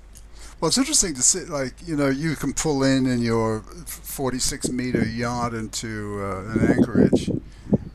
Well, 0.59 0.67
it's 0.67 0.77
interesting 0.77 1.15
to 1.15 1.23
see, 1.23 1.45
like, 1.45 1.73
you 1.87 1.95
know, 1.95 2.09
you 2.09 2.35
can 2.35 2.53
pull 2.53 2.83
in 2.83 3.07
in 3.07 3.23
your 3.23 3.61
46 3.61 4.69
meter 4.69 5.03
yacht 5.03 5.55
into 5.55 6.19
uh, 6.21 6.51
an 6.51 6.77
anchorage, 6.77 7.31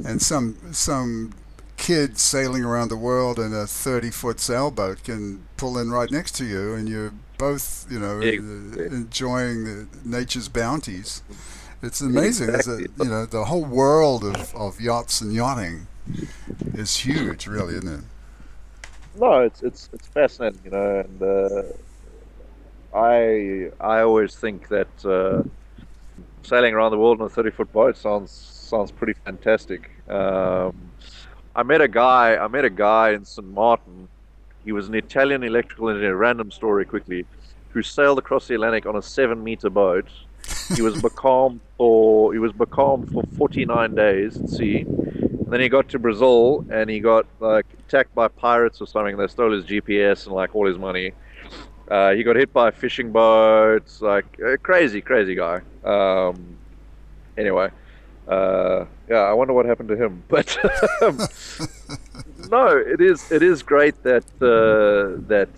and 0.04 0.20
some 0.20 0.56
some 0.72 1.32
kid 1.76 2.18
sailing 2.18 2.64
around 2.64 2.88
the 2.88 2.96
world 2.96 3.38
in 3.38 3.52
a 3.52 3.66
30 3.66 4.10
foot 4.10 4.40
sailboat 4.40 5.04
can 5.04 5.46
pull 5.56 5.78
in 5.78 5.90
right 5.90 6.10
next 6.10 6.32
to 6.36 6.44
you, 6.44 6.74
and 6.74 6.88
you're 6.88 7.12
both, 7.38 7.86
you 7.90 7.98
know, 7.98 8.20
uh, 8.20 8.82
enjoying 8.94 9.64
the 9.64 9.88
nature's 10.04 10.48
bounties. 10.48 11.22
It's 11.82 12.00
amazing. 12.00 12.54
It's 12.54 12.68
a, 12.68 12.80
you 12.80 13.10
know, 13.10 13.26
the 13.26 13.44
whole 13.44 13.64
world 13.64 14.24
of, 14.24 14.54
of 14.54 14.80
yachts 14.80 15.20
and 15.20 15.32
yachting 15.32 15.86
is 16.74 16.96
huge, 16.96 17.46
really, 17.46 17.74
isn't 17.74 17.92
it? 18.00 18.04
No, 19.18 19.40
it's 19.40 19.62
it's 19.62 19.88
it's 19.92 20.06
fascinating, 20.06 20.60
you 20.64 20.70
know, 20.70 21.00
and 21.00 21.22
uh, 21.22 21.62
I 22.94 23.70
I 23.80 24.00
always 24.00 24.34
think 24.34 24.68
that 24.68 25.04
uh, 25.04 25.42
sailing 26.42 26.74
around 26.74 26.90
the 26.90 26.98
world 26.98 27.20
in 27.20 27.26
a 27.26 27.28
thirty 27.28 27.50
foot 27.50 27.72
boat 27.72 27.96
sounds 27.96 28.30
sounds 28.30 28.90
pretty 28.90 29.14
fantastic. 29.24 29.90
Um, 30.08 30.74
I 31.54 31.62
met 31.62 31.80
a 31.80 31.88
guy 31.88 32.36
I 32.36 32.48
met 32.48 32.64
a 32.64 32.70
guy 32.70 33.10
in 33.12 33.24
St 33.24 33.46
Martin. 33.48 34.08
He 34.66 34.72
was 34.72 34.88
an 34.88 34.96
Italian 34.96 35.44
electrical 35.44 35.88
engineer. 35.88 36.16
Random 36.16 36.50
story, 36.50 36.84
quickly, 36.84 37.24
who 37.70 37.82
sailed 37.82 38.18
across 38.18 38.48
the 38.48 38.54
Atlantic 38.54 38.84
on 38.84 38.96
a 38.96 39.00
seven 39.00 39.42
meter 39.42 39.70
boat. 39.70 40.08
He 40.74 40.82
was 40.82 41.00
becalmed 41.08 41.60
for 41.78 42.32
he 42.32 42.40
was 42.40 42.52
becalmed 42.52 43.12
for 43.12 43.22
forty 43.38 43.64
nine 43.64 43.94
days 43.94 44.36
at 44.36 44.50
sea. 44.50 44.80
And 44.80 45.52
then 45.52 45.60
he 45.60 45.68
got 45.68 45.88
to 45.90 46.00
Brazil 46.00 46.66
and 46.68 46.90
he 46.90 46.98
got 46.98 47.26
like 47.38 47.66
attacked 47.86 48.12
by 48.12 48.26
pirates 48.26 48.80
or 48.80 48.88
something. 48.88 49.16
They 49.16 49.28
stole 49.28 49.52
his 49.52 49.64
GPS 49.64 50.26
and 50.26 50.34
like 50.34 50.56
all 50.56 50.66
his 50.66 50.78
money. 50.78 51.12
Uh, 51.88 52.10
he 52.14 52.24
got 52.24 52.34
hit 52.34 52.52
by 52.52 52.70
a 52.70 52.72
fishing 52.72 53.12
boat. 53.12 53.84
Like 54.00 54.26
a 54.40 54.58
crazy, 54.58 55.00
crazy 55.00 55.36
guy. 55.36 55.60
Um, 55.84 56.58
anyway, 57.38 57.70
uh, 58.28 58.84
yeah, 59.08 59.18
I 59.18 59.32
wonder 59.32 59.52
what 59.52 59.66
happened 59.66 59.88
to 59.90 59.96
him. 59.96 60.22
But 60.28 60.56
um, 61.02 61.18
no, 62.50 62.66
it 62.68 63.00
is 63.00 63.30
it 63.30 63.42
is 63.42 63.62
great 63.62 64.02
that 64.02 64.24
uh, 64.40 65.20
that 65.28 65.48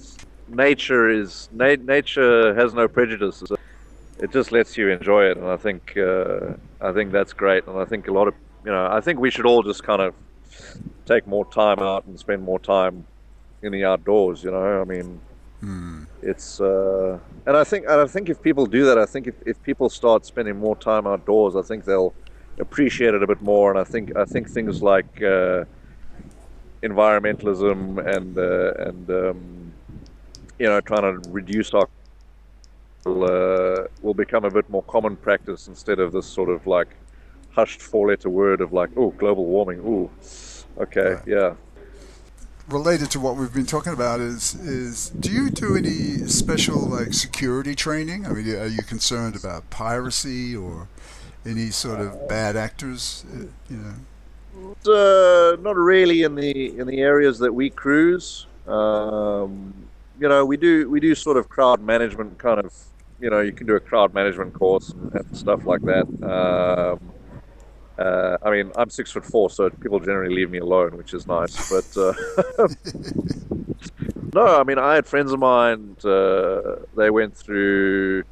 nature 0.49 1.09
is 1.09 1.49
na- 1.53 1.83
nature 1.83 2.55
has 2.55 2.75
no 2.75 2.89
prejudices. 2.89 3.53
It 4.21 4.33
just 4.33 4.53
lets 4.53 4.77
you 4.77 4.89
enjoy 4.89 5.31
it, 5.31 5.37
and 5.37 5.47
I 5.47 5.57
think 5.57 5.97
uh, 5.97 6.55
I 6.81 6.93
think 6.93 7.13
that's 7.13 7.33
great. 7.33 7.67
And 7.67 7.79
I 7.79 7.85
think 7.85 8.09
a 8.09 8.13
lot 8.13 8.29
of 8.29 8.35
you 8.65 8.71
know 8.71 8.87
I 8.91 9.01
think 9.01 9.21
we 9.21 9.31
should 9.31 9.47
all 9.47 9.63
just 9.63 9.83
kind 9.83 10.03
of 10.03 10.15
take 11.07 11.27
more 11.27 11.47
time 11.47 11.79
out 11.79 12.05
and 12.07 12.19
spend 12.19 12.43
more 12.43 12.59
time 12.59 13.07
in 13.63 13.73
the 13.73 13.85
outdoors. 13.85 14.45
You 14.45 14.51
know, 14.51 14.81
I 14.81 14.85
mean, 14.85 15.21
Hmm. 15.61 16.05
It's 16.23 16.61
uh, 16.61 17.19
and 17.47 17.57
I 17.57 17.65
think 17.65 17.87
and 17.87 18.01
I 18.01 18.07
think 18.07 18.29
if 18.29 18.41
people 18.41 18.67
do 18.67 18.85
that, 18.85 18.99
I 18.99 19.07
think 19.07 19.27
if, 19.27 19.35
if 19.45 19.61
people 19.63 19.89
start 19.89 20.25
spending 20.25 20.57
more 20.57 20.77
time 20.77 21.07
outdoors, 21.07 21.57
I 21.57 21.63
think 21.63 21.85
they'll 21.85 22.15
appreciate 22.59 23.15
it 23.15 23.23
a 23.23 23.27
bit 23.27 23.41
more. 23.43 23.71
And 23.71 23.79
I 23.79 23.85
think 23.85 24.17
I 24.17 24.25
think 24.25 24.49
things 24.49 24.83
like 24.83 25.23
uh, 25.23 25.65
environmentalism 26.83 27.99
and 28.15 28.39
uh, 28.39 28.89
and 28.89 29.11
um, 29.11 29.73
you 30.59 30.67
know 30.67 30.81
trying 30.81 31.23
to 31.23 31.31
reduce 31.31 31.75
our 31.75 31.89
will, 33.05 33.25
uh, 33.25 33.87
will 34.03 34.15
become 34.15 34.45
a 34.45 34.51
bit 34.51 34.69
more 34.71 34.83
common 34.85 35.17
practice 35.17 35.69
instead 35.69 35.99
of 35.99 36.13
this 36.13 36.27
sort 36.27 36.49
of 36.49 36.67
like 36.67 36.89
hushed 37.51 37.83
four-letter 37.83 38.29
word 38.31 38.61
of 38.61 38.73
like 38.73 38.91
oh 38.97 39.11
global 39.13 39.45
warming. 39.47 39.81
oh 39.85 40.11
okay, 40.83 41.15
Right. 41.15 41.27
yeah. 41.27 41.55
Related 42.69 43.11
to 43.13 43.21
what 43.21 43.37
we've 43.37 43.53
been 43.55 43.65
talking 43.67 43.95
about 43.95 44.21
is 44.21 44.55
is 44.55 45.09
do 45.09 45.33
you 45.33 45.49
do 45.49 45.75
any 45.75 46.19
special 46.29 46.79
like 46.81 47.15
security 47.15 47.75
training? 47.75 48.27
I 48.27 48.31
mean, 48.31 48.55
are 48.55 48.67
you 48.67 48.83
concerned 48.83 49.35
about 49.37 49.71
piracy 49.71 50.55
or 50.55 50.87
any 51.49 51.71
sort 51.71 52.01
of 52.01 52.29
bad 52.29 52.57
actors? 52.57 53.25
uh, 53.33 53.45
You 53.71 53.77
know. 53.79 53.95
uh, 54.87 55.57
not 55.61 55.77
really 55.77 56.23
in 56.23 56.35
the 56.35 56.79
in 56.79 56.87
the 56.87 57.01
areas 57.01 57.39
that 57.39 57.53
we 57.53 57.71
cruise. 57.71 58.47
Um, 58.67 59.73
you 60.21 60.29
know, 60.29 60.45
we 60.45 60.57
do 60.57 60.89
we 60.91 61.01
do 61.01 61.15
sort 61.15 61.37
of 61.37 61.49
crowd 61.49 61.81
management 61.81 62.39
kind 62.39 62.61
of. 62.61 62.73
You 63.21 63.31
know, 63.31 63.41
you 63.41 63.51
can 63.53 63.67
do 63.67 63.75
a 63.75 63.81
crowd 63.81 64.15
management 64.15 64.55
course 64.55 64.91
and, 64.91 65.13
and 65.13 65.37
stuff 65.37 65.65
like 65.67 65.81
that. 65.83 66.07
Um, 66.23 67.01
uh, 67.99 68.37
I 68.45 68.51
mean, 68.53 68.71
I'm 68.77 68.91
six 68.91 69.11
foot 69.11 69.25
four, 69.25 69.51
so 69.51 69.69
people 69.71 69.99
generally 69.99 70.33
leave 70.33 70.51
me 70.51 70.59
alone, 70.59 70.97
which 70.97 71.15
is 71.15 71.27
nice. 71.27 71.69
But 71.69 71.89
uh, 72.01 72.13
no, 74.35 74.61
I 74.61 74.63
mean, 74.63 74.79
I 74.79 74.95
had 74.95 75.05
friends 75.05 75.33
of 75.33 75.41
mine. 75.41 75.97
Uh, 76.05 76.77
they 76.97 77.11
went 77.11 77.37
through 77.37 78.23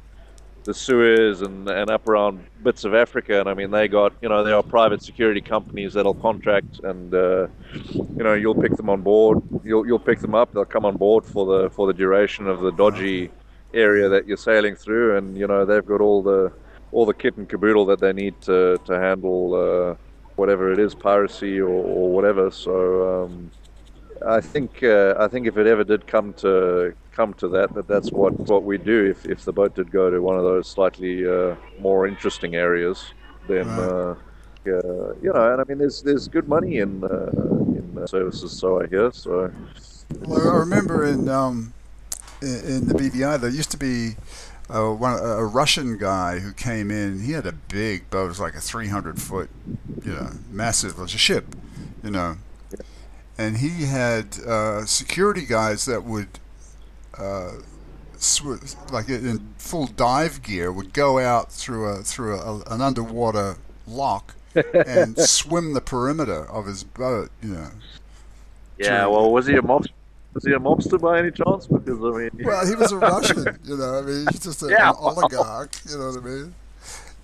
the 0.67 0.73
Suez 0.73 1.41
and, 1.41 1.67
and 1.69 1.89
up 1.89 2.07
around 2.09 2.45
bits 2.61 2.83
of 2.83 2.93
Africa, 2.93 3.39
and 3.39 3.49
I 3.49 3.53
mean, 3.53 3.71
they 3.71 3.87
got 3.87 4.13
you 4.21 4.27
know 4.27 4.43
there 4.43 4.55
are 4.55 4.61
private 4.61 5.01
security 5.01 5.39
companies 5.39 5.93
that'll 5.93 6.13
contract, 6.13 6.81
and 6.83 7.13
uh, 7.15 7.47
you 7.73 8.23
know 8.25 8.33
you'll 8.33 8.61
pick 8.61 8.75
them 8.75 8.89
on 8.89 9.01
board. 9.01 9.41
You'll 9.63 9.87
you'll 9.87 9.97
pick 9.97 10.19
them 10.19 10.35
up. 10.35 10.53
They'll 10.53 10.65
come 10.65 10.85
on 10.85 10.97
board 10.97 11.25
for 11.25 11.45
the 11.45 11.69
for 11.69 11.87
the 11.87 11.93
duration 11.93 12.47
of 12.47 12.59
the 12.59 12.71
dodgy 12.71 13.31
area 13.73 14.09
that 14.09 14.27
you're 14.27 14.35
sailing 14.35 14.75
through, 14.75 15.17
and 15.17 15.37
you 15.37 15.47
know 15.47 15.65
they've 15.65 15.85
got 15.85 16.01
all 16.01 16.21
the 16.21 16.51
all 16.91 17.05
the 17.05 17.13
kit 17.13 17.37
and 17.37 17.47
caboodle 17.47 17.85
that 17.85 18.01
they 18.01 18.11
need 18.11 18.39
to 18.41 18.77
to 18.85 18.99
handle 18.99 19.55
uh, 19.55 19.95
whatever 20.35 20.73
it 20.73 20.79
is, 20.79 20.93
piracy 20.93 21.59
or, 21.61 21.69
or 21.69 22.11
whatever. 22.11 22.51
So. 22.51 23.23
Um, 23.23 23.51
I 24.25 24.41
think 24.41 24.83
uh, 24.83 25.15
I 25.19 25.27
think 25.27 25.47
if 25.47 25.57
it 25.57 25.67
ever 25.67 25.83
did 25.83 26.07
come 26.07 26.33
to 26.35 26.93
come 27.11 27.33
to 27.35 27.47
that, 27.49 27.73
that 27.73 27.87
that's 27.87 28.11
what, 28.11 28.33
what 28.47 28.63
we 28.63 28.77
do. 28.77 29.05
If, 29.05 29.25
if 29.25 29.43
the 29.43 29.51
boat 29.53 29.75
did 29.75 29.91
go 29.91 30.09
to 30.09 30.21
one 30.21 30.37
of 30.37 30.43
those 30.43 30.69
slightly 30.69 31.27
uh, 31.27 31.55
more 31.79 32.07
interesting 32.07 32.55
areas, 32.55 33.03
then 33.47 33.67
Right. 33.67 33.79
uh, 33.79 34.15
uh, 34.67 35.13
you 35.21 35.31
know, 35.33 35.51
and 35.53 35.61
I 35.61 35.63
mean, 35.67 35.77
there's 35.77 36.01
there's 36.01 36.27
good 36.27 36.47
money 36.47 36.77
in 36.77 37.03
uh, 37.03 37.31
in 37.77 37.97
uh, 38.01 38.05
services, 38.07 38.51
so 38.51 38.81
I 38.81 38.87
hear. 38.87 39.11
So 39.11 39.51
Well, 40.21 40.49
I 40.49 40.57
remember 40.57 41.05
in 41.05 41.27
um, 41.29 41.73
in, 42.41 42.65
in 42.65 42.87
the 42.87 42.93
BVI 42.93 43.39
there 43.39 43.49
used 43.49 43.71
to 43.71 43.77
be 43.77 44.15
uh, 44.69 44.91
one 44.91 45.19
a 45.19 45.45
Russian 45.45 45.97
guy 45.97 46.39
who 46.39 46.53
came 46.53 46.91
in. 46.91 47.21
He 47.21 47.31
had 47.31 47.45
a 47.45 47.53
big 47.53 48.09
boat. 48.09 48.25
It 48.25 48.29
was 48.29 48.39
like 48.39 48.55
a 48.55 48.61
300 48.61 49.19
foot, 49.19 49.49
you 50.03 50.11
know, 50.13 50.31
massive. 50.49 50.91
It 50.97 51.01
was 51.01 51.13
a 51.15 51.17
ship, 51.17 51.55
you 52.03 52.11
know, 52.11 52.37
and 53.37 53.57
he 53.57 53.85
had 53.85 54.39
uh, 54.45 54.85
security 54.85 55.45
guys 55.45 55.85
that 55.85 56.03
would. 56.03 56.27
Uh, 57.17 57.53
sw- 58.17 58.75
like 58.91 59.09
in 59.09 59.53
full 59.57 59.87
dive 59.87 60.41
gear, 60.43 60.71
would 60.71 60.93
go 60.93 61.17
out 61.19 61.51
through 61.51 61.87
a 61.87 62.03
through 62.03 62.39
a, 62.39 62.61
an 62.67 62.81
underwater 62.81 63.57
lock 63.87 64.35
and 64.73 65.17
swim 65.19 65.73
the 65.73 65.81
perimeter 65.81 66.45
of 66.49 66.65
his 66.67 66.83
boat. 66.83 67.31
You 67.41 67.49
know, 67.55 67.69
yeah, 68.77 69.01
True. 69.03 69.11
well, 69.11 69.31
was 69.31 69.47
he 69.47 69.55
a 69.55 69.61
mobster? 69.61 69.91
Was 70.33 70.45
he 70.45 70.53
a 70.53 70.59
mobster 70.59 71.01
by 71.01 71.17
any 71.19 71.31
chance? 71.31 71.65
Because 71.65 71.97
I 71.99 72.17
mean, 72.19 72.29
Well, 72.45 72.67
he 72.67 72.75
was 72.75 72.91
a 72.91 72.97
Russian, 72.99 73.57
you 73.63 73.77
know. 73.77 73.97
I 73.97 74.01
mean, 74.03 74.27
he's 74.31 74.43
just 74.43 74.61
a, 74.61 74.67
Yeah. 74.69 74.89
an 74.89 74.95
oligarch, 74.99 75.71
you 75.89 75.97
know 75.97 76.11
what 76.11 76.21
I 76.21 76.25
mean? 76.25 76.53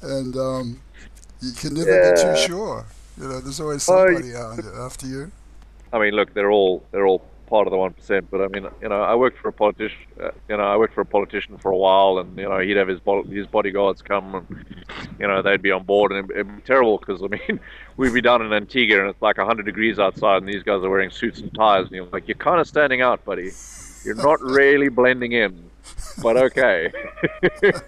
And 0.01 0.36
um, 0.36 0.82
you 1.41 1.51
can 1.51 1.76
never 1.76 2.11
be 2.16 2.20
too 2.22 2.36
sure. 2.47 2.86
You 3.22 3.28
know, 3.30 3.39
there's 3.41 3.59
always 3.59 3.88
Oh, 3.88 4.05
somebody 4.07 4.36
out 4.36 4.59
after 4.80 5.05
you. 5.05 5.32
I 5.93 5.99
mean, 5.99 6.13
look, 6.15 6.33
they're 6.33 6.51
all 6.51 6.83
they're 6.91 7.05
all 7.07 7.21
part 7.47 7.67
of 7.67 7.71
the 7.71 7.77
one 7.77 7.93
percent. 7.93 8.29
But 8.31 8.41
I 8.41 8.47
mean, 8.47 8.67
you 8.81 8.89
know, 8.89 9.01
I 9.01 9.15
worked 9.15 9.37
for 9.39 9.47
a 9.49 9.53
politician. 9.53 9.97
Uh, 10.21 10.31
you 10.49 10.57
know, 10.57 10.63
I 10.63 10.75
worked 10.77 10.93
for 10.95 11.01
a 11.01 11.05
politician 11.05 11.57
for 11.59 11.71
a 11.71 11.77
while, 11.77 12.17
and 12.19 12.37
you 12.37 12.47
know, 12.49 12.59
he'd 12.59 12.75
have 12.77 12.87
his 12.89 12.99
bo- 12.99 13.23
his 13.23 13.47
bodyguards 13.47 14.01
come, 14.01 14.35
and 14.35 14.75
you 15.19 15.27
know, 15.27 15.41
they'd 15.41 15.61
be 15.61 15.71
on 15.71 15.83
board, 15.83 16.11
and 16.11 16.19
it'd, 16.29 16.31
it'd 16.31 16.55
be 16.57 16.61
terrible 16.63 16.97
because 16.97 17.21
I 17.23 17.27
mean, 17.27 17.59
we'd 17.97 18.13
be 18.13 18.21
down 18.21 18.41
in 18.41 18.51
Antigua, 18.53 18.99
and 19.01 19.09
it's 19.09 19.21
like 19.21 19.37
hundred 19.37 19.65
degrees 19.65 19.99
outside, 19.99 20.37
and 20.37 20.47
these 20.49 20.63
guys 20.63 20.83
are 20.83 20.89
wearing 20.89 21.11
suits 21.11 21.39
and 21.41 21.53
ties, 21.53 21.83
and 21.87 21.91
you're 21.91 22.05
like, 22.07 22.27
you're 22.27 22.35
kind 22.35 22.59
of 22.61 22.67
standing 22.67 23.01
out, 23.01 23.23
buddy. 23.25 23.51
You're 24.03 24.15
not 24.15 24.41
really 24.41 24.89
blending 24.89 25.31
in, 25.33 25.69
but 26.21 26.35
okay. 26.37 26.91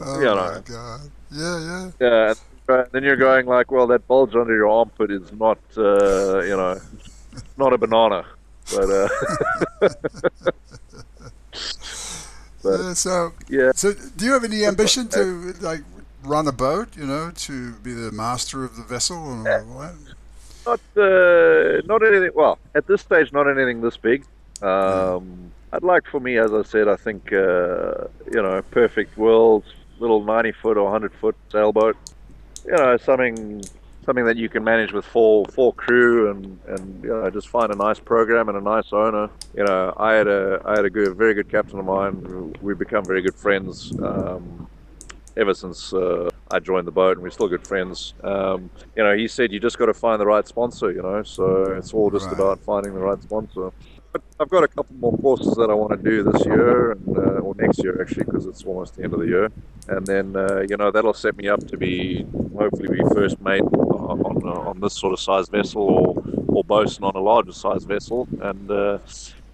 Oh 0.00 0.20
Yeah, 0.20 0.28
my. 0.28 0.60
God! 0.64 1.00
Yeah, 1.30 1.60
yeah. 1.60 1.90
Yeah, 2.00 2.34
and 2.70 2.88
then 2.92 3.02
you're 3.02 3.16
going 3.16 3.46
like, 3.46 3.70
well, 3.70 3.86
that 3.88 4.06
bulge 4.06 4.34
under 4.34 4.54
your 4.54 4.68
armpit 4.68 5.10
is 5.10 5.32
not, 5.32 5.58
uh, 5.76 6.40
you 6.40 6.56
know, 6.56 6.80
not 7.56 7.72
a 7.72 7.78
banana, 7.78 8.24
but 8.72 8.90
uh, 8.90 9.08
But-. 12.62 12.94
So, 12.94 13.32
yeah. 13.48 13.72
so 13.74 13.92
do 13.92 14.24
you 14.24 14.32
have 14.32 14.44
any 14.44 14.64
ambition 14.64 15.08
to 15.08 15.54
like 15.60 15.80
run 16.22 16.46
a 16.46 16.52
boat? 16.52 16.96
You 16.96 17.06
know, 17.06 17.30
to 17.30 17.72
be 17.74 17.92
the 17.92 18.12
master 18.12 18.64
of 18.64 18.76
the 18.76 18.82
vessel 18.82 19.16
or 19.16 19.64
what? 19.64 19.94
Not, 20.66 20.80
uh, 20.96 21.80
not 21.86 22.06
anything. 22.06 22.32
Well, 22.34 22.58
at 22.74 22.86
this 22.86 23.00
stage, 23.00 23.32
not 23.32 23.48
anything 23.48 23.80
this 23.80 23.96
big. 23.96 24.24
Um, 24.62 25.52
I'd 25.72 25.82
like 25.82 26.06
for 26.06 26.20
me, 26.20 26.36
as 26.36 26.52
I 26.52 26.62
said, 26.62 26.86
I 26.88 26.96
think 26.96 27.32
uh, 27.32 28.08
you 28.30 28.42
know, 28.42 28.62
perfect 28.70 29.16
world, 29.16 29.64
little 29.98 30.22
ninety 30.22 30.52
foot 30.52 30.76
or 30.76 30.90
hundred 30.90 31.14
foot 31.14 31.36
sailboat. 31.50 31.96
You 32.66 32.72
know, 32.72 32.96
something 32.96 33.62
something 34.06 34.24
that 34.24 34.36
you 34.36 34.48
can 34.48 34.64
manage 34.64 34.92
with 34.92 35.04
four 35.04 35.46
four 35.46 35.72
crew 35.74 36.30
and 36.30 36.58
and 36.68 37.02
you 37.04 37.10
know 37.10 37.28
just 37.30 37.48
find 37.48 37.72
a 37.72 37.76
nice 37.76 37.98
program 37.98 38.48
and 38.48 38.56
a 38.58 38.60
nice 38.60 38.92
owner. 38.92 39.28
You 39.54 39.64
know, 39.64 39.94
I 39.96 40.14
had 40.14 40.28
a 40.28 40.60
I 40.64 40.76
had 40.76 40.84
a 40.84 40.90
good, 40.90 41.16
very 41.16 41.34
good 41.34 41.48
captain 41.48 41.78
of 41.78 41.84
mine. 41.84 42.52
We've 42.60 42.78
become 42.78 43.04
very 43.04 43.22
good 43.22 43.34
friends. 43.34 43.92
Um, 44.02 44.68
ever 45.36 45.54
since 45.54 45.92
uh, 45.92 46.28
I 46.50 46.58
joined 46.58 46.86
the 46.86 46.90
boat, 46.92 47.12
and 47.16 47.22
we're 47.22 47.30
still 47.30 47.48
good 47.48 47.66
friends. 47.66 48.14
Um, 48.22 48.70
you 48.96 49.02
know, 49.02 49.16
he 49.16 49.28
said 49.28 49.52
you 49.52 49.60
just 49.60 49.78
got 49.78 49.86
to 49.86 49.94
find 49.94 50.20
the 50.20 50.26
right 50.26 50.46
sponsor. 50.46 50.90
You 50.92 51.02
know, 51.02 51.22
so 51.22 51.72
it's 51.72 51.94
all 51.94 52.10
just 52.10 52.26
Right. 52.26 52.34
about 52.34 52.60
finding 52.60 52.92
the 52.94 53.00
right 53.00 53.20
sponsor. 53.22 53.70
I've 54.40 54.48
got 54.48 54.64
a 54.64 54.68
couple 54.68 54.96
more 54.96 55.16
courses 55.18 55.54
that 55.56 55.70
I 55.70 55.74
want 55.74 55.90
to 55.92 56.10
do 56.10 56.22
this 56.22 56.44
year 56.44 56.92
and 56.92 57.16
uh, 57.16 57.20
or 57.44 57.54
next 57.56 57.82
year 57.82 58.00
actually, 58.00 58.24
because 58.24 58.46
it's 58.46 58.64
almost 58.64 58.96
the 58.96 59.04
end 59.04 59.12
of 59.14 59.20
the 59.20 59.26
year. 59.26 59.50
And 59.88 60.06
then 60.06 60.34
uh, 60.34 60.64
you 60.68 60.76
know 60.76 60.90
that'll 60.90 61.14
set 61.14 61.36
me 61.36 61.48
up 61.48 61.66
to 61.68 61.76
be 61.76 62.26
hopefully 62.56 62.88
be 62.88 63.02
first 63.14 63.40
mate 63.40 63.62
on 63.62 64.20
on, 64.22 64.42
uh, 64.46 64.70
on 64.70 64.80
this 64.80 64.94
sort 64.94 65.12
of 65.12 65.20
size 65.20 65.48
vessel 65.48 65.82
or 65.82 66.22
or 66.48 66.64
bosun 66.64 67.04
on 67.04 67.14
a 67.14 67.20
larger 67.20 67.52
size 67.52 67.84
vessel. 67.84 68.26
And 68.40 68.70
uh, 68.70 68.98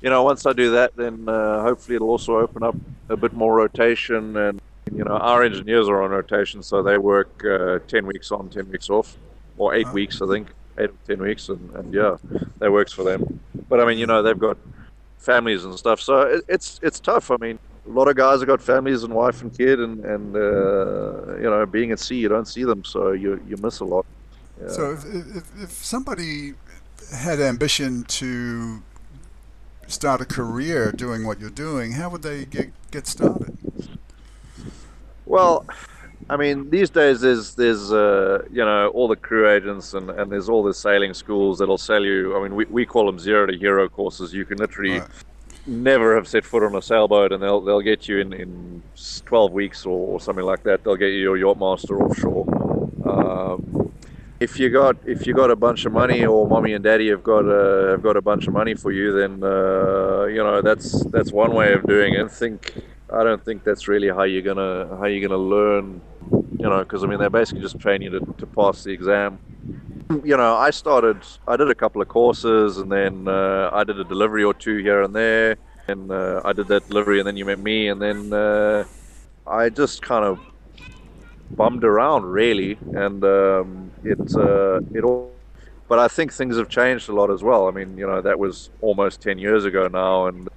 you 0.01 0.09
know 0.11 0.23
once 0.23 0.47
I 0.47 0.53
do 0.53 0.71
that, 0.73 0.97
then 0.97 1.29
uh, 1.29 1.63
hopefully 1.63 1.97
it'll 1.97 2.11
also 2.11 2.39
open 2.39 2.63
up 2.63 2.77
a 3.09 3.17
bit 3.17 3.33
more 3.33 3.55
rotation 3.55 4.37
and 4.37 4.61
you 4.95 5.03
know, 5.03 5.17
our 5.17 5.43
engineers 5.43 5.89
are 5.89 6.01
on 6.01 6.11
rotation, 6.11 6.63
so 6.63 6.81
they 6.81 6.97
work 6.97 7.45
uh, 7.45 7.81
10 7.89 8.07
weeks 8.07 8.31
on, 8.31 8.49
10 8.49 8.71
weeks 8.71 8.89
off, 8.89 9.17
or 9.59 9.75
eight 9.75 9.89
Oh. 9.89 9.93
weeks, 9.93 10.23
I 10.23 10.29
think, 10.29 10.47
eight 10.79 10.91
or 10.91 10.97
10 11.07 11.19
weeks, 11.21 11.49
and, 11.49 11.71
and 11.77 11.93
yeah, 11.93 12.17
that 12.59 12.71
works 12.71 12.93
for 12.93 13.03
them. 13.03 13.41
But 13.69 13.81
I 13.81 13.85
mean, 13.87 13.99
you 13.99 14.07
know, 14.07 14.23
they've 14.23 14.39
got 14.39 14.57
families 15.19 15.65
and 15.65 15.75
stuff, 15.75 16.01
so 16.01 16.23
it, 16.23 16.45
it's 16.49 16.81
it's 16.83 17.01
tough. 17.01 17.31
I 17.31 17.37
mean, 17.37 17.59
a 17.87 17.91
lot 17.91 18.09
of 18.09 18.17
guys 18.17 18.41
have 18.41 18.49
got 18.49 18.61
families 18.61 19.03
and 19.03 19.15
wife 19.15 19.43
and 19.43 19.57
kid, 19.57 19.81
and, 19.81 20.05
and 20.05 20.37
uh, 20.37 21.37
you 21.37 21.51
know, 21.51 21.65
being 21.67 21.93
at 21.93 22.01
sea, 22.01 22.17
you 22.17 22.29
don't 22.29 22.49
see 22.49 22.65
them, 22.65 22.85
so 22.85 23.13
you, 23.13 23.41
you 23.49 23.57
miss 23.59 23.81
a 23.81 23.85
lot. 23.85 24.07
Yeah. 24.61 24.69
So, 24.69 24.93
if, 24.93 25.05
if, 25.05 25.63
if 25.63 25.71
somebody 25.71 26.55
had 27.13 27.41
ambition 27.41 28.05
to 28.05 28.83
start 29.87 30.21
a 30.21 30.25
career 30.25 30.93
doing 30.93 31.27
what 31.27 31.41
you're 31.41 31.51
doing, 31.51 31.93
how 31.93 32.11
would 32.11 32.23
they 32.23 32.45
get 32.45 32.73
get 32.91 33.07
started? 33.07 33.57
Well, 35.25 35.67
I 36.29 36.37
mean, 36.37 36.71
these 36.71 36.91
days 36.91 37.21
there's 37.21 37.55
there's 37.55 37.93
uh, 37.93 38.43
you 38.51 38.65
know 38.65 38.89
all 38.89 39.09
the 39.09 39.17
crew 39.17 39.49
agents 39.51 39.95
and, 39.95 40.11
and 40.11 40.31
there's 40.33 40.49
all 40.49 40.65
the 40.65 40.75
sailing 40.75 41.15
schools 41.15 41.59
that'll 41.59 41.79
sell 41.79 42.05
you. 42.05 42.37
I 42.37 42.43
mean, 42.43 42.57
we, 42.57 42.65
we 42.67 42.87
call 42.87 43.07
them 43.07 43.19
zero 43.19 43.47
to 43.47 43.57
hero 43.57 43.89
courses. 43.89 44.35
You 44.35 44.45
can 44.45 44.59
literally 44.59 45.03
Right. 45.03 45.09
never 45.67 46.15
have 46.17 46.29
set 46.29 46.45
foot 46.45 46.65
on 46.65 46.75
a 46.77 46.83
sailboat, 46.83 47.33
and 47.33 47.43
they'll 47.43 47.61
they'll 47.61 47.81
get 47.81 48.09
you 48.09 48.19
in 48.19 48.33
in 48.33 48.83
12 49.27 49.53
weeks 49.53 49.87
or, 49.87 50.15
or 50.15 50.21
something 50.21 50.45
like 50.45 50.65
that. 50.65 50.85
They'll 50.85 50.97
get 50.97 51.09
you 51.13 51.21
your 51.21 51.37
yacht 51.39 51.59
master 51.59 52.03
offshore. 52.03 52.47
Um, 53.05 53.93
if 54.41 54.59
you 54.59 54.71
got 54.71 54.97
if 55.07 55.27
you 55.27 55.35
got 55.35 55.51
a 55.51 55.57
bunch 55.57 55.87
of 55.87 55.93
money 55.93 56.27
or 56.27 56.47
mommy 56.49 56.75
and 56.75 56.85
daddy 56.85 57.09
have 57.11 57.23
got 57.23 57.47
uh, 57.49 57.91
have 57.91 58.03
got 58.03 58.17
a 58.17 58.23
bunch 58.23 58.47
of 58.49 58.53
money 58.53 58.75
for 58.75 58.93
you, 58.93 59.13
then 59.13 59.43
uh, 59.43 60.25
you 60.27 60.43
know 60.43 60.61
that's 60.63 61.05
that's 61.07 61.33
one 61.33 61.55
way 61.55 61.73
of 61.73 61.87
doing 61.87 62.15
it. 62.15 62.25
I 62.25 62.29
think 62.29 62.75
I 63.11 63.25
don't 63.25 63.45
think 63.45 63.65
that's 63.65 63.89
really 63.89 64.09
how 64.09 64.25
you're 64.25 64.43
gonna 64.43 64.97
how 64.99 65.07
you're 65.07 65.27
gonna 65.27 65.41
learn. 65.43 66.03
You 66.67 66.71
know, 66.73 66.83
because 66.83 67.05
I 67.05 67.07
mean 67.07 67.21
they're 67.21 67.31
basically 67.31 67.63
just 67.63 67.79
training 67.79 68.11
you 68.11 68.19
to, 68.19 68.35
to 68.39 68.45
pass 68.45 68.83
the 68.83 68.91
exam. 68.91 69.39
You 70.25 70.37
know, 70.37 70.57
I 70.57 70.71
started 70.71 71.19
I 71.47 71.57
did 71.57 71.71
a 71.71 71.77
couple 71.77 72.03
of 72.03 72.09
courses 72.09 72.79
and 72.79 72.91
then 72.91 73.29
uh, 73.29 73.71
I 73.73 73.85
did 73.85 74.01
a 74.01 74.05
delivery 74.05 74.43
or 74.43 74.53
two 74.53 74.79
here 74.79 75.03
and 75.03 75.15
there, 75.15 75.59
and 75.87 76.11
uh, 76.11 76.41
I 76.45 76.53
did 76.53 76.67
that 76.67 76.89
delivery 76.89 77.21
and 77.21 77.27
then 77.29 77.37
you 77.37 77.45
met 77.45 77.61
me 77.61 77.87
and 77.87 78.03
then 78.03 78.33
uh, 78.33 78.85
I 79.47 79.69
just 79.69 80.03
kind 80.03 80.25
of 80.25 80.41
bummed 81.57 81.85
around 81.85 82.25
really, 82.25 82.77
and 82.95 83.23
um, 83.23 83.93
it 84.03 84.19
uh, 84.35 84.81
it 84.93 85.05
all. 85.05 85.31
But 85.89 86.01
I 86.01 86.09
think 86.09 86.33
things 86.33 86.57
have 86.57 86.69
changed 86.69 87.09
a 87.09 87.13
lot 87.13 87.31
as 87.31 87.45
well. 87.45 87.69
I 87.69 87.71
mean, 87.71 87.97
you 87.97 88.09
know, 88.09 88.21
that 88.23 88.41
was 88.41 88.71
almost 88.81 89.23
ten 89.23 89.39
years 89.39 89.65
ago 89.65 89.87
now, 89.87 90.27
and 90.27 90.49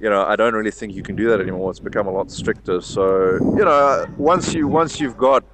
you 0.00 0.08
know, 0.08 0.24
I 0.24 0.36
don't 0.36 0.54
really 0.54 0.70
think 0.70 0.94
you 0.94 1.02
can 1.02 1.16
do 1.16 1.28
that 1.30 1.40
anymore. 1.40 1.70
It's 1.70 1.80
become 1.80 2.06
a 2.06 2.12
lot 2.12 2.30
stricter. 2.30 2.80
So 2.80 3.34
you 3.34 3.64
know, 3.64 4.06
once 4.16 4.54
you 4.54 4.68
once 4.68 5.00
you've 5.00 5.16
got 5.16 5.44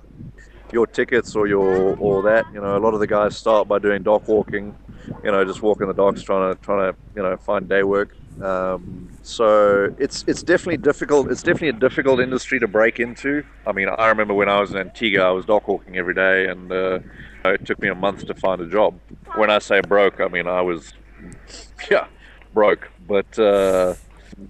your 0.72 0.86
tickets 0.86 1.34
or 1.36 1.46
your 1.46 1.96
or 1.98 2.22
that, 2.22 2.46
you 2.52 2.60
know, 2.60 2.76
a 2.76 2.80
lot 2.80 2.94
of 2.94 3.00
the 3.00 3.06
guys 3.06 3.36
start 3.36 3.68
by 3.68 3.78
doing 3.78 4.02
dock 4.02 4.28
walking. 4.28 4.76
You 5.22 5.32
know, 5.32 5.44
just 5.44 5.60
walking 5.60 5.86
the 5.86 5.92
docks, 5.92 6.22
trying 6.22 6.54
to 6.54 6.60
trying 6.62 6.92
to 6.92 6.98
you 7.14 7.22
know 7.22 7.36
find 7.36 7.68
day 7.68 7.82
work. 7.82 8.16
Um, 8.42 9.10
so 9.22 9.94
it's 9.98 10.24
it's 10.26 10.42
definitely 10.42 10.78
difficult. 10.78 11.30
It's 11.30 11.42
definitely 11.42 11.68
a 11.68 11.80
difficult 11.88 12.20
industry 12.20 12.58
to 12.60 12.68
break 12.68 13.00
into. 13.00 13.44
I 13.66 13.72
mean, 13.72 13.88
I 13.88 14.08
remember 14.08 14.34
when 14.34 14.48
I 14.48 14.60
was 14.60 14.70
in 14.72 14.78
Antigua, 14.78 15.24
I 15.24 15.30
was 15.30 15.44
dock 15.44 15.68
walking 15.68 15.96
every 15.96 16.14
day, 16.14 16.46
and 16.48 16.72
uh, 16.72 17.00
it 17.44 17.64
took 17.66 17.80
me 17.80 17.88
a 17.88 17.94
month 17.94 18.26
to 18.26 18.34
find 18.34 18.60
a 18.60 18.66
job. 18.66 18.98
When 19.36 19.50
I 19.50 19.58
say 19.58 19.80
broke, 19.80 20.20
I 20.20 20.28
mean 20.28 20.46
I 20.46 20.62
was, 20.62 20.94
yeah, 21.90 22.06
broke. 22.52 22.90
But 23.06 23.38
uh, 23.38 23.94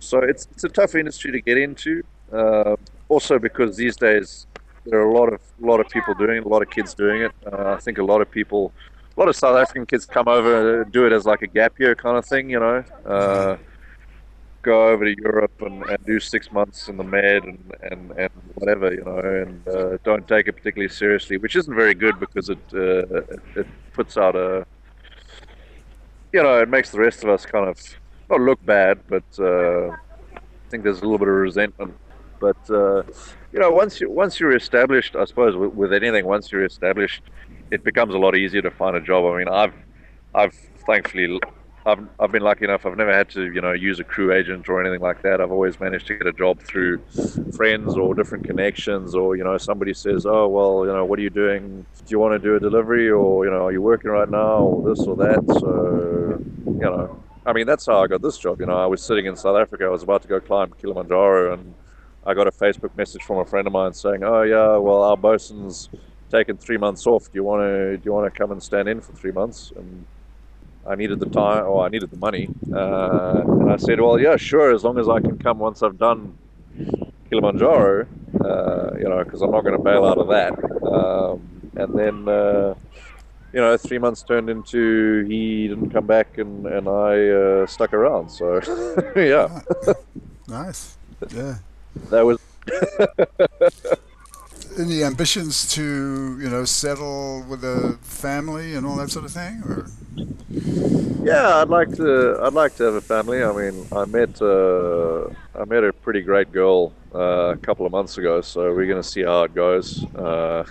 so 0.01 0.19
it's 0.19 0.49
it's 0.53 0.65
a 0.65 0.69
tough 0.69 0.95
industry 0.95 1.33
to 1.33 1.41
get 1.41 1.59
into. 1.59 2.03
Uh, 2.33 2.77
also 3.09 3.39
because 3.39 3.77
these 3.77 3.97
days 3.97 4.47
there 4.87 4.99
are 4.99 5.09
a 5.09 5.13
lot 5.13 5.33
of 5.33 5.41
a 5.63 5.67
lot 5.67 5.81
of 5.81 5.89
people 5.89 6.15
doing 6.15 6.39
it, 6.39 6.45
a 6.45 6.49
lot 6.49 6.63
of 6.63 6.71
kids 6.71 6.95
doing 6.95 7.23
it. 7.23 7.33
Uh, 7.51 7.75
I 7.77 7.81
think 7.81 7.99
a 7.99 8.05
lot 8.05 8.21
of 8.21 8.31
people, 8.31 8.73
a 9.17 9.21
lot 9.21 9.29
of 9.29 9.37
South 9.37 9.57
African 9.57 9.87
kids 9.87 10.05
come 10.07 10.29
over 10.29 10.83
and 10.83 10.93
do 10.93 11.07
it 11.07 11.13
as 11.13 11.25
like 11.25 11.43
a 11.43 11.47
gap 11.47 11.79
year 11.79 11.95
kind 11.95 12.17
of 12.17 12.25
thing, 12.25 12.51
you 12.51 12.61
know. 12.61 12.85
Uh, 13.07 13.57
go 14.63 14.89
over 14.89 15.05
to 15.05 15.15
Europe 15.21 15.61
and, 15.61 15.85
and 15.85 15.99
do 16.07 16.19
six 16.19 16.51
months 16.51 16.89
in 16.89 16.97
the 16.97 17.05
med 17.05 17.45
and, 17.45 17.73
and, 17.83 18.11
and 18.13 18.31
whatever, 18.55 18.93
you 18.93 19.05
know, 19.05 19.19
and 19.19 19.69
uh, 19.69 19.99
don't 20.05 20.27
take 20.27 20.49
it 20.49 20.53
particularly 20.53 20.89
seriously, 20.89 21.37
which 21.37 21.55
isn't 21.55 21.75
very 21.75 21.95
good 21.95 22.19
because 22.19 22.49
it, 22.49 22.59
uh, 22.73 22.79
it, 22.79 23.41
it 23.57 23.67
puts 23.93 24.17
out 24.17 24.35
a, 24.35 24.67
you 26.33 26.43
know, 26.43 26.61
it 26.61 26.69
makes 26.69 26.91
the 26.91 26.99
rest 26.99 27.23
of 27.23 27.29
us 27.29 27.45
kind 27.45 27.69
of 27.69 27.79
not 28.31 28.41
look 28.41 28.65
bad, 28.65 29.01
but 29.09 29.25
uh, 29.39 29.89
I 29.91 30.69
think 30.71 30.85
there's 30.85 30.99
a 30.99 31.03
little 31.03 31.19
bit 31.19 31.29
of 31.29 31.35
resentment. 31.35 31.97
But 32.41 32.71
uh, 32.71 33.03
you 33.53 33.61
know, 33.61 33.71
once 33.71 34.01
you 34.01 34.11
once 34.11 34.41
you're 34.41 34.57
established, 34.57 35.17
I 35.17 35.25
suppose 35.25 35.57
with, 35.57 35.73
with 35.73 35.93
anything, 35.93 36.27
once 36.27 36.51
you're 36.51 36.65
established, 36.65 37.23
it 37.71 37.85
becomes 37.85 38.15
a 38.15 38.19
lot 38.19 38.37
easier 38.37 38.63
to 38.63 38.71
find 38.71 38.97
a 38.97 39.01
job. 39.01 39.25
I 39.33 39.39
mean, 39.39 39.49
I've 39.49 39.75
I've 40.35 40.55
thankfully 40.87 41.39
I've, 41.87 42.07
I've 42.19 42.33
been 42.33 42.43
lucky 42.43 42.65
enough. 42.65 42.87
I've 42.87 42.97
never 42.97 43.13
had 43.13 43.29
to, 43.31 43.53
you 43.53 43.61
know, 43.61 43.73
use 43.73 44.01
a 44.01 44.05
crew 44.05 44.33
agent 44.33 44.69
or 44.69 44.81
anything 44.81 45.01
like 45.01 45.21
that. 45.23 45.41
I've 45.41 45.53
always 45.53 45.79
managed 45.79 46.07
to 46.07 46.17
get 46.17 46.27
a 46.27 46.33
job 46.33 46.61
through 46.61 46.99
friends 47.55 47.97
or 47.97 48.15
different 48.15 48.45
connections, 48.45 49.15
or 49.15 49.37
you 49.37 49.45
know, 49.45 49.59
somebody 49.59 49.93
says, 49.93 50.25
"Oh, 50.27 50.49
well, 50.49 50.87
you 50.87 50.93
know, 50.93 51.05
what 51.05 51.19
are 51.19 51.23
you 51.23 51.31
doing? 51.31 51.85
Do 51.99 52.05
you 52.09 52.19
want 52.19 52.33
to 52.33 52.39
do 52.39 52.57
a 52.57 52.61
delivery, 52.61 53.11
or 53.11 53.45
you 53.45 53.51
know, 53.51 53.67
are 53.67 53.73
you 53.73 53.83
working 53.83 54.11
right 54.11 54.29
now, 54.29 54.59
or 54.59 54.89
this 54.89 55.07
or 55.07 55.17
that?" 55.17 55.45
So, 55.61 56.43
you 56.67 56.81
know, 56.81 57.24
I 57.47 57.53
mean, 57.53 57.67
that's 57.67 57.87
how 57.87 58.03
I 58.03 58.07
got 58.07 58.23
this 58.23 58.39
job. 58.39 58.61
You 58.61 58.67
know, 58.67 58.77
I 58.77 58.87
was 58.87 59.03
sitting 59.03 59.27
in 59.27 59.37
South 59.37 59.57
Africa. 59.57 59.85
I 59.85 59.89
was 59.89 60.03
about 60.03 60.23
to 60.23 60.29
go 60.29 60.41
climb 60.41 60.73
Kilimanjaro, 60.81 61.53
and 61.53 61.75
I 62.27 62.33
got 62.33 62.47
a 62.47 62.51
Facebook 62.51 62.97
message 62.97 63.23
from 63.23 63.39
a 63.39 63.45
friend 63.45 63.67
of 63.67 63.73
mine 63.73 63.93
saying, 63.93 64.23
"Oh, 64.25 64.43
yeah, 64.43 64.77
well, 64.79 65.03
our 65.03 65.17
bosun's 65.17 65.91
taken 66.31 66.57
three 66.57 66.79
months 66.79 67.07
off. 67.07 67.25
Do 67.25 67.33
you 67.35 67.45
want 67.45 67.61
to? 67.63 67.97
Do 67.99 68.03
you 68.05 68.13
want 68.13 68.33
to 68.33 68.39
come 68.39 68.51
and 68.51 68.63
stand 68.63 68.89
in 68.89 69.01
for 69.01 69.13
three 69.13 69.33
months?" 69.33 69.73
And 69.77 70.07
I 70.87 70.95
needed 70.95 71.21
the 71.21 71.27
time, 71.27 71.67
or 71.67 71.85
I 71.85 71.89
needed 71.89 72.11
the 72.11 72.17
money, 72.17 72.49
uh, 72.73 73.43
and 73.45 73.71
I 73.71 73.77
said, 73.77 74.01
"Well, 74.01 74.19
yeah, 74.19 74.37
sure, 74.37 74.73
as 74.73 74.83
long 74.83 74.99
as 74.99 75.09
I 75.09 75.21
can 75.21 75.37
come 75.37 75.59
once 75.59 75.83
I've 75.83 75.99
done 75.99 76.39
Kilimanjaro, 77.29 78.07
uh, 78.43 78.91
you 78.99 79.09
know, 79.09 79.23
because 79.23 79.43
I'm 79.43 79.51
not 79.51 79.65
going 79.65 79.77
to 79.77 79.83
bail 79.83 80.07
out 80.07 80.17
of 80.17 80.29
that." 80.29 80.53
Um, 80.83 81.71
and 81.77 81.95
then, 81.99 82.29
uh, 82.29 82.75
you 83.55 83.61
know, 83.61 83.77
three 83.77 83.99
months 83.99 84.25
turned 84.25 84.51
into 84.51 85.25
he 85.29 85.69
didn't 85.69 85.91
come 85.91 86.07
back, 86.07 86.39
and 86.39 86.67
and 86.67 86.89
I 86.89 87.29
uh, 87.29 87.67
stuck 87.67 87.95
around. 87.95 88.29
So, 88.31 88.61
yeah, 89.17 89.63
nice, 90.49 90.99
yeah, 91.31 91.59
that 92.11 92.27
was. 92.27 92.39
Any 94.79 95.05
ambitions 95.05 95.69
to, 95.75 96.39
you 96.41 96.51
know, 96.51 96.65
settle 96.65 97.45
with 97.49 97.63
a 97.65 97.97
family 98.03 98.75
and 98.75 98.85
all 98.85 98.97
that 98.97 99.11
sort 99.11 99.25
of 99.25 99.31
thing, 99.31 99.63
or? 99.67 99.87
Yeah, 101.25 101.57
I'd 101.57 101.69
like 101.69 101.95
to. 101.97 102.39
I'd 102.43 102.53
like 102.53 102.77
to 102.77 102.85
have 102.85 102.95
a 102.95 103.01
family. 103.01 103.43
I 103.43 103.53
mean, 103.53 103.87
I 103.93 104.05
met 104.05 104.43
uh, 104.43 105.29
I 105.59 105.65
met 105.65 105.85
a 105.85 105.93
pretty 105.93 106.21
great 106.21 106.53
girl 106.53 106.93
uh, 107.15 107.53
a 107.53 107.57
couple 107.57 107.87
of 107.87 107.93
months 107.93 108.19
ago, 108.19 108.41
so 108.41 108.75
we're 108.75 108.87
going 108.87 109.03
to 109.03 109.09
see 109.09 109.23
how 109.23 109.45
it 109.45 109.55
goes. 109.55 110.05
Uh, 110.15 110.65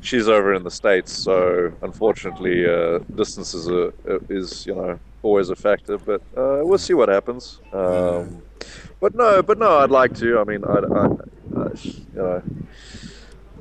she's 0.00 0.28
over 0.28 0.54
in 0.54 0.62
the 0.62 0.70
states, 0.70 1.12
so 1.12 1.72
unfortunately, 1.82 2.66
uh, 2.66 2.98
distance 3.16 3.52
is 3.54 3.68
a, 3.68 3.92
is 4.28 4.64
you 4.66 4.74
know 4.74 4.98
always 5.22 5.50
a 5.50 5.56
factor. 5.56 5.98
But 5.98 6.20
uh, 6.36 6.60
we'll 6.62 6.78
see 6.78 6.94
what 6.94 7.08
happens. 7.08 7.60
Um, 7.72 8.42
but 9.00 9.14
no, 9.14 9.42
but 9.42 9.58
no, 9.58 9.78
I'd 9.78 9.90
like 9.90 10.14
to. 10.16 10.38
I 10.38 10.44
mean, 10.44 10.64
I, 10.64 10.78
I, 10.78 11.06
I 11.06 11.70
you 11.82 12.06
know, 12.14 12.42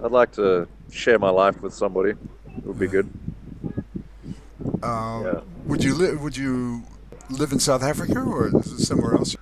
I'd 0.04 0.12
like 0.12 0.32
to 0.34 0.68
share 0.92 1.20
my 1.20 1.30
life 1.30 1.62
with 1.62 1.74
somebody. 1.74 2.12
It 2.12 2.66
would 2.66 2.80
be 2.80 2.88
good. 2.88 3.10
Um, 4.84 5.26
yeah. 5.26 5.40
Would 5.66 5.84
you 5.84 5.96
live? 5.96 6.22
Would 6.22 6.38
you 6.38 6.84
live 7.30 7.52
in 7.52 7.60
South 7.60 7.84
Africa 7.84 8.20
or 8.20 8.48
is 8.48 8.72
it 8.72 8.80
somewhere 8.80 9.16
else? 9.16 9.36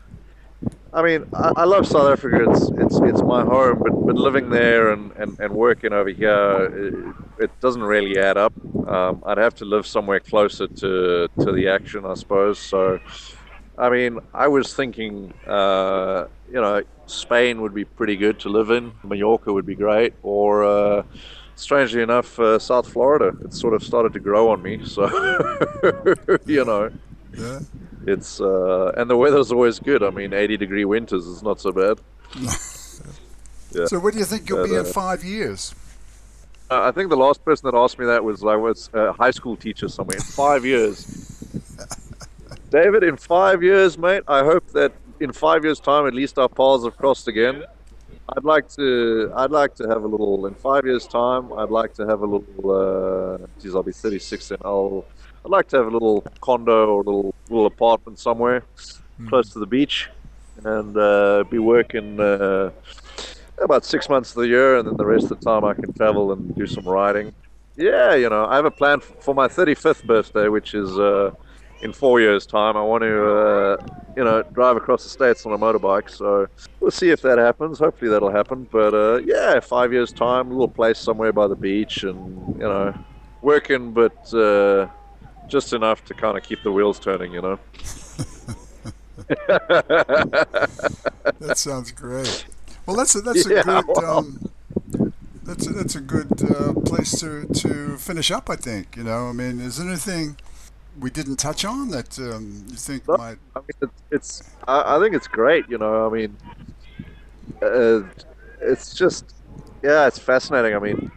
I 0.94 1.02
mean, 1.02 1.28
I, 1.34 1.52
I, 1.58 1.64
love 1.66 1.86
South 1.86 2.10
Africa. 2.10 2.50
It's 2.50 2.70
it's 2.78 3.00
it's 3.02 3.22
my 3.22 3.44
home, 3.44 3.80
but 3.80 3.92
but 4.06 4.16
living 4.16 4.50
there 4.50 4.92
and, 4.92 5.12
and, 5.18 5.38
and 5.42 5.54
working 5.54 5.92
over 5.92 6.10
here, 6.10 6.66
it, 6.74 7.44
it 7.44 7.60
doesn't 7.60 7.84
really 7.84 8.18
add 8.18 8.38
up. 8.38 8.54
Um, 8.88 9.22
I'd 9.26 9.38
have 9.38 9.56
to 9.56 9.66
live 9.66 9.86
somewhere 9.86 10.22
closer 10.22 10.68
to 10.68 11.28
to 11.40 11.52
the 11.52 11.68
action, 11.68 12.06
I 12.06 12.14
suppose. 12.14 12.60
So, 12.60 13.02
I 13.78 13.90
mean, 13.90 14.20
I 14.34 14.48
was 14.48 14.74
thinking, 14.74 15.34
uh, 15.46 16.28
you 16.48 16.62
know, 16.62 16.84
Spain 17.08 17.62
would 17.62 17.74
be 17.74 17.86
pretty 17.86 18.16
good 18.16 18.40
to 18.42 18.50
live 18.50 18.70
in. 18.70 18.94
Mallorca 19.04 19.52
would 19.52 19.66
be 19.66 19.76
great, 19.76 20.14
or 20.24 20.64
uh, 20.64 21.04
strangely 21.56 22.02
enough, 22.02 22.40
uh, 22.40 22.58
South 22.58 22.88
Florida. 22.88 23.36
It 23.44 23.54
sort 23.54 23.74
of 23.74 23.84
started 23.84 24.14
to 24.14 24.20
grow 24.20 24.50
on 24.50 24.62
me. 24.62 24.86
So, 24.86 25.06
you 26.46 26.64
know, 26.64 26.92
yeah. 27.38 27.60
it's 28.08 28.40
uh, 28.40 28.94
and 28.98 29.10
the 29.10 29.18
weather's 29.18 29.52
always 29.52 29.80
good. 29.80 30.04
I 30.04 30.10
mean, 30.10 30.34
80 30.34 30.58
degree 30.58 30.86
winters 30.86 31.26
is 31.26 31.44
not 31.44 31.60
so 31.60 31.72
bad. 31.72 32.00
yeah. 32.40 32.52
So, 33.88 34.00
where 34.00 34.14
do 34.14 34.20
you 34.20 34.24
think 34.24 34.48
you'll 34.48 34.66
be 34.66 34.74
in 34.74 34.86
five 34.86 35.22
years? 35.22 35.76
Uh, 36.72 36.84
I 36.84 36.92
think 36.92 37.10
the 37.10 37.18
last 37.18 37.44
person 37.44 37.70
that 37.70 37.78
asked 37.78 38.00
me 38.00 38.06
that 38.06 38.24
was 38.24 38.42
I 38.42 38.56
was 38.56 38.90
a 38.94 39.12
high 39.12 39.32
school 39.32 39.58
teacher 39.58 39.90
somewhere. 39.90 40.16
In 40.16 40.24
five 40.24 40.64
years, 40.64 41.35
David. 42.76 43.04
In 43.04 43.16
five 43.16 43.64
years, 43.64 43.98
mate. 43.98 44.24
I 44.28 44.44
hope 44.44 44.68
that 44.72 44.92
in 45.22 45.32
five 45.32 45.64
years' 45.64 45.80
time, 45.80 46.08
at 46.08 46.14
least 46.14 46.38
our 46.38 46.50
paths 46.50 46.84
have 46.84 46.98
crossed 46.98 47.28
again. 47.30 47.64
I'd 48.36 48.44
like 48.44 48.68
to. 48.80 49.32
I'd 49.34 49.52
like 49.62 49.76
to 49.76 49.88
have 49.88 50.04
a 50.04 50.08
little. 50.08 50.46
In 50.46 50.54
five 50.56 50.84
years' 50.86 51.08
time, 51.08 51.54
I'd 51.54 51.70
like 51.70 51.94
to 52.00 52.06
have 52.06 52.22
a 52.22 52.30
little. 52.34 52.64
Uh, 52.82 53.48
geez, 53.62 53.74
I'll 53.76 53.90
be 53.94 53.94
36 53.94 54.52
and 54.52 54.62
I'll. 54.66 55.06
I'd 55.46 55.52
like 55.52 55.68
to 55.70 55.78
have 55.78 55.88
a 55.88 55.94
little 55.98 56.22
condo 56.42 56.88
or 56.94 57.02
a 57.02 57.06
little 57.10 57.36
little 57.50 57.68
apartment 57.68 58.20
somewhere 58.20 58.64
mm. 59.22 59.30
close 59.30 59.48
to 59.54 59.60
the 59.60 59.68
beach, 59.78 60.10
and 60.66 60.98
uh, 60.98 61.46
be 61.50 61.60
working 61.60 62.20
uh, 62.20 62.72
about 63.64 63.86
six 63.86 64.10
months 64.10 64.32
of 64.32 64.38
the 64.42 64.50
year, 64.50 64.80
and 64.80 64.88
then 64.88 64.98
the 64.98 65.06
rest 65.06 65.32
of 65.32 65.40
the 65.40 65.46
time 65.46 65.64
I 65.64 65.76
can 65.76 65.94
travel 65.94 66.34
and 66.34 66.54
do 66.56 66.68
some 66.68 66.86
riding. 66.86 67.34
Yeah, 67.78 68.16
you 68.16 68.30
know, 68.30 68.46
I 68.46 68.56
have 68.56 68.66
a 68.66 68.78
plan 68.82 69.00
for 69.00 69.34
my 69.34 69.48
35th 69.48 70.04
birthday, 70.06 70.48
which 70.48 70.74
is 70.74 70.98
uh, 70.98 71.32
in 71.86 71.94
four 71.94 72.20
years' 72.20 72.46
time. 72.46 72.76
I 72.76 72.82
want 72.82 73.04
to, 73.04 73.26
uh, 73.26 73.78
you 74.18 74.24
know, 74.24 74.44
drive 74.52 74.76
across 74.76 75.04
the 75.04 75.10
states 75.10 75.46
on 75.46 75.54
a 75.54 75.58
motorbike. 75.58 76.10
So 76.10 76.48
we'll 76.82 76.92
see 76.92 77.12
if 77.12 77.22
that 77.22 77.38
happens. 77.38 77.80
Hopefully 77.80 78.12
that'll 78.12 78.32
happen. 78.32 78.68
But 78.70 78.94
uh, 78.94 79.22
yeah, 79.24 79.62
five 79.62 79.94
years' 79.94 80.12
time, 80.12 80.48
a 80.48 80.50
little 80.52 80.68
place 80.68 81.00
somewhere 81.00 81.32
by 81.32 81.48
the 81.48 81.56
beach, 81.56 82.04
and 82.04 82.56
you 82.56 82.64
know, 82.64 82.94
working, 83.42 83.94
but 83.94 84.34
uh, 84.34 84.88
just 85.48 85.72
enough 85.72 86.04
to 86.06 86.14
kind 86.14 86.38
of 86.38 86.44
keep 86.44 86.62
the 86.64 86.72
wheels 86.72 87.00
turning. 87.00 87.32
You 87.32 87.42
know. 87.42 87.60
that 91.40 91.54
sounds 91.56 91.92
great. 91.92 92.46
Well, 92.86 92.98
that's 92.98 93.16
a, 93.16 93.22
that's 93.22 93.46
a 93.46 93.50
yeah, 93.56 93.64
good. 93.64 93.86
Well, 93.88 94.18
um, 94.18 94.52
that's 95.44 95.68
a, 95.68 95.74
that's 95.74 95.96
a 95.96 96.02
good 96.02 96.32
uh, 96.44 96.74
place 96.82 97.20
to, 97.20 97.46
to 97.46 97.98
finish 97.98 98.32
up. 98.32 98.50
I 98.50 98.56
think 98.56 98.98
you 98.98 99.04
know. 99.04 99.30
I 99.30 99.34
mean, 99.34 99.60
is 99.60 99.78
there 99.78 99.88
anything 99.88 100.38
we 101.00 101.10
didn't 101.10 101.38
touch 101.38 101.66
on 101.66 101.90
that 101.92 102.18
um, 102.20 102.66
you 102.70 102.76
think 102.76 103.08
No, 103.08 103.18
might? 103.18 103.38
I 103.56 103.60
mean, 103.60 103.78
it's, 103.82 104.04
it's 104.12 104.44
I, 104.68 104.96
I 104.96 105.00
think 105.00 105.16
it's 105.16 105.28
great. 105.28 105.68
You 105.70 105.78
know, 105.78 106.08
I 106.08 106.10
mean, 106.10 106.38
uh, 107.62 108.02
it's 108.62 108.94
just 108.94 109.34
yeah, 109.84 110.08
it's 110.08 110.20
fascinating. 110.20 110.76
I 110.76 110.80
mean, 110.80 111.12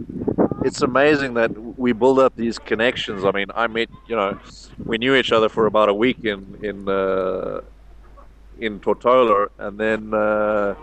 it's 0.65 0.83
amazing 0.83 1.35
that 1.35 1.51
we 1.79 1.93
build 1.93 2.19
up 2.19 2.35
these 2.37 2.59
connections. 2.59 3.25
I 3.25 3.33
mean, 3.33 3.47
I 3.55 3.67
met 3.67 3.89
you 4.09 4.17
know, 4.17 4.39
we 4.85 4.99
knew 4.99 5.15
each 5.15 5.33
other 5.33 5.49
for 5.49 5.67
about 5.67 5.89
a 5.89 5.95
week 5.95 6.25
in 6.25 6.59
in 6.63 6.89
uh, 6.89 7.61
in 8.59 8.81
Tortola, 8.81 9.49
and 9.59 9.79
then. 9.79 10.15
Uh, 10.15 10.75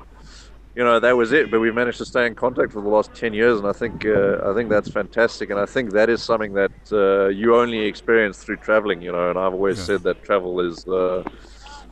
you 0.76 0.84
know 0.84 1.00
that 1.00 1.16
was 1.18 1.32
it, 1.32 1.50
but 1.52 1.60
we've 1.60 1.74
managed 1.76 1.98
to 2.00 2.06
stay 2.06 2.26
in 2.28 2.36
contact 2.36 2.72
for 2.74 2.82
the 2.82 2.90
last 2.90 3.14
ten 3.16 3.34
years, 3.34 3.60
and 3.60 3.68
I 3.68 3.74
think 3.74 4.06
uh, 4.06 4.38
I 4.46 4.54
think 4.54 4.70
that's 4.70 4.90
fantastic, 4.90 5.50
and 5.50 5.60
I 5.60 5.66
think 5.66 5.92
that 5.92 6.10
is 6.10 6.22
something 6.24 6.54
that 6.54 6.72
uh, 6.92 7.28
you 7.30 7.56
only 7.56 7.80
experience 7.80 8.38
through 8.44 8.58
traveling. 8.58 9.02
You 9.02 9.12
know, 9.12 9.30
and 9.30 9.40
I've 9.40 9.54
always 9.54 9.80
Yeah. 9.80 9.86
said 9.86 10.04
that 10.04 10.24
travel 10.24 10.60
is 10.60 10.86
uh, 10.88 11.24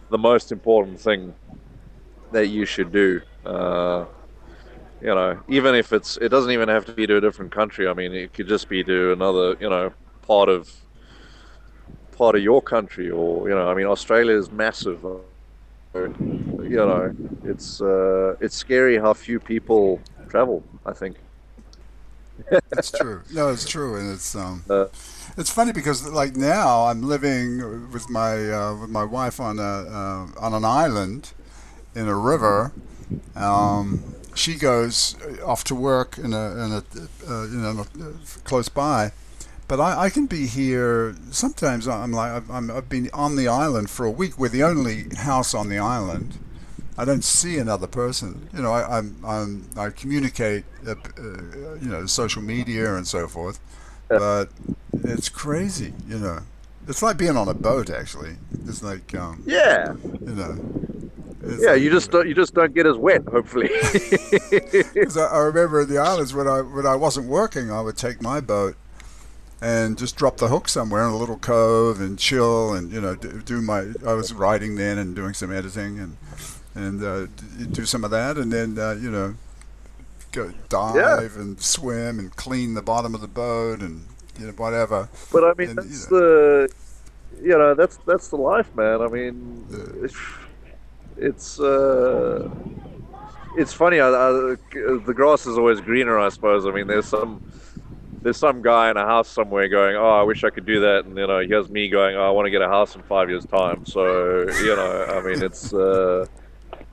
the 0.09 0.17
most 0.17 0.51
important 0.51 0.99
thing 0.99 1.33
that 2.31 2.47
you 2.47 2.65
should 2.65 2.91
do. 2.91 3.21
Uh, 3.45 4.05
you 5.01 5.07
know, 5.13 5.39
even 5.47 5.75
if 5.75 5.91
it's 5.93 6.17
it 6.17 6.29
doesn't 6.29 6.51
even 6.51 6.69
have 6.69 6.85
to 6.85 6.93
be 6.93 7.05
to 7.07 7.17
a 7.17 7.21
different 7.21 7.51
country. 7.51 7.87
I 7.87 7.93
mean, 7.93 8.13
it 8.13 8.33
could 8.33 8.47
just 8.47 8.69
be 8.69 8.83
to 8.83 9.13
another 9.13 9.55
you 9.59 9.69
know 9.69 9.93
part 10.25 10.49
of 10.49 10.69
part 12.17 12.35
of 12.35 12.41
your 12.43 12.61
country, 12.61 13.09
or 13.09 13.49
you 13.49 13.55
know, 13.55 13.69
I 13.69 13.73
mean, 13.75 13.87
Australia 13.87 14.35
is 14.37 14.51
massive. 14.51 15.03
You 15.93 16.77
know, 16.77 17.15
it's 17.43 17.81
uh, 17.81 18.35
it's 18.39 18.55
scary 18.55 18.97
how 18.97 19.13
few 19.13 19.39
people 19.39 20.01
travel. 20.29 20.63
I 20.85 20.93
think. 20.93 21.17
It's 22.71 22.91
true. 22.91 23.21
No, 23.31 23.49
it's 23.49 23.67
true, 23.67 23.95
and 23.95 24.11
it's 24.11 24.35
um, 24.35 24.63
Uh, 24.69 24.87
it's 25.37 25.51
funny 25.51 25.71
because 25.71 26.07
like 26.09 26.35
now 26.35 26.85
I'm 26.85 27.03
living 27.03 27.91
with 27.91 28.09
my 28.09 28.51
uh, 28.51 28.75
with 28.75 28.89
my 28.89 29.03
wife 29.03 29.39
on 29.39 29.59
a 29.59 29.61
uh, 29.61 30.27
on 30.39 30.53
an 30.53 30.65
island 30.65 31.33
in 31.95 32.07
a 32.07 32.15
river. 32.15 32.71
Um, 33.35 34.15
she 34.33 34.55
goes 34.55 35.15
off 35.45 35.63
to 35.65 35.75
work 35.75 36.17
in 36.17 36.33
a 36.33 36.45
in 36.65 36.71
a 36.71 36.83
uh, 37.29 37.43
you 37.45 37.57
know 37.57 37.85
close 38.43 38.69
by, 38.69 39.11
but 39.67 39.79
I, 39.79 40.03
I 40.05 40.09
can 40.09 40.25
be 40.25 40.45
here. 40.47 41.15
Sometimes 41.31 41.87
I'm 41.87 42.11
like 42.11 42.43
I'm, 42.49 42.69
I've 42.71 42.89
been 42.89 43.09
on 43.13 43.35
the 43.35 43.47
island 43.47 43.89
for 43.89 44.05
a 44.05 44.11
week. 44.11 44.37
We're 44.37 44.49
the 44.49 44.63
only 44.63 45.05
house 45.17 45.53
on 45.53 45.69
the 45.69 45.79
island. 45.79 46.39
I 46.97 47.05
don't 47.05 47.23
see 47.23 47.57
another 47.57 47.87
person. 47.87 48.49
You 48.53 48.61
know, 48.61 48.71
I, 48.71 48.97
I'm, 48.99 49.15
I'm 49.25 49.69
I 49.75 49.89
communicate, 49.89 50.63
uh, 50.87 50.91
uh, 50.91 50.95
you 51.81 51.89
know, 51.89 52.05
social 52.05 52.43
media 52.43 52.95
and 52.95 53.07
so 53.07 53.27
forth, 53.27 53.59
but 54.09 54.49
it's 55.03 55.27
crazy. 55.29 55.93
You 56.07 56.19
know, 56.19 56.39
it's 56.87 57.01
like 57.01 57.17
being 57.17 57.35
on 57.35 57.47
a 57.47 57.53
boat. 57.55 57.89
Actually, 57.89 58.35
it's 58.67 58.83
like 58.83 59.15
um, 59.15 59.41
yeah, 59.47 59.95
you 60.03 60.35
know. 60.35 60.59
it's 61.41 61.63
yeah. 61.63 61.71
like- 61.71 61.81
You 61.81 61.89
just 61.89 62.11
don't, 62.11 62.27
you 62.27 62.35
just 62.35 62.53
don't 62.53 62.75
get 62.75 62.85
as 62.85 62.95
wet. 62.97 63.23
Hopefully. 63.27 63.69
'Cause 65.03 65.17
I, 65.17 65.25
I 65.27 65.37
remember 65.39 65.81
in 65.81 65.89
the 65.89 65.97
islands 65.97 66.33
when 66.33 66.47
I 66.47 66.61
when 66.61 66.85
I 66.85 66.95
wasn't 66.95 67.27
working, 67.27 67.71
I 67.71 67.81
would 67.81 67.97
take 67.97 68.21
my 68.21 68.39
boat 68.39 68.75
and 69.63 69.97
just 69.97 70.17
drop 70.17 70.37
the 70.37 70.49
hook 70.49 70.67
somewhere 70.67 71.03
in 71.07 71.13
a 71.13 71.15
little 71.17 71.37
cove 71.37 72.01
and 72.01 72.19
chill 72.19 72.73
and 72.73 72.91
you 72.91 72.99
know 72.99 73.15
do, 73.15 73.41
do 73.41 73.61
my. 73.61 73.93
I 74.05 74.13
was 74.13 74.33
writing 74.33 74.75
then 74.75 74.97
and 74.97 75.15
doing 75.15 75.33
some 75.33 75.51
editing 75.51 75.99
and 75.99 76.17
and 76.75 77.03
uh, 77.03 77.27
do 77.71 77.85
some 77.85 78.03
of 78.03 78.11
that 78.11 78.37
and 78.37 78.51
then 78.51 78.77
uh, 78.77 78.91
you 78.91 79.09
know 79.09 79.35
go 80.33 80.51
dive 80.67 81.37
and 81.37 81.61
swim 81.61 82.19
and 82.19 82.35
clean 82.35 82.73
the 82.73 82.81
bottom 82.81 83.15
of 83.15 83.21
the 83.21 83.27
boat 83.27 83.79
and 83.79 84.05
you 84.37 84.47
know 84.47 84.51
whatever. 84.53 85.07
But 85.31 85.43
I 85.45 85.53
mean, 85.57 85.69
And, 85.69 85.77
that's 85.77 86.11
you 86.11 86.17
the, 86.17 86.73
you 87.41 87.57
know, 87.57 87.73
that's 87.73 87.97
that's 88.05 88.27
the 88.29 88.37
life, 88.37 88.73
man. 88.75 89.01
I 89.01 89.07
mean, 89.07 89.65
Yeah. 89.71 90.05
it's, 90.05 90.15
it's 91.17 91.59
uh, 91.59 92.49
it's 93.55 93.73
funny. 93.73 93.99
I, 93.99 94.07
I, 94.09 94.55
the 94.71 95.13
grass 95.15 95.45
is 95.45 95.57
always 95.57 95.79
greener, 95.79 96.19
I 96.19 96.29
suppose. 96.29 96.65
I 96.65 96.71
mean, 96.71 96.87
there's 96.87 97.05
some 97.05 97.41
there's 98.23 98.37
some 98.37 98.61
guy 98.61 98.89
in 98.89 98.97
a 98.97 99.05
house 99.05 99.29
somewhere 99.29 99.67
going, 99.67 99.95
"Oh, 99.95 100.09
I 100.09 100.23
wish 100.23 100.43
I 100.43 100.49
could 100.49 100.65
do 100.65 100.79
that," 100.81 101.05
and 101.05 101.17
you 101.17 101.27
know, 101.27 101.39
here's 101.39 101.69
me 101.69 101.89
going, 101.89 102.15
"Oh, 102.15 102.27
I 102.27 102.29
want 102.31 102.45
to 102.45 102.51
get 102.51 102.61
a 102.61 102.67
house 102.67 102.95
in 102.95 103.01
five 103.03 103.29
years' 103.29 103.45
time." 103.45 103.85
So 103.85 104.49
you 104.63 104.75
know, 104.75 105.05
I 105.09 105.21
mean, 105.21 105.43
it's. 105.43 105.73
Uh, 105.73 106.25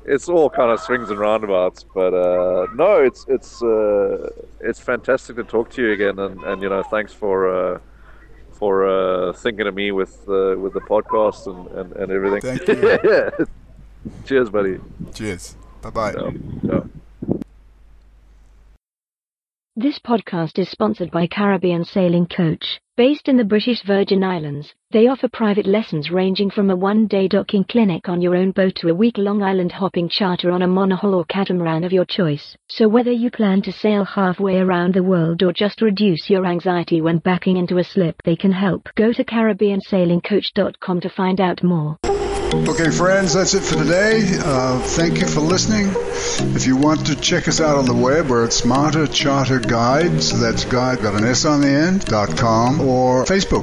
it's 0.06 0.28
all 0.28 0.48
kind 0.48 0.70
of 0.70 0.80
swings 0.80 1.10
and 1.10 1.18
roundabouts, 1.18 1.84
but 1.94 2.14
uh, 2.14 2.66
no, 2.74 2.96
it's 2.96 3.26
it's 3.28 3.62
uh, 3.62 4.30
it's 4.60 4.80
fantastic 4.80 5.36
to 5.36 5.44
talk 5.44 5.70
to 5.70 5.82
you 5.82 5.92
again, 5.92 6.18
and, 6.18 6.42
and 6.42 6.62
you 6.62 6.68
know, 6.68 6.82
thanks 6.82 7.12
for 7.12 7.48
uh, 7.48 7.78
for 8.50 8.86
uh, 8.86 9.32
thinking 9.32 9.66
of 9.66 9.74
me 9.74 9.92
with 9.92 10.20
uh, 10.28 10.56
with 10.58 10.72
the 10.72 10.80
podcast 10.80 11.46
and, 11.46 11.68
and, 11.78 11.92
and 11.96 12.12
everything. 12.12 12.40
Thank 12.40 12.66
you. 12.68 12.98
yeah. 13.10 13.30
Cheers, 14.24 14.48
buddy. 14.48 14.78
Cheers. 15.14 15.56
Bye 15.82 15.90
bye. 15.90 16.90
This 19.80 19.98
podcast 19.98 20.58
is 20.58 20.68
sponsored 20.68 21.10
by 21.10 21.26
Caribbean 21.26 21.86
Sailing 21.86 22.26
Coach. 22.26 22.82
Based 23.00 23.28
in 23.28 23.38
the 23.38 23.46
British 23.46 23.82
Virgin 23.84 24.22
Islands, 24.22 24.74
they 24.90 25.06
offer 25.06 25.26
private 25.26 25.64
lessons 25.64 26.10
ranging 26.10 26.50
from 26.50 26.68
a 26.68 26.76
one 26.76 27.06
day 27.06 27.28
docking 27.28 27.64
clinic 27.64 28.10
on 28.10 28.20
your 28.20 28.36
own 28.36 28.50
boat 28.50 28.74
to 28.74 28.90
a 28.90 28.94
week 28.94 29.16
long 29.16 29.42
island 29.42 29.72
hopping 29.72 30.10
charter 30.10 30.50
on 30.50 30.60
a 30.60 30.68
monohull 30.68 31.14
or 31.14 31.24
catamaran 31.24 31.82
of 31.82 31.94
your 31.94 32.04
choice. 32.04 32.54
So, 32.68 32.88
whether 32.88 33.10
you 33.10 33.30
plan 33.30 33.62
to 33.62 33.72
sail 33.72 34.04
halfway 34.04 34.58
around 34.58 34.92
the 34.92 35.02
world 35.02 35.42
or 35.42 35.50
just 35.50 35.80
reduce 35.80 36.28
your 36.28 36.44
anxiety 36.44 37.00
when 37.00 37.20
backing 37.20 37.56
into 37.56 37.78
a 37.78 37.84
slip, 37.84 38.16
they 38.26 38.36
can 38.36 38.52
help. 38.52 38.90
Go 38.96 39.14
to 39.14 39.24
CaribbeanSailingCoach.com 39.24 41.00
to 41.00 41.08
find 41.08 41.40
out 41.40 41.62
more. 41.62 41.96
Okay, 42.52 42.90
friends, 42.90 43.34
that's 43.34 43.54
it 43.54 43.62
for 43.62 43.76
today. 43.76 44.24
Uh, 44.26 44.80
thank 44.80 45.20
you 45.20 45.26
for 45.28 45.38
listening. 45.38 45.86
If 46.56 46.66
you 46.66 46.76
want 46.76 47.06
to 47.06 47.14
check 47.14 47.46
us 47.46 47.60
out 47.60 47.78
on 47.78 47.84
the 47.84 47.94
web, 47.94 48.28
we're 48.28 48.44
at 48.44 48.52
Smarter. 48.52 49.06
That's 49.06 50.64
guide, 50.64 51.00
got 51.00 51.14
an 51.14 51.24
S 51.24 51.44
on 51.44 51.60
the 51.60 51.68
end, 51.68 52.06
dot 52.06 52.36
com, 52.36 52.80
or 52.90 53.24
Facebook. 53.24 53.60